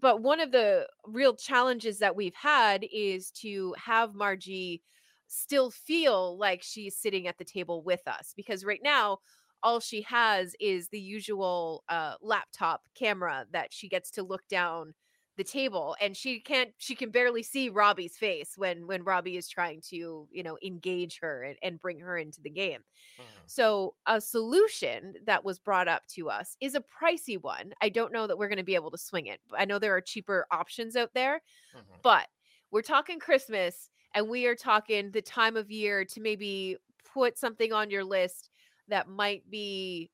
But 0.00 0.22
one 0.22 0.40
of 0.40 0.52
the 0.52 0.88
real 1.06 1.36
challenges 1.36 1.98
that 1.98 2.16
we've 2.16 2.34
had 2.34 2.84
is 2.92 3.30
to 3.42 3.74
have 3.78 4.14
Margie 4.14 4.82
still 5.28 5.70
feel 5.70 6.36
like 6.38 6.62
she's 6.62 6.96
sitting 6.96 7.26
at 7.26 7.38
the 7.38 7.44
table 7.44 7.82
with 7.82 8.06
us 8.06 8.32
because 8.36 8.64
right 8.64 8.80
now 8.82 9.18
all 9.62 9.80
she 9.80 10.02
has 10.02 10.54
is 10.60 10.88
the 10.88 11.00
usual 11.00 11.84
uh, 11.88 12.16
laptop 12.20 12.82
camera 12.94 13.46
that 13.50 13.72
she 13.72 13.88
gets 13.88 14.10
to 14.12 14.22
look 14.22 14.46
down 14.48 14.94
the 15.36 15.44
table 15.44 15.96
and 16.00 16.14
she 16.16 16.40
can't 16.40 16.74
she 16.76 16.94
can 16.94 17.10
barely 17.10 17.42
see 17.42 17.70
robbie's 17.70 18.18
face 18.18 18.52
when 18.58 18.86
when 18.86 19.02
robbie 19.02 19.38
is 19.38 19.48
trying 19.48 19.80
to 19.80 20.28
you 20.30 20.42
know 20.42 20.58
engage 20.62 21.18
her 21.20 21.42
and, 21.42 21.56
and 21.62 21.80
bring 21.80 21.98
her 22.00 22.18
into 22.18 22.42
the 22.42 22.50
game 22.50 22.82
Mhm. 23.18 23.46
so 23.46 23.94
a 24.06 24.20
solution 24.20 25.14
that 25.26 25.44
was 25.44 25.58
brought 25.58 25.88
up 25.88 26.06
to 26.08 26.30
us 26.30 26.56
is 26.60 26.74
a 26.74 26.82
pricey 26.82 27.40
one 27.40 27.72
i 27.82 27.88
don't 27.88 28.12
know 28.12 28.26
that 28.26 28.38
we're 28.38 28.48
going 28.48 28.56
to 28.58 28.64
be 28.64 28.74
able 28.74 28.90
to 28.90 28.98
swing 28.98 29.26
it 29.26 29.40
but 29.48 29.60
i 29.60 29.64
know 29.64 29.78
there 29.78 29.96
are 29.96 30.00
cheaper 30.00 30.46
options 30.50 30.96
out 30.96 31.12
there 31.14 31.42
Mhm. 31.72 32.02
but 32.02 32.28
we're 32.70 32.82
talking 32.82 33.18
christmas 33.20 33.90
and 34.14 34.28
we 34.28 34.46
are 34.46 34.56
talking 34.56 35.10
the 35.12 35.22
time 35.22 35.56
of 35.56 35.70
year 35.70 36.04
to 36.04 36.20
maybe 36.20 36.76
put 37.04 37.38
something 37.38 37.72
on 37.72 37.90
your 37.90 38.04
list 38.04 38.50
that 38.88 39.08
might 39.08 39.48
be 39.50 40.10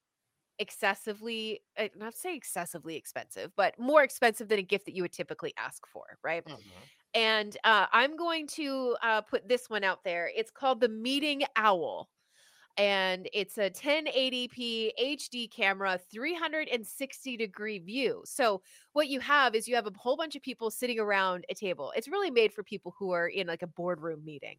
excessively 0.58 1.62
uh, 1.78 1.88
not 1.96 2.16
say 2.16 2.36
excessively 2.36 2.96
expensive 2.96 3.52
but 3.56 3.78
more 3.78 4.02
expensive 4.02 4.48
than 4.48 4.58
a 4.58 4.62
gift 4.62 4.86
that 4.86 4.94
you 4.94 5.02
would 5.02 5.12
typically 5.12 5.54
ask 5.56 5.86
for 5.86 6.18
right 6.24 6.44
Mhm. 6.44 6.88
and 7.14 7.56
uh, 7.64 7.86
i'm 7.92 8.16
going 8.16 8.46
to 8.46 8.96
uh, 9.02 9.20
put 9.22 9.48
this 9.48 9.70
one 9.70 9.84
out 9.84 10.04
there 10.04 10.30
it's 10.34 10.50
called 10.50 10.80
the 10.80 10.88
meeting 10.88 11.42
owl 11.56 12.10
and 12.76 13.28
it's 13.32 13.58
a 13.58 13.70
1080p 13.70 14.92
hd 14.98 15.48
camera 15.50 15.98
360 15.98 17.36
degree 17.36 17.78
view 17.78 18.22
so 18.24 18.62
what 18.92 19.08
you 19.08 19.20
have 19.20 19.54
is 19.54 19.68
you 19.68 19.74
have 19.74 19.86
a 19.86 19.92
whole 19.98 20.16
bunch 20.16 20.36
of 20.36 20.42
people 20.42 20.70
sitting 20.70 20.98
around 21.00 21.44
a 21.50 21.54
table 21.54 21.92
it's 21.96 22.08
really 22.08 22.30
made 22.30 22.52
for 22.52 22.62
people 22.62 22.94
who 22.98 23.10
are 23.12 23.28
in 23.28 23.46
like 23.46 23.62
a 23.62 23.66
boardroom 23.66 24.24
meeting. 24.24 24.58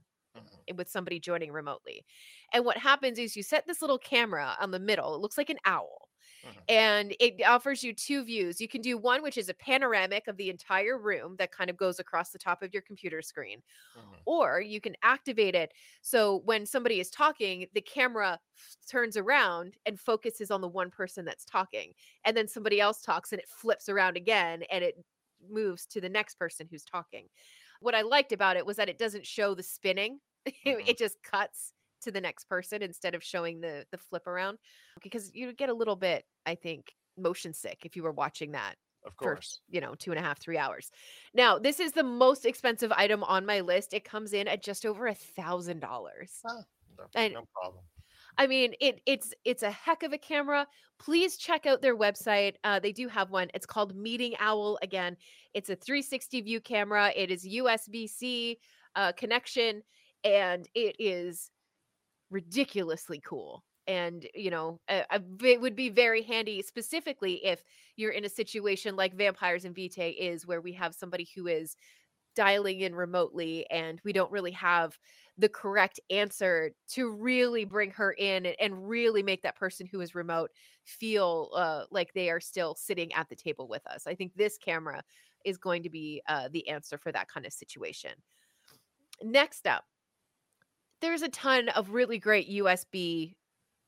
With 0.77 0.89
somebody 0.89 1.19
joining 1.19 1.51
remotely. 1.51 2.05
And 2.53 2.65
what 2.65 2.77
happens 2.77 3.19
is 3.19 3.35
you 3.35 3.43
set 3.43 3.67
this 3.67 3.81
little 3.81 3.99
camera 3.99 4.55
on 4.59 4.71
the 4.71 4.79
middle. 4.79 5.15
It 5.15 5.19
looks 5.21 5.37
like 5.37 5.49
an 5.49 5.59
owl. 5.65 6.09
Mhm. 6.43 6.69
And 6.69 7.15
it 7.19 7.43
offers 7.45 7.83
you 7.83 7.93
two 7.93 8.23
views. 8.23 8.61
You 8.61 8.67
can 8.67 8.81
do 8.81 8.97
one, 8.97 9.21
which 9.23 9.37
is 9.37 9.49
a 9.49 9.53
panoramic 9.53 10.27
of 10.27 10.37
the 10.37 10.49
entire 10.49 10.97
room 10.97 11.35
that 11.37 11.51
kind 11.51 11.69
of 11.69 11.77
goes 11.77 11.99
across 11.99 12.31
the 12.31 12.39
top 12.39 12.61
of 12.61 12.73
your 12.73 12.81
computer 12.83 13.21
screen, 13.21 13.61
Mhm. 13.93 14.25
or 14.25 14.61
you 14.61 14.81
can 14.81 14.95
activate 15.01 15.55
it 15.55 15.73
so 16.01 16.37
when 16.37 16.65
somebody 16.65 16.99
is 16.99 17.09
talking, 17.09 17.67
the 17.73 17.81
camera 17.81 18.39
f- 18.57 18.77
turns 18.87 19.17
around 19.17 19.77
and 19.85 19.99
focuses 19.99 20.51
on 20.51 20.61
the 20.61 20.67
one 20.67 20.91
person 20.91 21.25
that's 21.25 21.45
talking. 21.45 21.93
And 22.25 22.35
then 22.37 22.47
somebody 22.47 22.79
else 22.79 23.01
talks 23.01 23.31
and 23.31 23.41
it 23.41 23.49
flips 23.49 23.89
around 23.89 24.17
again 24.17 24.63
and 24.71 24.83
it 24.83 24.95
moves 25.49 25.85
to 25.87 26.01
the 26.01 26.09
next 26.09 26.35
person 26.35 26.67
who's 26.69 26.83
talking. 26.85 27.29
What 27.79 27.95
I 27.95 28.01
liked 28.01 28.31
about 28.33 28.57
it 28.57 28.65
was 28.65 28.77
that 28.77 28.89
it 28.89 28.97
doesn't 28.97 29.25
show 29.25 29.55
the 29.55 29.63
spinning. 29.63 30.19
Mhm. 30.65 30.87
it 30.87 30.97
just 30.97 31.21
cuts 31.23 31.73
to 32.01 32.11
the 32.11 32.21
next 32.21 32.45
person 32.45 32.81
instead 32.81 33.15
of 33.15 33.23
showing 33.23 33.59
the 33.61 33.85
the 33.91 33.97
flip 33.97 34.27
around 34.27 34.57
because 35.03 35.33
you 35.35 35.53
get 35.53 35.69
a 35.69 35.73
little 35.73 35.95
bit 35.95 36.25
I 36.45 36.55
think 36.55 36.95
motion 37.17 37.53
sick 37.53 37.85
if 37.85 37.95
you 37.95 38.03
were 38.03 38.11
watching 38.11 38.51
that 38.51 38.75
Of 39.03 39.17
for 39.19 39.43
course. 39.43 39.59
you 39.67 39.81
know 39.81 39.95
two 39.95 40.11
and 40.11 40.19
a 40.19 40.23
half 40.23 40.39
three 40.39 40.57
hours 40.57 40.91
now 41.33 41.59
this 41.59 41.79
is 41.79 41.91
the 41.91 42.03
most 42.03 42.45
expensive 42.45 42.91
item 42.93 43.23
on 43.23 43.45
my 43.45 43.59
list 43.61 43.93
it 43.93 44.05
comes 44.05 44.33
in 44.33 44.47
at 44.47 44.63
just 44.63 44.85
over 44.85 45.07
a 45.07 45.15
thousand 45.15 45.79
dollars 45.81 46.45
Ah, 46.45 46.65
no, 46.97 47.09
no 47.29 47.45
problem. 47.53 47.85
I 48.37 48.47
mean, 48.47 48.73
it 48.79 49.01
it's 49.05 49.33
it's 49.45 49.63
a 49.63 49.71
heck 49.71 50.03
of 50.03 50.13
a 50.13 50.17
camera. 50.17 50.67
Please 50.97 51.37
check 51.37 51.65
out 51.65 51.81
their 51.81 51.95
website. 51.97 52.55
Uh, 52.63 52.79
they 52.79 52.91
do 52.91 53.07
have 53.07 53.31
one. 53.31 53.49
It's 53.53 53.65
called 53.65 53.95
Meeting 53.95 54.35
Owl. 54.39 54.77
Again, 54.81 55.17
it's 55.53 55.69
a 55.69 55.75
360 55.75 56.41
view 56.41 56.61
camera. 56.61 57.11
It 57.15 57.31
is 57.31 57.45
USB 57.47 58.07
C 58.07 58.59
uh, 58.95 59.11
connection, 59.13 59.83
and 60.23 60.67
it 60.75 60.95
is 60.99 61.51
ridiculously 62.29 63.21
cool. 63.25 63.63
And 63.87 64.27
you 64.35 64.51
know, 64.51 64.79
it 64.87 65.59
would 65.61 65.75
be 65.75 65.89
very 65.89 66.21
handy, 66.21 66.61
specifically 66.61 67.43
if 67.43 67.63
you're 67.95 68.11
in 68.11 68.25
a 68.25 68.29
situation 68.29 68.95
like 68.95 69.15
Vampires 69.15 69.65
and 69.65 69.75
Vitae 69.75 70.15
is, 70.19 70.45
where 70.45 70.61
we 70.61 70.73
have 70.73 70.93
somebody 70.93 71.27
who 71.35 71.47
is 71.47 71.75
dialing 72.35 72.81
in 72.81 72.93
remotely, 72.93 73.65
and 73.71 73.99
we 74.03 74.13
don't 74.13 74.31
really 74.31 74.51
have 74.51 74.97
the 75.39 75.49
correct 75.49 75.99
answer 76.09 76.71
to 76.89 77.11
really 77.11 77.65
bring 77.65 77.89
her 77.91 78.11
in 78.11 78.45
and, 78.45 78.55
and 78.59 78.87
really 78.87 79.23
make 79.23 79.41
that 79.41 79.55
person 79.55 79.87
who 79.91 80.01
is 80.01 80.13
remote 80.13 80.51
feel 80.83 81.49
uh, 81.55 81.83
like 81.89 82.13
they 82.13 82.29
are 82.29 82.39
still 82.39 82.75
sitting 82.75 83.11
at 83.13 83.27
the 83.29 83.35
table 83.35 83.67
with 83.67 83.85
us. 83.87 84.05
I 84.05 84.13
think 84.13 84.33
this 84.35 84.57
camera 84.57 85.01
is 85.45 85.57
going 85.57 85.81
to 85.83 85.89
be 85.89 86.21
uh, 86.27 86.49
the 86.51 86.67
answer 86.69 86.97
for 86.97 87.11
that 87.11 87.27
kind 87.27 87.45
of 87.45 87.53
situation. 87.53 88.11
Next 89.23 89.65
up, 89.65 89.85
there's 91.01 91.21
a 91.21 91.29
ton 91.29 91.69
of 91.69 91.91
really 91.91 92.19
great 92.19 92.47
USB 92.47 93.37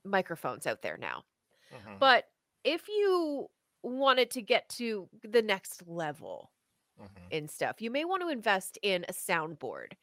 microphones 0.05 0.67
out 0.67 0.81
there 0.81 0.97
now. 0.97 1.23
Mhm, 1.71 2.01
But 2.01 2.25
if 2.63 2.87
you 2.87 3.49
wanted 3.83 4.31
to 4.31 4.41
get 4.41 4.69
to 4.69 5.09
the 5.23 5.41
next 5.41 5.87
level, 5.87 6.51
mhm. 6.95 7.31
in 7.31 7.47
stuff. 7.47 7.81
You 7.81 7.91
may 7.91 8.05
want 8.05 8.21
to 8.23 8.29
invest 8.29 8.77
in 8.83 9.05
a 9.09 9.13
soundboard. 9.13 9.93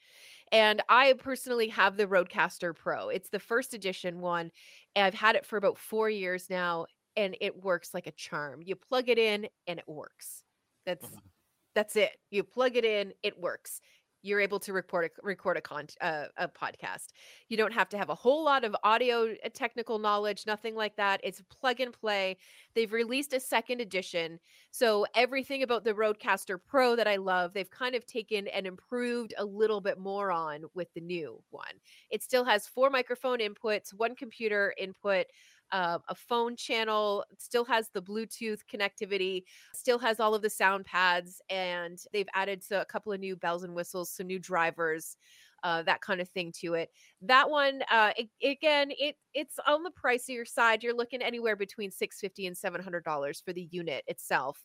And 0.52 0.82
I 0.88 1.14
personally 1.14 1.68
have 1.68 1.96
the 1.96 2.06
Rodecaster 2.06 2.74
Pro. 2.74 3.08
It's 3.08 3.30
the 3.30 3.38
first 3.40 3.74
edition 3.74 4.20
one. 4.20 4.52
And 4.96 5.06
I've 5.06 5.14
had 5.14 5.36
it 5.36 5.46
for 5.46 5.56
about 5.56 5.78
four 5.78 6.10
years 6.10 6.50
now, 6.50 6.86
and 7.16 7.36
it 7.40 7.62
works 7.62 7.94
like 7.94 8.06
a 8.06 8.12
charm. 8.12 8.62
You 8.62 8.76
plug 8.76 9.08
it 9.08 9.18
in 9.18 9.48
and 9.66 9.78
it 9.78 9.88
works. 9.88 10.44
That's 10.86 11.08
Mhm. 11.10 11.30
that's 11.74 11.96
it. 11.96 12.18
You 12.30 12.44
plug 12.44 12.76
it 12.76 12.84
in, 12.84 13.14
it 13.22 13.38
works. 13.40 13.80
You're 14.22 14.40
able 14.40 14.60
to 14.60 14.72
record 14.72 15.06
a 15.06 15.26
record 15.26 15.56
a 15.56 15.60
con 15.60 15.86
uh, 16.00 16.26
a 16.36 16.48
podcast. 16.48 17.08
You 17.48 17.56
don't 17.56 17.72
have 17.72 17.88
to 17.90 17.98
have 17.98 18.10
a 18.10 18.14
whole 18.14 18.44
lot 18.44 18.64
of 18.64 18.74
audio 18.82 19.34
uh, 19.44 19.48
technical 19.52 19.98
knowledge, 19.98 20.44
nothing 20.46 20.74
like 20.74 20.96
that. 20.96 21.20
It's 21.22 21.42
plug 21.50 21.80
and 21.80 21.92
play. 21.92 22.36
They've 22.74 22.92
released 22.92 23.32
a 23.32 23.40
second 23.40 23.80
edition 23.80 24.38
so 24.70 25.06
everything 25.14 25.62
about 25.62 25.84
the 25.84 25.94
Rodecaster 25.94 26.58
Pro 26.64 26.94
that 26.96 27.08
I 27.08 27.16
love, 27.16 27.52
they've 27.52 27.70
kind 27.70 27.94
of 27.94 28.06
taken 28.06 28.48
and 28.48 28.66
improved 28.66 29.34
a 29.38 29.44
little 29.44 29.80
bit 29.80 29.98
more 29.98 30.30
on 30.30 30.64
with 30.74 30.92
the 30.94 31.00
new 31.00 31.42
one. 31.50 31.64
It 32.10 32.22
still 32.22 32.44
has 32.44 32.66
four 32.66 32.90
microphone 32.90 33.38
inputs, 33.38 33.94
one 33.94 34.14
computer 34.14 34.74
input, 34.78 35.26
uh, 35.72 35.98
a 36.08 36.14
phone 36.14 36.56
channel, 36.56 37.24
still 37.38 37.64
has 37.64 37.88
the 37.92 38.02
Bluetooth 38.02 38.60
connectivity, 38.72 39.44
still 39.74 39.98
has 39.98 40.20
all 40.20 40.34
of 40.34 40.42
the 40.42 40.50
sound 40.50 40.84
pads, 40.84 41.40
and 41.50 41.98
they've 42.12 42.28
added 42.34 42.62
so- 42.62 42.80
a 42.80 42.84
couple 42.84 43.12
of 43.12 43.20
new 43.20 43.36
bells 43.36 43.64
and 43.64 43.74
whistles, 43.74 44.10
some 44.10 44.26
new 44.26 44.38
drivers. 44.38 45.16
Uh, 45.64 45.82
that 45.82 46.00
kind 46.00 46.20
of 46.20 46.28
thing 46.28 46.52
to 46.52 46.74
it. 46.74 46.88
That 47.20 47.50
one, 47.50 47.82
uh, 47.90 48.12
it, 48.16 48.28
again, 48.48 48.92
it 48.96 49.16
it's 49.34 49.58
on 49.66 49.82
the 49.82 49.90
pricier 49.90 50.46
side. 50.46 50.84
You're 50.84 50.94
looking 50.94 51.20
anywhere 51.20 51.56
between 51.56 51.90
six 51.90 52.20
fifty 52.20 52.46
and 52.46 52.56
seven 52.56 52.80
hundred 52.80 53.02
dollars 53.02 53.42
for 53.44 53.52
the 53.52 53.68
unit 53.72 54.04
itself, 54.06 54.56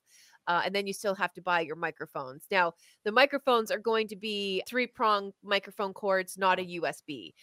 uh, 0.47 0.61
and 0.65 0.75
then 0.75 0.85
you 0.85 0.93
still 0.93 1.15
have 1.15 1.33
to 1.33 1.41
buy 1.41 1.61
your 1.61 1.75
microphones. 1.75 2.45
Now, 2.51 2.73
the 3.05 3.11
microphones 3.11 3.71
are 3.71 3.79
going 3.79 4.07
to 4.09 4.15
be 4.15 4.61
three 4.67 4.85
prong 4.87 5.31
microphone 5.43 5.93
cords, 5.93 6.37
not 6.37 6.59
a 6.59 6.79
USB. 6.79 7.33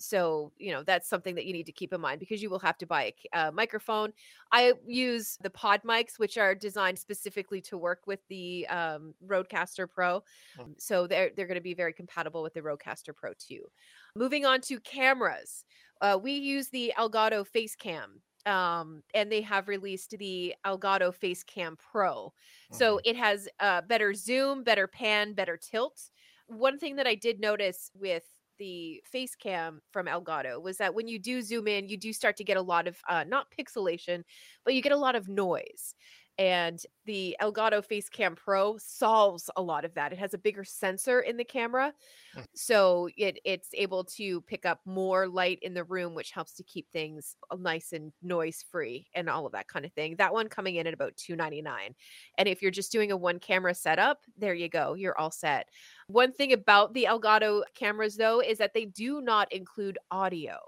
So, 0.00 0.52
you 0.58 0.70
know, 0.72 0.84
that's 0.84 1.08
something 1.08 1.34
that 1.34 1.44
you 1.46 1.52
need 1.52 1.66
to 1.66 1.72
keep 1.72 1.92
in 1.92 2.00
mind 2.00 2.20
because 2.20 2.40
you 2.40 2.50
will 2.50 2.60
have 2.60 2.78
to 2.78 2.86
buy 2.86 3.14
a 3.32 3.50
microphone. 3.50 4.12
I 4.52 4.74
use 4.86 5.36
the 5.42 5.50
PodMics, 5.50 6.18
which 6.18 6.38
are 6.38 6.54
designed 6.54 6.98
specifically 6.98 7.60
to 7.62 7.76
work 7.76 8.06
with 8.06 8.20
the 8.28 8.66
um, 8.68 9.14
Rodecaster 9.24 9.90
Pro. 9.90 10.22
Mm. 10.56 10.74
So 10.78 11.06
they're, 11.06 11.30
they're 11.34 11.46
going 11.46 11.56
to 11.56 11.60
be 11.60 11.74
very 11.74 11.92
compatible 11.92 12.42
with 12.42 12.54
the 12.54 12.62
Rodecaster 12.62 13.14
Pro 13.14 13.32
too. 13.34 13.66
Moving 14.14 14.46
on 14.46 14.60
to 14.62 14.80
cameras, 14.80 15.64
uh, 16.00 16.18
we 16.22 16.32
use 16.32 16.68
the 16.68 16.92
Elgato 16.96 17.44
Facecam. 17.46 18.20
Um, 18.46 19.02
and 19.12 19.30
they 19.30 19.42
have 19.42 19.68
released 19.68 20.12
the 20.18 20.54
Elgato 20.64 21.12
Facecam 21.14 21.76
Pro. 21.78 22.32
So 22.70 22.98
Mhm. 22.98 23.02
it 23.04 23.16
has 23.16 23.48
uh, 23.60 23.82
better 23.82 24.14
zoom, 24.14 24.62
better 24.64 24.86
pan, 24.86 25.34
better 25.34 25.56
tilt. 25.58 26.10
One 26.46 26.78
thing 26.78 26.96
that 26.96 27.06
I 27.06 27.14
did 27.14 27.40
notice 27.40 27.90
with 27.94 28.24
the 28.58 29.02
Facecam 29.14 29.78
from 29.90 30.06
Elgato 30.06 30.62
was 30.62 30.78
that 30.78 30.94
when 30.94 31.08
you 31.08 31.18
do 31.18 31.42
zoom 31.42 31.68
in, 31.68 31.88
you 31.88 31.96
do 31.96 32.12
start 32.12 32.36
to 32.36 32.44
get 32.44 32.56
a 32.56 32.62
lot 32.62 32.86
of 32.86 32.98
uh, 33.08 33.24
not 33.26 33.46
pixelation, 33.58 34.22
but 34.64 34.74
you 34.74 34.82
get 34.82 34.92
a 34.92 34.96
lot 34.96 35.14
of 35.14 35.28
noise. 35.28 35.94
And 36.38 36.80
the 37.04 37.36
Elgato 37.42 37.84
Facecam 37.84 38.36
Pro 38.36 38.76
solves 38.78 39.50
a 39.56 39.62
lot 39.62 39.84
of 39.84 39.92
that. 39.94 40.12
It 40.12 40.18
has 40.20 40.34
a 40.34 40.38
bigger 40.38 40.62
sensor 40.62 41.20
in 41.20 41.36
the 41.36 41.44
camera, 41.44 41.92
Mm. 42.36 42.44
so 42.54 43.08
it 43.16 43.40
it's 43.44 43.70
able 43.72 44.04
to 44.04 44.42
pick 44.42 44.66
up 44.66 44.80
more 44.84 45.26
light 45.26 45.58
in 45.62 45.72
the 45.74 45.82
room, 45.84 46.14
which 46.14 46.30
helps 46.30 46.52
to 46.56 46.62
keep 46.62 46.86
things 46.92 47.34
uh, 47.50 47.56
nice 47.56 47.92
and 47.92 48.12
noise 48.22 48.64
free 48.70 49.08
and 49.14 49.28
all 49.30 49.46
of 49.46 49.52
that 49.52 49.66
kind 49.66 49.84
of 49.86 49.92
thing. 49.94 50.14
That 50.16 50.32
one 50.34 50.48
coming 50.48 50.76
in 50.76 50.86
at 50.86 50.94
about 50.94 51.16
two 51.16 51.34
ninety 51.34 51.62
nine. 51.62 51.94
And 52.36 52.46
if 52.46 52.60
you're 52.62 52.70
just 52.70 52.92
doing 52.92 53.10
a 53.10 53.16
one 53.16 53.40
camera 53.40 53.74
setup, 53.74 54.20
there 54.36 54.54
you 54.54 54.68
go, 54.68 54.94
you're 54.94 55.18
all 55.18 55.30
set. 55.30 55.68
One 56.08 56.32
thing 56.32 56.52
about 56.52 56.92
the 56.94 57.06
Elgato 57.10 57.62
cameras, 57.74 58.16
though, 58.16 58.40
is 58.40 58.58
that 58.58 58.74
they 58.74 58.84
do 58.84 59.20
not 59.22 59.50
include 59.52 59.98
audio. 60.10 60.58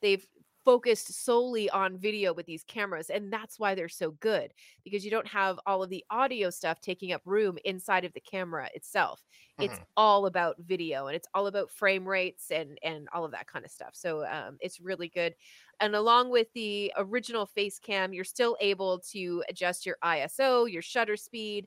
They've 0.00 0.24
focused 0.68 1.24
solely 1.24 1.70
on 1.70 1.96
video 1.96 2.34
with 2.34 2.44
these 2.44 2.62
cameras, 2.62 3.08
and 3.08 3.32
that's 3.32 3.58
why 3.58 3.74
they're 3.74 3.88
so 3.88 4.10
good 4.10 4.52
because 4.84 5.02
you 5.02 5.10
don't 5.10 5.26
have 5.26 5.58
all 5.64 5.82
of 5.82 5.88
the 5.88 6.04
audio 6.10 6.50
stuff 6.50 6.78
taking 6.78 7.10
up 7.10 7.22
room 7.24 7.56
inside 7.64 8.04
of 8.04 8.12
the 8.12 8.20
camera 8.20 8.68
itself. 8.74 9.22
It's 9.58 9.80
all 9.96 10.26
about 10.26 10.56
video 10.58 11.06
and 11.06 11.16
it's 11.16 11.26
all 11.32 11.46
about 11.46 11.70
frame 11.70 12.06
rates 12.06 12.50
and 12.50 12.78
and 12.82 13.08
all 13.14 13.24
of 13.24 13.30
that 13.30 13.46
kind 13.46 13.64
of 13.64 13.70
stuff. 13.70 13.92
So 13.94 14.26
um, 14.26 14.58
it's 14.60 14.78
really 14.78 15.08
good. 15.08 15.34
And 15.80 15.96
along 15.96 16.28
with 16.28 16.52
the 16.52 16.92
original 16.98 17.48
Facecam, 17.56 18.14
you're 18.14 18.24
still 18.24 18.58
able 18.60 18.98
to 19.12 19.42
adjust 19.48 19.86
your 19.86 19.96
ISO, 20.04 20.70
your 20.70 20.82
shutter 20.82 21.16
speed, 21.16 21.66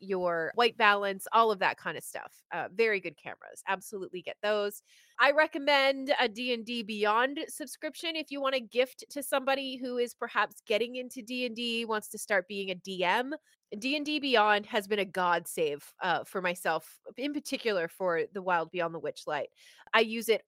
your 0.00 0.52
white 0.54 0.76
balance, 0.76 1.26
all 1.32 1.50
of 1.50 1.60
that 1.60 1.78
kind 1.78 1.96
of 1.96 2.04
stuff. 2.04 2.42
Uh, 2.52 2.68
very 2.74 3.00
good 3.00 3.16
cameras. 3.16 3.62
Absolutely 3.66 4.20
get 4.20 4.36
those. 4.42 4.82
I 5.18 5.30
recommend 5.30 6.12
a 6.18 6.28
D&D 6.28 6.82
Beyond 6.82 7.40
subscription 7.48 8.16
if 8.16 8.30
you 8.30 8.40
want 8.40 8.54
to 8.54 8.60
gift 8.60 9.04
to 9.10 9.22
somebody 9.22 9.76
who 9.76 9.98
is 9.98 10.12
perhaps 10.12 10.56
getting 10.66 10.96
into 10.96 11.22
D&D, 11.22 11.84
wants 11.84 12.08
to 12.08 12.18
start 12.18 12.48
being 12.48 12.70
a 12.70 12.74
DM. 12.74 13.30
D&D 13.78 14.18
Beyond 14.18 14.66
has 14.66 14.88
been 14.88 14.98
a 14.98 15.04
god 15.04 15.46
save 15.46 15.84
uh, 16.02 16.24
for 16.24 16.42
myself, 16.42 16.98
in 17.16 17.32
particular 17.32 17.86
for 17.86 18.22
the 18.32 18.42
Wild 18.42 18.72
Beyond 18.72 18.94
the 18.94 19.00
Witchlight. 19.00 19.46
I 19.92 20.00
use 20.00 20.28
it 20.28 20.42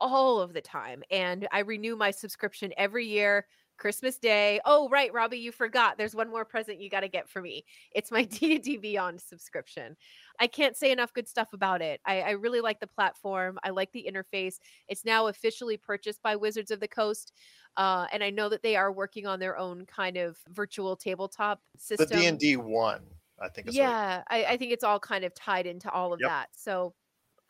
all 0.00 0.40
of 0.40 0.52
the 0.52 0.60
time 0.60 1.02
and 1.10 1.48
I 1.52 1.60
renew 1.60 1.96
my 1.96 2.10
subscription 2.10 2.72
every 2.76 3.06
year. 3.06 3.46
Christmas 3.76 4.18
Day. 4.18 4.60
Oh, 4.64 4.88
right, 4.88 5.12
Robbie, 5.12 5.38
you 5.38 5.52
forgot. 5.52 5.98
There's 5.98 6.14
one 6.14 6.30
more 6.30 6.44
present 6.44 6.80
you 6.80 6.90
got 6.90 7.00
to 7.00 7.08
get 7.08 7.28
for 7.28 7.40
me. 7.40 7.64
It's 7.92 8.10
my 8.10 8.24
D&D 8.24 8.78
Beyond 8.78 9.20
subscription. 9.20 9.96
I 10.40 10.46
can't 10.46 10.76
say 10.76 10.92
enough 10.92 11.12
good 11.12 11.28
stuff 11.28 11.52
about 11.52 11.82
it. 11.82 12.00
I, 12.04 12.20
I 12.22 12.30
really 12.30 12.60
like 12.60 12.80
the 12.80 12.86
platform. 12.86 13.58
I 13.62 13.70
like 13.70 13.92
the 13.92 14.08
interface. 14.10 14.56
It's 14.88 15.04
now 15.04 15.28
officially 15.28 15.76
purchased 15.76 16.22
by 16.22 16.36
Wizards 16.36 16.70
of 16.70 16.80
the 16.80 16.88
Coast, 16.88 17.32
uh, 17.76 18.06
and 18.12 18.22
I 18.24 18.30
know 18.30 18.48
that 18.48 18.62
they 18.62 18.76
are 18.76 18.90
working 18.92 19.26
on 19.26 19.38
their 19.38 19.58
own 19.58 19.84
kind 19.86 20.16
of 20.16 20.38
virtual 20.48 20.96
tabletop 20.96 21.60
system. 21.76 21.96
The 21.96 22.14
system. 22.14 22.20
D 22.20 22.26
and 22.26 22.38
D 22.38 22.56
one, 22.56 23.02
I 23.40 23.48
think. 23.48 23.68
Is 23.68 23.74
yeah, 23.74 24.22
I, 24.28 24.44
I 24.44 24.56
think 24.56 24.72
it's 24.72 24.84
all 24.84 24.98
kind 24.98 25.24
of 25.24 25.34
tied 25.34 25.66
into 25.66 25.90
all 25.90 26.12
of 26.12 26.20
Yep. 26.20 26.30
that. 26.30 26.48
So 26.52 26.94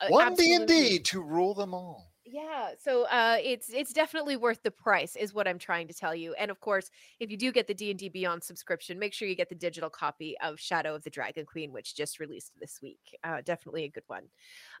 uh, 0.01 0.07
one 0.09 0.35
D&D 0.35 0.99
to 0.99 1.21
rule 1.21 1.53
them 1.53 1.73
all. 1.73 2.11
Yeah, 2.29 2.71
so 2.77 3.05
uh, 3.05 3.37
it's 3.41 3.69
it's 3.69 3.93
definitely 3.93 4.35
worth 4.35 4.61
the 4.61 4.69
price, 4.71 5.15
is 5.15 5.33
what 5.33 5.47
I'm 5.47 5.57
trying 5.57 5.87
to 5.87 5.93
tell 5.93 6.13
you. 6.13 6.33
And 6.33 6.51
of 6.51 6.59
course, 6.59 6.89
if 7.21 7.31
you 7.31 7.37
do 7.37 7.53
get 7.53 7.67
the 7.67 7.73
D 7.73 7.89
and 7.89 7.97
D 7.97 8.09
Beyond 8.09 8.43
subscription, 8.43 8.99
make 8.99 9.13
sure 9.13 9.29
you 9.29 9.35
get 9.35 9.47
the 9.47 9.55
digital 9.55 9.89
copy 9.89 10.35
of 10.43 10.59
Shadow 10.59 10.93
of 10.93 11.03
the 11.05 11.09
Dragon 11.09 11.45
Queen, 11.45 11.71
which 11.71 11.95
just 11.95 12.19
released 12.19 12.51
this 12.59 12.81
week. 12.81 13.17
Uh, 13.23 13.39
definitely 13.45 13.85
a 13.85 13.89
good 13.89 14.03
one. 14.07 14.23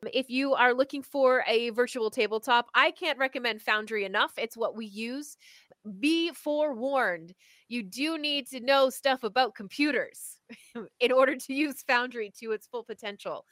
Um, 0.03 0.09
If 0.13 0.29
you 0.29 0.55
are 0.55 0.73
looking 0.73 1.01
for 1.01 1.45
a 1.47 1.69
virtual 1.69 2.09
tabletop, 2.11 2.67
I 2.75 2.91
can't 2.91 3.17
recommend 3.17 3.61
Foundry 3.61 4.03
enough. 4.03 4.33
It's 4.37 4.57
what 4.57 4.75
we 4.75 4.85
use. 4.85 5.37
Be 5.99 6.31
forewarned, 6.33 7.33
you 7.69 7.81
do 7.81 8.17
need 8.17 8.47
to 8.47 8.59
know 8.59 8.89
stuff 8.89 9.23
about 9.23 9.55
computers 9.55 10.37
in 10.99 11.11
order 11.13 11.37
to 11.37 11.53
use 11.53 11.81
Foundry 11.83 12.29
to 12.39 12.51
its 12.51 12.67
full 12.67 12.83
potential. 12.83 13.45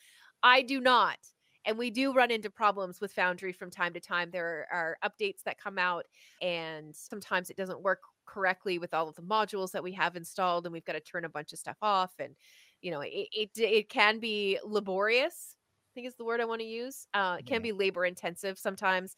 I 0.43 0.63
do 0.63 0.81
not 0.81 1.17
and 1.65 1.77
we 1.77 1.89
do 1.89 2.13
run 2.13 2.31
into 2.31 2.49
problems 2.49 3.01
with 3.01 3.11
foundry 3.11 3.51
from 3.51 3.71
time 3.71 3.93
to 3.93 3.99
time. 3.99 4.29
There 4.31 4.67
are, 4.71 4.97
updates 5.03 5.43
that 5.45 5.59
come 5.59 5.77
out 5.77 6.05
and 6.41 6.95
sometimes 6.95 7.49
it 7.49 7.57
doesn't 7.57 7.81
work 7.81 7.99
correctly 8.25 8.79
with 8.79 8.93
all 8.93 9.07
of 9.07 9.15
the 9.15 9.21
modules 9.21 9.71
that 9.71 9.83
we 9.83 9.91
have 9.91 10.15
installed 10.15 10.65
and 10.65 10.73
we've 10.73 10.85
got 10.85 10.93
to 10.93 10.99
turn 10.99 11.25
a 11.25 11.29
bunch 11.29 11.53
of 11.53 11.59
stuff 11.59 11.77
off 11.81 12.13
and 12.19 12.35
you 12.81 12.91
know 12.91 13.01
it 13.01 13.27
it, 13.31 13.49
it 13.55 13.89
can 13.89 14.19
be 14.19 14.57
laborious 14.65 15.55
i 15.55 15.91
think 15.93 16.07
is 16.07 16.15
the 16.15 16.25
word 16.25 16.41
i 16.41 16.45
want 16.45 16.59
to 16.59 16.67
use 16.67 17.07
uh, 17.13 17.37
it 17.39 17.45
can 17.45 17.61
be 17.61 17.71
labor 17.71 18.05
intensive 18.05 18.57
sometimes 18.57 19.15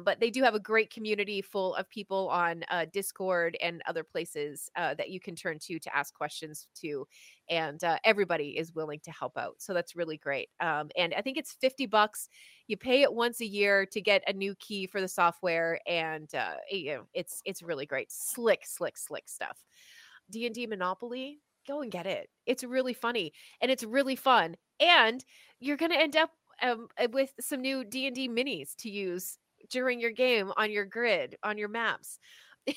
but 0.00 0.20
they 0.20 0.30
do 0.30 0.42
have 0.42 0.54
a 0.54 0.60
great 0.60 0.92
community 0.92 1.40
full 1.40 1.74
of 1.76 1.88
people 1.90 2.28
on 2.30 2.64
uh, 2.70 2.86
discord 2.92 3.56
and 3.62 3.82
other 3.86 4.02
places 4.04 4.70
uh, 4.76 4.94
that 4.94 5.10
you 5.10 5.20
can 5.20 5.34
turn 5.34 5.58
to 5.58 5.78
to 5.78 5.96
ask 5.96 6.14
questions 6.14 6.66
to 6.74 7.06
and 7.48 7.82
uh, 7.84 7.98
everybody 8.04 8.50
is 8.58 8.74
willing 8.74 9.00
to 9.00 9.10
help 9.10 9.36
out 9.36 9.54
so 9.58 9.72
that's 9.72 9.96
really 9.96 10.16
great 10.16 10.48
um, 10.60 10.88
and 10.96 11.14
i 11.14 11.20
think 11.20 11.36
it's 11.36 11.56
50 11.60 11.86
bucks. 11.86 12.28
You 12.66 12.76
pay 12.76 13.02
it 13.02 13.12
once 13.12 13.40
a 13.40 13.46
year 13.46 13.86
to 13.86 14.00
get 14.00 14.22
a 14.26 14.32
new 14.32 14.54
key 14.56 14.86
for 14.86 15.00
the 15.00 15.08
software 15.08 15.80
and 15.86 16.32
uh, 16.34 16.54
you 16.70 16.94
know, 16.94 17.02
it's 17.14 17.42
it's 17.44 17.62
really 17.62 17.86
great 17.86 18.10
slick 18.10 18.64
slick 18.64 18.96
slick 18.96 19.28
stuff. 19.28 19.62
D&d 20.30 20.66
monopoly 20.66 21.40
go 21.68 21.82
and 21.82 21.90
get 21.90 22.06
it. 22.06 22.30
It's 22.46 22.64
really 22.64 22.94
funny 22.94 23.32
and 23.60 23.70
it's 23.70 23.84
really 23.84 24.16
fun 24.16 24.56
and 24.78 25.24
you're 25.58 25.76
going 25.76 25.92
to 25.92 26.00
end 26.00 26.16
up 26.16 26.30
um, 26.62 26.88
with 27.12 27.32
some 27.40 27.60
new 27.60 27.84
d&d 27.84 28.28
minis 28.28 28.74
to 28.76 28.90
use 28.90 29.38
during 29.70 30.00
your 30.00 30.10
game 30.10 30.52
on 30.56 30.70
your 30.70 30.84
grid 30.84 31.36
on 31.42 31.58
your 31.58 31.68
maps 31.68 32.18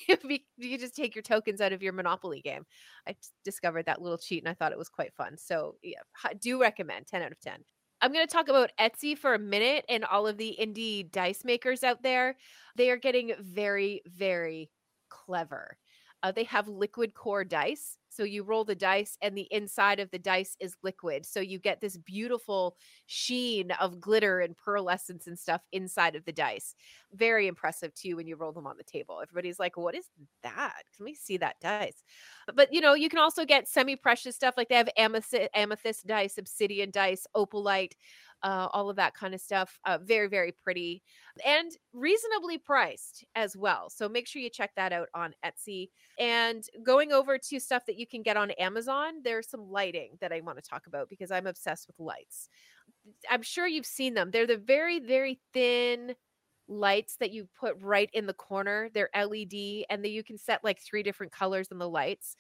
you 0.58 0.78
just 0.78 0.96
take 0.96 1.16
your 1.16 1.22
tokens 1.22 1.62
out 1.62 1.74
of 1.74 1.84
your 1.84 1.94
monopoly 1.94 2.42
game. 2.42 2.66
I 3.08 3.16
discovered 3.44 3.86
that 3.86 4.02
little 4.02 4.18
cheat 4.18 4.44
and 4.44 4.50
i 4.50 4.54
thought 4.54 4.72
it 4.72 4.78
was 4.78 4.90
quite 4.90 5.14
fun. 5.14 5.38
So 5.38 5.76
yeah 5.84 6.00
do 6.40 6.60
recommend 6.60 7.08
10 7.08 7.22
out 7.22 7.32
of 7.32 7.40
10 7.42 7.54
i'm 8.02 8.14
going 8.14 8.26
to 8.26 8.32
talk 8.32 8.48
about 8.48 8.72
etsy 8.80 9.18
for 9.18 9.34
a 9.34 9.40
minute 9.40 9.86
and 9.90 10.06
all 10.06 10.26
of 10.28 10.38
the 10.38 10.56
indie 10.60 11.10
dice 11.12 11.44
makers 11.44 11.84
out 11.84 12.02
there. 12.02 12.38
They 12.76 12.90
are 12.90 12.98
getting 12.98 13.34
very 13.40 14.02
very 14.06 14.70
clever 15.10 15.78
uh, 16.24 16.32
they 16.32 16.46
have 16.46 16.68
liquid 16.68 17.14
core 17.14 17.44
dice 17.44 17.98
so 18.14 18.24
you 18.24 18.44
roll 18.44 18.64
the 18.64 18.76
dice, 18.76 19.18
and 19.24 19.36
the 19.36 19.48
inside 19.50 20.00
of 20.00 20.12
the 20.12 20.20
dice 20.20 20.56
is 20.60 20.76
liquid. 20.84 21.26
So 21.26 21.40
you 21.40 21.58
get 21.58 21.82
this 21.82 21.98
beautiful 21.98 22.78
sheen 23.08 23.72
of 23.72 24.00
glitter 24.00 24.40
and 24.40 24.56
pearlescence 24.56 25.26
and 25.26 25.38
stuff 25.38 25.62
inside 25.72 26.16
of 26.16 26.24
the 26.26 26.32
dice. 26.32 26.76
Very 27.12 27.48
impressive 27.48 27.92
too 27.96 28.16
when 28.16 28.28
you 28.28 28.36
roll 28.36 28.52
them 28.52 28.68
on 28.68 28.78
the 28.78 28.84
table. 28.84 29.20
Everybody's 29.20 29.60
like, 29.60 29.78
"What 29.78 29.96
is 29.96 30.06
that? 30.44 30.84
Can 30.96 31.06
we 31.06 31.16
see 31.16 31.38
that 31.38 31.60
dice?" 31.60 32.04
But 32.54 32.72
you 32.72 32.82
know, 32.82 32.94
you 32.94 33.10
can 33.10 33.20
also 33.20 33.46
get 33.46 33.68
semi-precious 33.68 34.36
stuff 34.36 34.56
like 34.58 34.70
they 34.70 34.76
have 34.76 34.90
amethyst, 34.96 35.50
amethyst 35.56 36.06
dice, 36.06 36.38
obsidian 36.38 36.92
dice, 36.92 37.26
opalite 37.36 37.94
uh, 38.44 38.68
all 38.74 38.90
of 38.90 38.98
that 38.98 39.14
kind 39.14 39.34
of 39.34 39.42
stuff. 39.42 39.80
Uh, 39.86 39.98
very, 40.04 40.28
very 40.28 40.52
pretty 40.52 41.02
and 41.46 41.72
reasonably 41.94 42.58
priced 42.58 43.26
as 43.36 43.56
well. 43.56 43.90
So 43.90 44.08
make 44.08 44.28
sure 44.28 44.42
you 44.42 44.50
check 44.50 44.72
that 44.76 44.92
out 44.92 45.08
on 45.16 45.34
Etsy. 45.46 45.90
And 46.20 46.64
going 46.84 47.12
over 47.12 47.38
to 47.38 47.60
stuff 47.60 47.86
that 47.88 47.98
you 47.98 48.06
can 48.06 48.22
get 48.22 48.38
on 48.38 48.52
Amazon, 48.52 49.16
there's 49.24 49.50
some 49.50 49.72
lighting 49.72 50.18
that 50.22 50.32
I 50.32 50.42
want 50.42 50.62
to 50.62 50.70
talk 50.70 50.88
about 50.88 51.10
because 51.10 51.32
I'm 51.32 51.48
obsessed 51.48 51.88
with 51.88 52.00
lights. 52.00 52.50
I'm 53.30 53.42
sure 53.42 53.68
you've 53.68 53.86
seen 53.86 54.14
them. 54.14 54.32
They're 54.32 54.48
the 54.48 54.58
very, 54.58 55.00
very 55.00 55.40
thin 55.54 56.16
lights 56.68 57.18
that 57.18 57.32
you 57.32 57.48
put 57.60 57.76
right 57.82 58.10
in 58.14 58.26
the 58.26 58.34
corner. 58.34 58.90
They're 58.94 59.10
LED 59.16 59.86
and 59.90 60.04
then 60.04 60.12
you 60.12 60.24
can 60.24 60.38
set 60.38 60.64
like 60.64 60.82
three 60.82 61.04
different 61.04 61.32
colors 61.32 61.70
in 61.72 61.78
the 61.78 61.90
lights. 61.90 62.36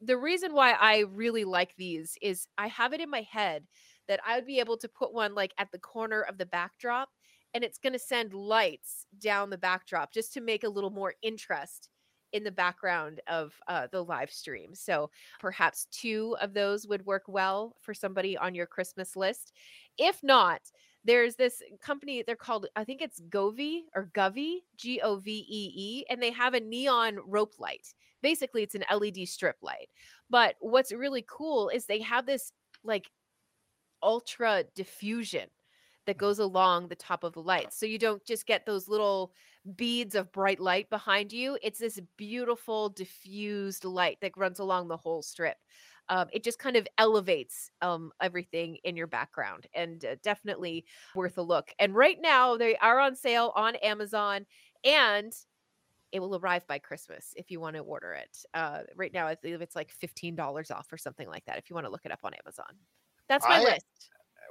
The 0.00 0.16
reason 0.16 0.52
why 0.52 0.72
I 0.72 1.04
really 1.10 1.44
like 1.44 1.74
these 1.76 2.16
is 2.20 2.46
I 2.58 2.66
have 2.68 2.92
it 2.92 3.00
in 3.00 3.10
my 3.10 3.22
head 3.22 3.64
that 4.08 4.20
I 4.26 4.36
would 4.36 4.46
be 4.46 4.60
able 4.60 4.76
to 4.78 4.88
put 4.88 5.12
one 5.12 5.34
like 5.34 5.54
at 5.58 5.70
the 5.72 5.78
corner 5.78 6.22
of 6.22 6.38
the 6.38 6.46
backdrop 6.46 7.08
and 7.54 7.62
it's 7.62 7.78
going 7.78 7.92
to 7.92 7.98
send 7.98 8.34
lights 8.34 9.06
down 9.20 9.48
the 9.48 9.58
backdrop 9.58 10.12
just 10.12 10.34
to 10.34 10.40
make 10.40 10.64
a 10.64 10.68
little 10.68 10.90
more 10.90 11.14
interest 11.22 11.88
in 12.32 12.42
the 12.42 12.50
background 12.50 13.20
of 13.28 13.54
uh, 13.68 13.86
the 13.92 14.02
live 14.02 14.30
stream. 14.30 14.74
So 14.74 15.08
perhaps 15.38 15.86
two 15.92 16.36
of 16.40 16.52
those 16.52 16.86
would 16.88 17.06
work 17.06 17.22
well 17.28 17.76
for 17.80 17.94
somebody 17.94 18.36
on 18.36 18.56
your 18.56 18.66
Christmas 18.66 19.14
list. 19.14 19.52
If 19.98 20.20
not, 20.24 20.60
there's 21.04 21.36
this 21.36 21.62
company, 21.80 22.24
they're 22.26 22.34
called, 22.34 22.66
I 22.74 22.82
think 22.82 23.02
it's 23.02 23.20
Govee 23.28 23.82
or 23.94 24.10
Govee, 24.14 24.58
G 24.76 25.00
O 25.02 25.16
V 25.16 25.46
E 25.48 25.72
E, 25.76 26.04
and 26.10 26.20
they 26.20 26.32
have 26.32 26.54
a 26.54 26.60
neon 26.60 27.18
rope 27.24 27.54
light. 27.60 27.94
Basically, 28.20 28.64
it's 28.64 28.74
an 28.74 28.84
LED 28.92 29.28
strip 29.28 29.56
light. 29.62 29.90
But 30.28 30.56
what's 30.58 30.92
really 30.92 31.24
cool 31.28 31.68
is 31.68 31.86
they 31.86 32.00
have 32.00 32.26
this 32.26 32.52
like 32.82 33.10
ultra 34.04 34.64
diffusion 34.74 35.48
that 36.06 36.18
goes 36.18 36.38
along 36.38 36.88
the 36.88 36.94
top 36.94 37.24
of 37.24 37.32
the 37.32 37.42
light. 37.42 37.72
So 37.72 37.86
you 37.86 37.98
don't 37.98 38.24
just 38.24 38.46
get 38.46 38.66
those 38.66 38.88
little 38.88 39.32
beads 39.74 40.14
of 40.14 40.30
bright 40.32 40.60
light 40.60 40.90
behind 40.90 41.32
you. 41.32 41.58
It's 41.62 41.78
this 41.78 41.98
beautiful 42.16 42.90
diffused 42.90 43.84
light 43.84 44.18
that 44.20 44.36
runs 44.36 44.58
along 44.58 44.88
the 44.88 44.98
whole 44.98 45.22
strip. 45.22 45.56
Um, 46.10 46.28
it 46.32 46.44
just 46.44 46.58
kind 46.58 46.76
of 46.76 46.86
elevates 46.98 47.70
um, 47.80 48.12
everything 48.20 48.76
in 48.84 48.94
your 48.94 49.06
background 49.06 49.66
and 49.74 50.04
uh, 50.04 50.16
definitely 50.22 50.84
worth 51.14 51.38
a 51.38 51.42
look. 51.42 51.72
And 51.78 51.94
right 51.94 52.18
now 52.20 52.58
they 52.58 52.76
are 52.76 53.00
on 53.00 53.16
sale 53.16 53.52
on 53.56 53.76
Amazon 53.76 54.44
and 54.84 55.32
it 56.12 56.20
will 56.20 56.36
arrive 56.36 56.66
by 56.66 56.78
Christmas 56.78 57.32
if 57.36 57.50
you 57.50 57.58
want 57.58 57.74
to 57.74 57.82
order 57.82 58.12
it. 58.12 58.44
Uh, 58.54 58.82
right 58.94 59.12
now, 59.12 59.26
I 59.26 59.34
believe 59.34 59.60
it's 59.62 59.74
like 59.74 59.90
$15 59.98 60.70
off 60.70 60.92
or 60.92 60.98
something 60.98 61.26
like 61.26 61.44
that 61.46 61.58
if 61.58 61.68
you 61.70 61.74
want 61.74 61.86
to 61.86 61.90
look 61.90 62.04
it 62.04 62.12
up 62.12 62.20
on 62.22 62.34
Amazon. 62.34 62.66
That's 63.28 63.46
my 63.48 63.56
I, 63.56 63.62
list. 63.62 63.84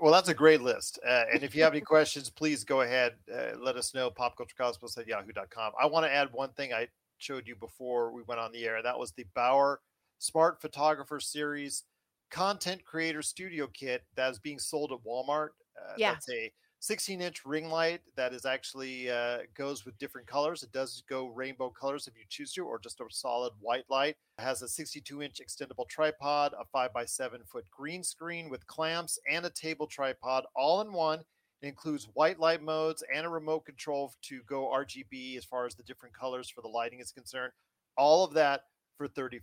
Well, 0.01 0.11
that's 0.11 0.30
a 0.30 0.34
great 0.34 0.61
list. 0.61 0.99
Uh, 1.07 1.24
and 1.34 1.43
if 1.43 1.55
you 1.55 1.63
have 1.63 1.74
any 1.74 1.82
questions, 1.82 2.30
please 2.30 2.63
go 2.63 2.82
ahead. 2.82 3.13
Uh, 3.34 3.57
let 3.57 3.78
us 3.78 3.93
know. 3.93 4.09
Popculturecosmos 4.09 4.97
at 4.97 5.07
yahoo.com. 5.07 5.74
I 5.82 5.86
want 5.86 6.05
to 6.05 6.11
add 6.11 6.30
one 6.32 6.49
thing 6.49 6.74
I 6.74 6.88
showed 7.17 7.47
you 7.47 7.55
before 7.55 8.11
we 8.11 8.21
went 8.24 8.41
on 8.41 8.51
the 8.51 8.65
air. 8.65 8.82
That 8.82 8.97
was 8.97 9.11
the 9.11 9.26
Bower 9.36 9.80
Smart 10.19 10.61
Photographer 10.61 11.19
Series 11.19 11.84
Content 12.32 12.84
Creator 12.84 13.21
Studio 13.21 13.67
Kit 13.67 14.03
that 14.15 14.32
is 14.32 14.39
being 14.39 14.59
sold 14.59 14.91
at 14.91 14.97
Walmart. 15.07 15.49
Uh, 15.80 15.93
yeah. 15.97 16.13
That's 16.13 16.30
a 16.30 16.51
16 16.84 17.22
inch 17.22 17.46
ring 17.46 17.70
light 17.70 18.02
that 18.18 18.34
is 18.34 18.44
actually 18.44 19.10
uh, 19.10 19.38
goes 19.56 19.86
with 19.86 19.98
different 20.00 20.28
colors. 20.28 20.64
It 20.64 20.74
does 20.74 21.02
go 21.08 21.28
rainbow 21.28 21.70
colors 21.70 22.10
if 22.10 22.14
you 22.18 22.26
choose 22.28 22.52
to, 22.54 22.66
or 22.66 22.78
just 22.78 23.00
a 23.00 23.06
solid 23.10 23.54
white 23.62 23.86
light. 23.90 24.18
It 24.38 24.42
has 24.42 24.62
a 24.62 24.68
62 24.68 25.22
inch 25.22 25.40
extendable 25.42 25.88
tripod, 25.88 26.52
a 26.60 26.66
5 26.66 26.92
by 26.92 27.06
7 27.06 27.40
foot 27.46 27.64
green 27.72 28.04
screen 28.04 28.50
with 28.50 28.68
clamps, 28.68 29.18
and 29.32 29.46
a 29.46 29.50
table 29.50 29.88
tripod 29.88 30.44
all 30.58 30.82
in 30.82 30.92
one. 30.92 31.22
It 31.62 31.68
includes 31.68 32.10
white 32.16 32.38
light 32.38 32.62
modes 32.62 33.02
and 33.16 33.26
a 33.26 33.30
remote 33.30 33.64
control 33.64 34.14
to 34.24 34.42
go 34.46 34.66
RGB 34.66 35.38
as 35.38 35.46
far 35.46 35.66
as 35.66 35.76
the 35.76 35.84
different 35.84 36.14
colors 36.14 36.50
for 36.50 36.60
the 36.60 36.68
lighting 36.68 37.00
is 37.00 37.14
concerned. 37.14 37.54
All 37.96 38.26
of 38.26 38.34
that 38.34 38.64
for 38.98 39.08
$35. 39.08 39.40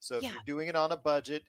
So 0.00 0.16
if 0.16 0.22
yeah. 0.22 0.32
you're 0.32 0.42
doing 0.44 0.68
it 0.68 0.76
on 0.76 0.92
a 0.92 0.96
budget, 0.98 1.44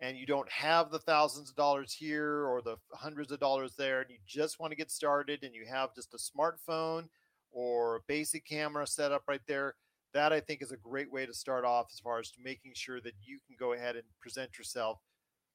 and 0.00 0.16
you 0.16 0.26
don't 0.26 0.50
have 0.50 0.90
the 0.90 0.98
thousands 0.98 1.50
of 1.50 1.56
dollars 1.56 1.92
here 1.92 2.44
or 2.46 2.62
the 2.62 2.76
hundreds 2.92 3.32
of 3.32 3.40
dollars 3.40 3.74
there, 3.76 4.00
and 4.00 4.10
you 4.10 4.18
just 4.26 4.60
want 4.60 4.70
to 4.70 4.76
get 4.76 4.90
started 4.90 5.42
and 5.42 5.54
you 5.54 5.66
have 5.68 5.94
just 5.94 6.14
a 6.14 6.18
smartphone 6.18 7.08
or 7.50 7.96
a 7.96 8.00
basic 8.06 8.46
camera 8.46 8.86
set 8.86 9.10
up 9.10 9.22
right 9.26 9.40
there, 9.46 9.74
that 10.14 10.32
I 10.32 10.40
think 10.40 10.62
is 10.62 10.72
a 10.72 10.76
great 10.76 11.10
way 11.12 11.26
to 11.26 11.34
start 11.34 11.64
off 11.64 11.86
as 11.92 11.98
far 11.98 12.18
as 12.18 12.32
making 12.42 12.72
sure 12.74 13.00
that 13.00 13.14
you 13.22 13.38
can 13.46 13.56
go 13.58 13.72
ahead 13.72 13.96
and 13.96 14.04
present 14.20 14.56
yourself 14.56 15.00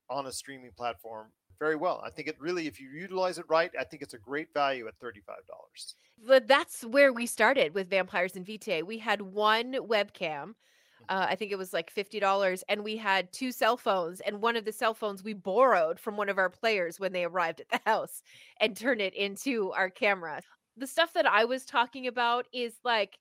on 0.09 0.27
a 0.27 0.31
streaming 0.31 0.71
platform 0.75 1.27
very 1.59 1.75
well. 1.75 2.01
I 2.05 2.09
think 2.09 2.27
it 2.27 2.35
really, 2.39 2.67
if 2.67 2.79
you 2.79 2.89
utilize 2.89 3.37
it 3.37 3.45
right, 3.47 3.71
I 3.79 3.83
think 3.83 4.01
it's 4.01 4.13
a 4.13 4.19
great 4.19 4.53
value 4.53 4.87
at 4.87 4.99
$35. 4.99 5.21
But 6.27 6.47
that's 6.47 6.83
where 6.83 7.13
we 7.13 7.25
started 7.25 7.73
with 7.73 7.89
Vampires 7.89 8.35
and 8.35 8.45
Vitae. 8.45 8.83
We 8.83 8.97
had 8.97 9.21
one 9.21 9.73
webcam 9.73 10.55
uh, 11.09 11.27
I 11.29 11.35
think 11.35 11.51
it 11.51 11.57
was 11.57 11.73
like 11.73 11.93
$50. 11.93 12.63
And 12.69 12.83
we 12.83 12.97
had 12.97 13.31
two 13.31 13.51
cell 13.51 13.77
phones. 13.77 14.19
And 14.21 14.41
one 14.41 14.55
of 14.55 14.65
the 14.65 14.71
cell 14.71 14.93
phones 14.93 15.23
we 15.23 15.33
borrowed 15.33 15.99
from 15.99 16.17
one 16.17 16.29
of 16.29 16.37
our 16.37 16.49
players 16.49 16.99
when 16.99 17.13
they 17.13 17.25
arrived 17.25 17.61
at 17.61 17.69
the 17.69 17.89
house 17.89 18.21
and 18.59 18.75
turned 18.75 19.01
it 19.01 19.13
into 19.13 19.71
our 19.71 19.89
camera. 19.89 20.41
The 20.77 20.87
stuff 20.87 21.13
that 21.13 21.25
I 21.25 21.45
was 21.45 21.65
talking 21.65 22.07
about 22.07 22.47
is 22.53 22.73
like 22.83 23.17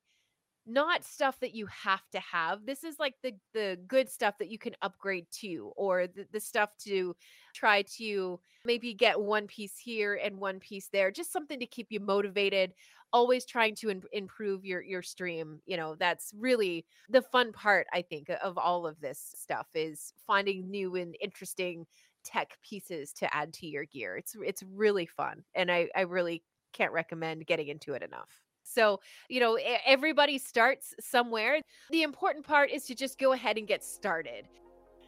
not 0.66 1.04
stuff 1.04 1.38
that 1.40 1.54
you 1.54 1.66
have 1.66 2.08
to 2.12 2.20
have. 2.20 2.64
This 2.64 2.84
is 2.84 2.98
like 2.98 3.14
the 3.22 3.34
the 3.52 3.78
good 3.88 4.08
stuff 4.08 4.38
that 4.38 4.50
you 4.50 4.58
can 4.58 4.74
upgrade 4.80 5.26
to 5.40 5.72
or 5.76 6.06
the, 6.06 6.26
the 6.32 6.40
stuff 6.40 6.76
to 6.84 7.16
try 7.52 7.82
to 7.96 8.38
maybe 8.64 8.94
get 8.94 9.20
one 9.20 9.46
piece 9.46 9.76
here 9.76 10.20
and 10.22 10.38
one 10.38 10.60
piece 10.60 10.88
there. 10.92 11.10
Just 11.10 11.32
something 11.32 11.58
to 11.58 11.66
keep 11.66 11.88
you 11.90 12.00
motivated 12.00 12.74
always 13.12 13.44
trying 13.44 13.74
to 13.74 14.02
improve 14.12 14.64
your 14.64 14.82
your 14.82 15.02
stream 15.02 15.60
you 15.66 15.76
know 15.76 15.94
that's 15.96 16.32
really 16.38 16.84
the 17.10 17.22
fun 17.22 17.52
part 17.52 17.86
i 17.92 18.02
think 18.02 18.30
of 18.42 18.56
all 18.58 18.86
of 18.86 19.00
this 19.00 19.32
stuff 19.34 19.68
is 19.74 20.12
finding 20.26 20.70
new 20.70 20.96
and 20.96 21.16
interesting 21.20 21.86
tech 22.24 22.56
pieces 22.62 23.12
to 23.12 23.34
add 23.34 23.52
to 23.52 23.66
your 23.66 23.84
gear 23.84 24.16
it's 24.16 24.36
it's 24.44 24.62
really 24.74 25.06
fun 25.06 25.42
and 25.54 25.70
i 25.70 25.88
i 25.96 26.02
really 26.02 26.42
can't 26.72 26.92
recommend 26.92 27.46
getting 27.46 27.68
into 27.68 27.92
it 27.94 28.02
enough 28.02 28.42
so, 28.64 29.00
you 29.28 29.40
know, 29.40 29.58
everybody 29.84 30.38
starts 30.38 30.94
somewhere. 31.00 31.60
The 31.90 32.02
important 32.02 32.46
part 32.46 32.70
is 32.70 32.86
to 32.86 32.94
just 32.94 33.18
go 33.18 33.32
ahead 33.32 33.58
and 33.58 33.66
get 33.66 33.84
started. 33.84 34.46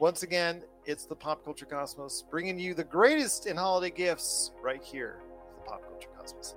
Once 0.00 0.22
again, 0.22 0.62
it's 0.86 1.06
the 1.06 1.14
Pop 1.14 1.44
Culture 1.44 1.66
Cosmos 1.66 2.24
bringing 2.30 2.58
you 2.58 2.74
the 2.74 2.84
greatest 2.84 3.46
in 3.46 3.56
holiday 3.56 3.94
gifts 3.94 4.50
right 4.60 4.82
here, 4.82 5.20
the 5.56 5.70
Pop 5.70 5.82
Culture 5.88 6.08
Cosmos. 6.18 6.56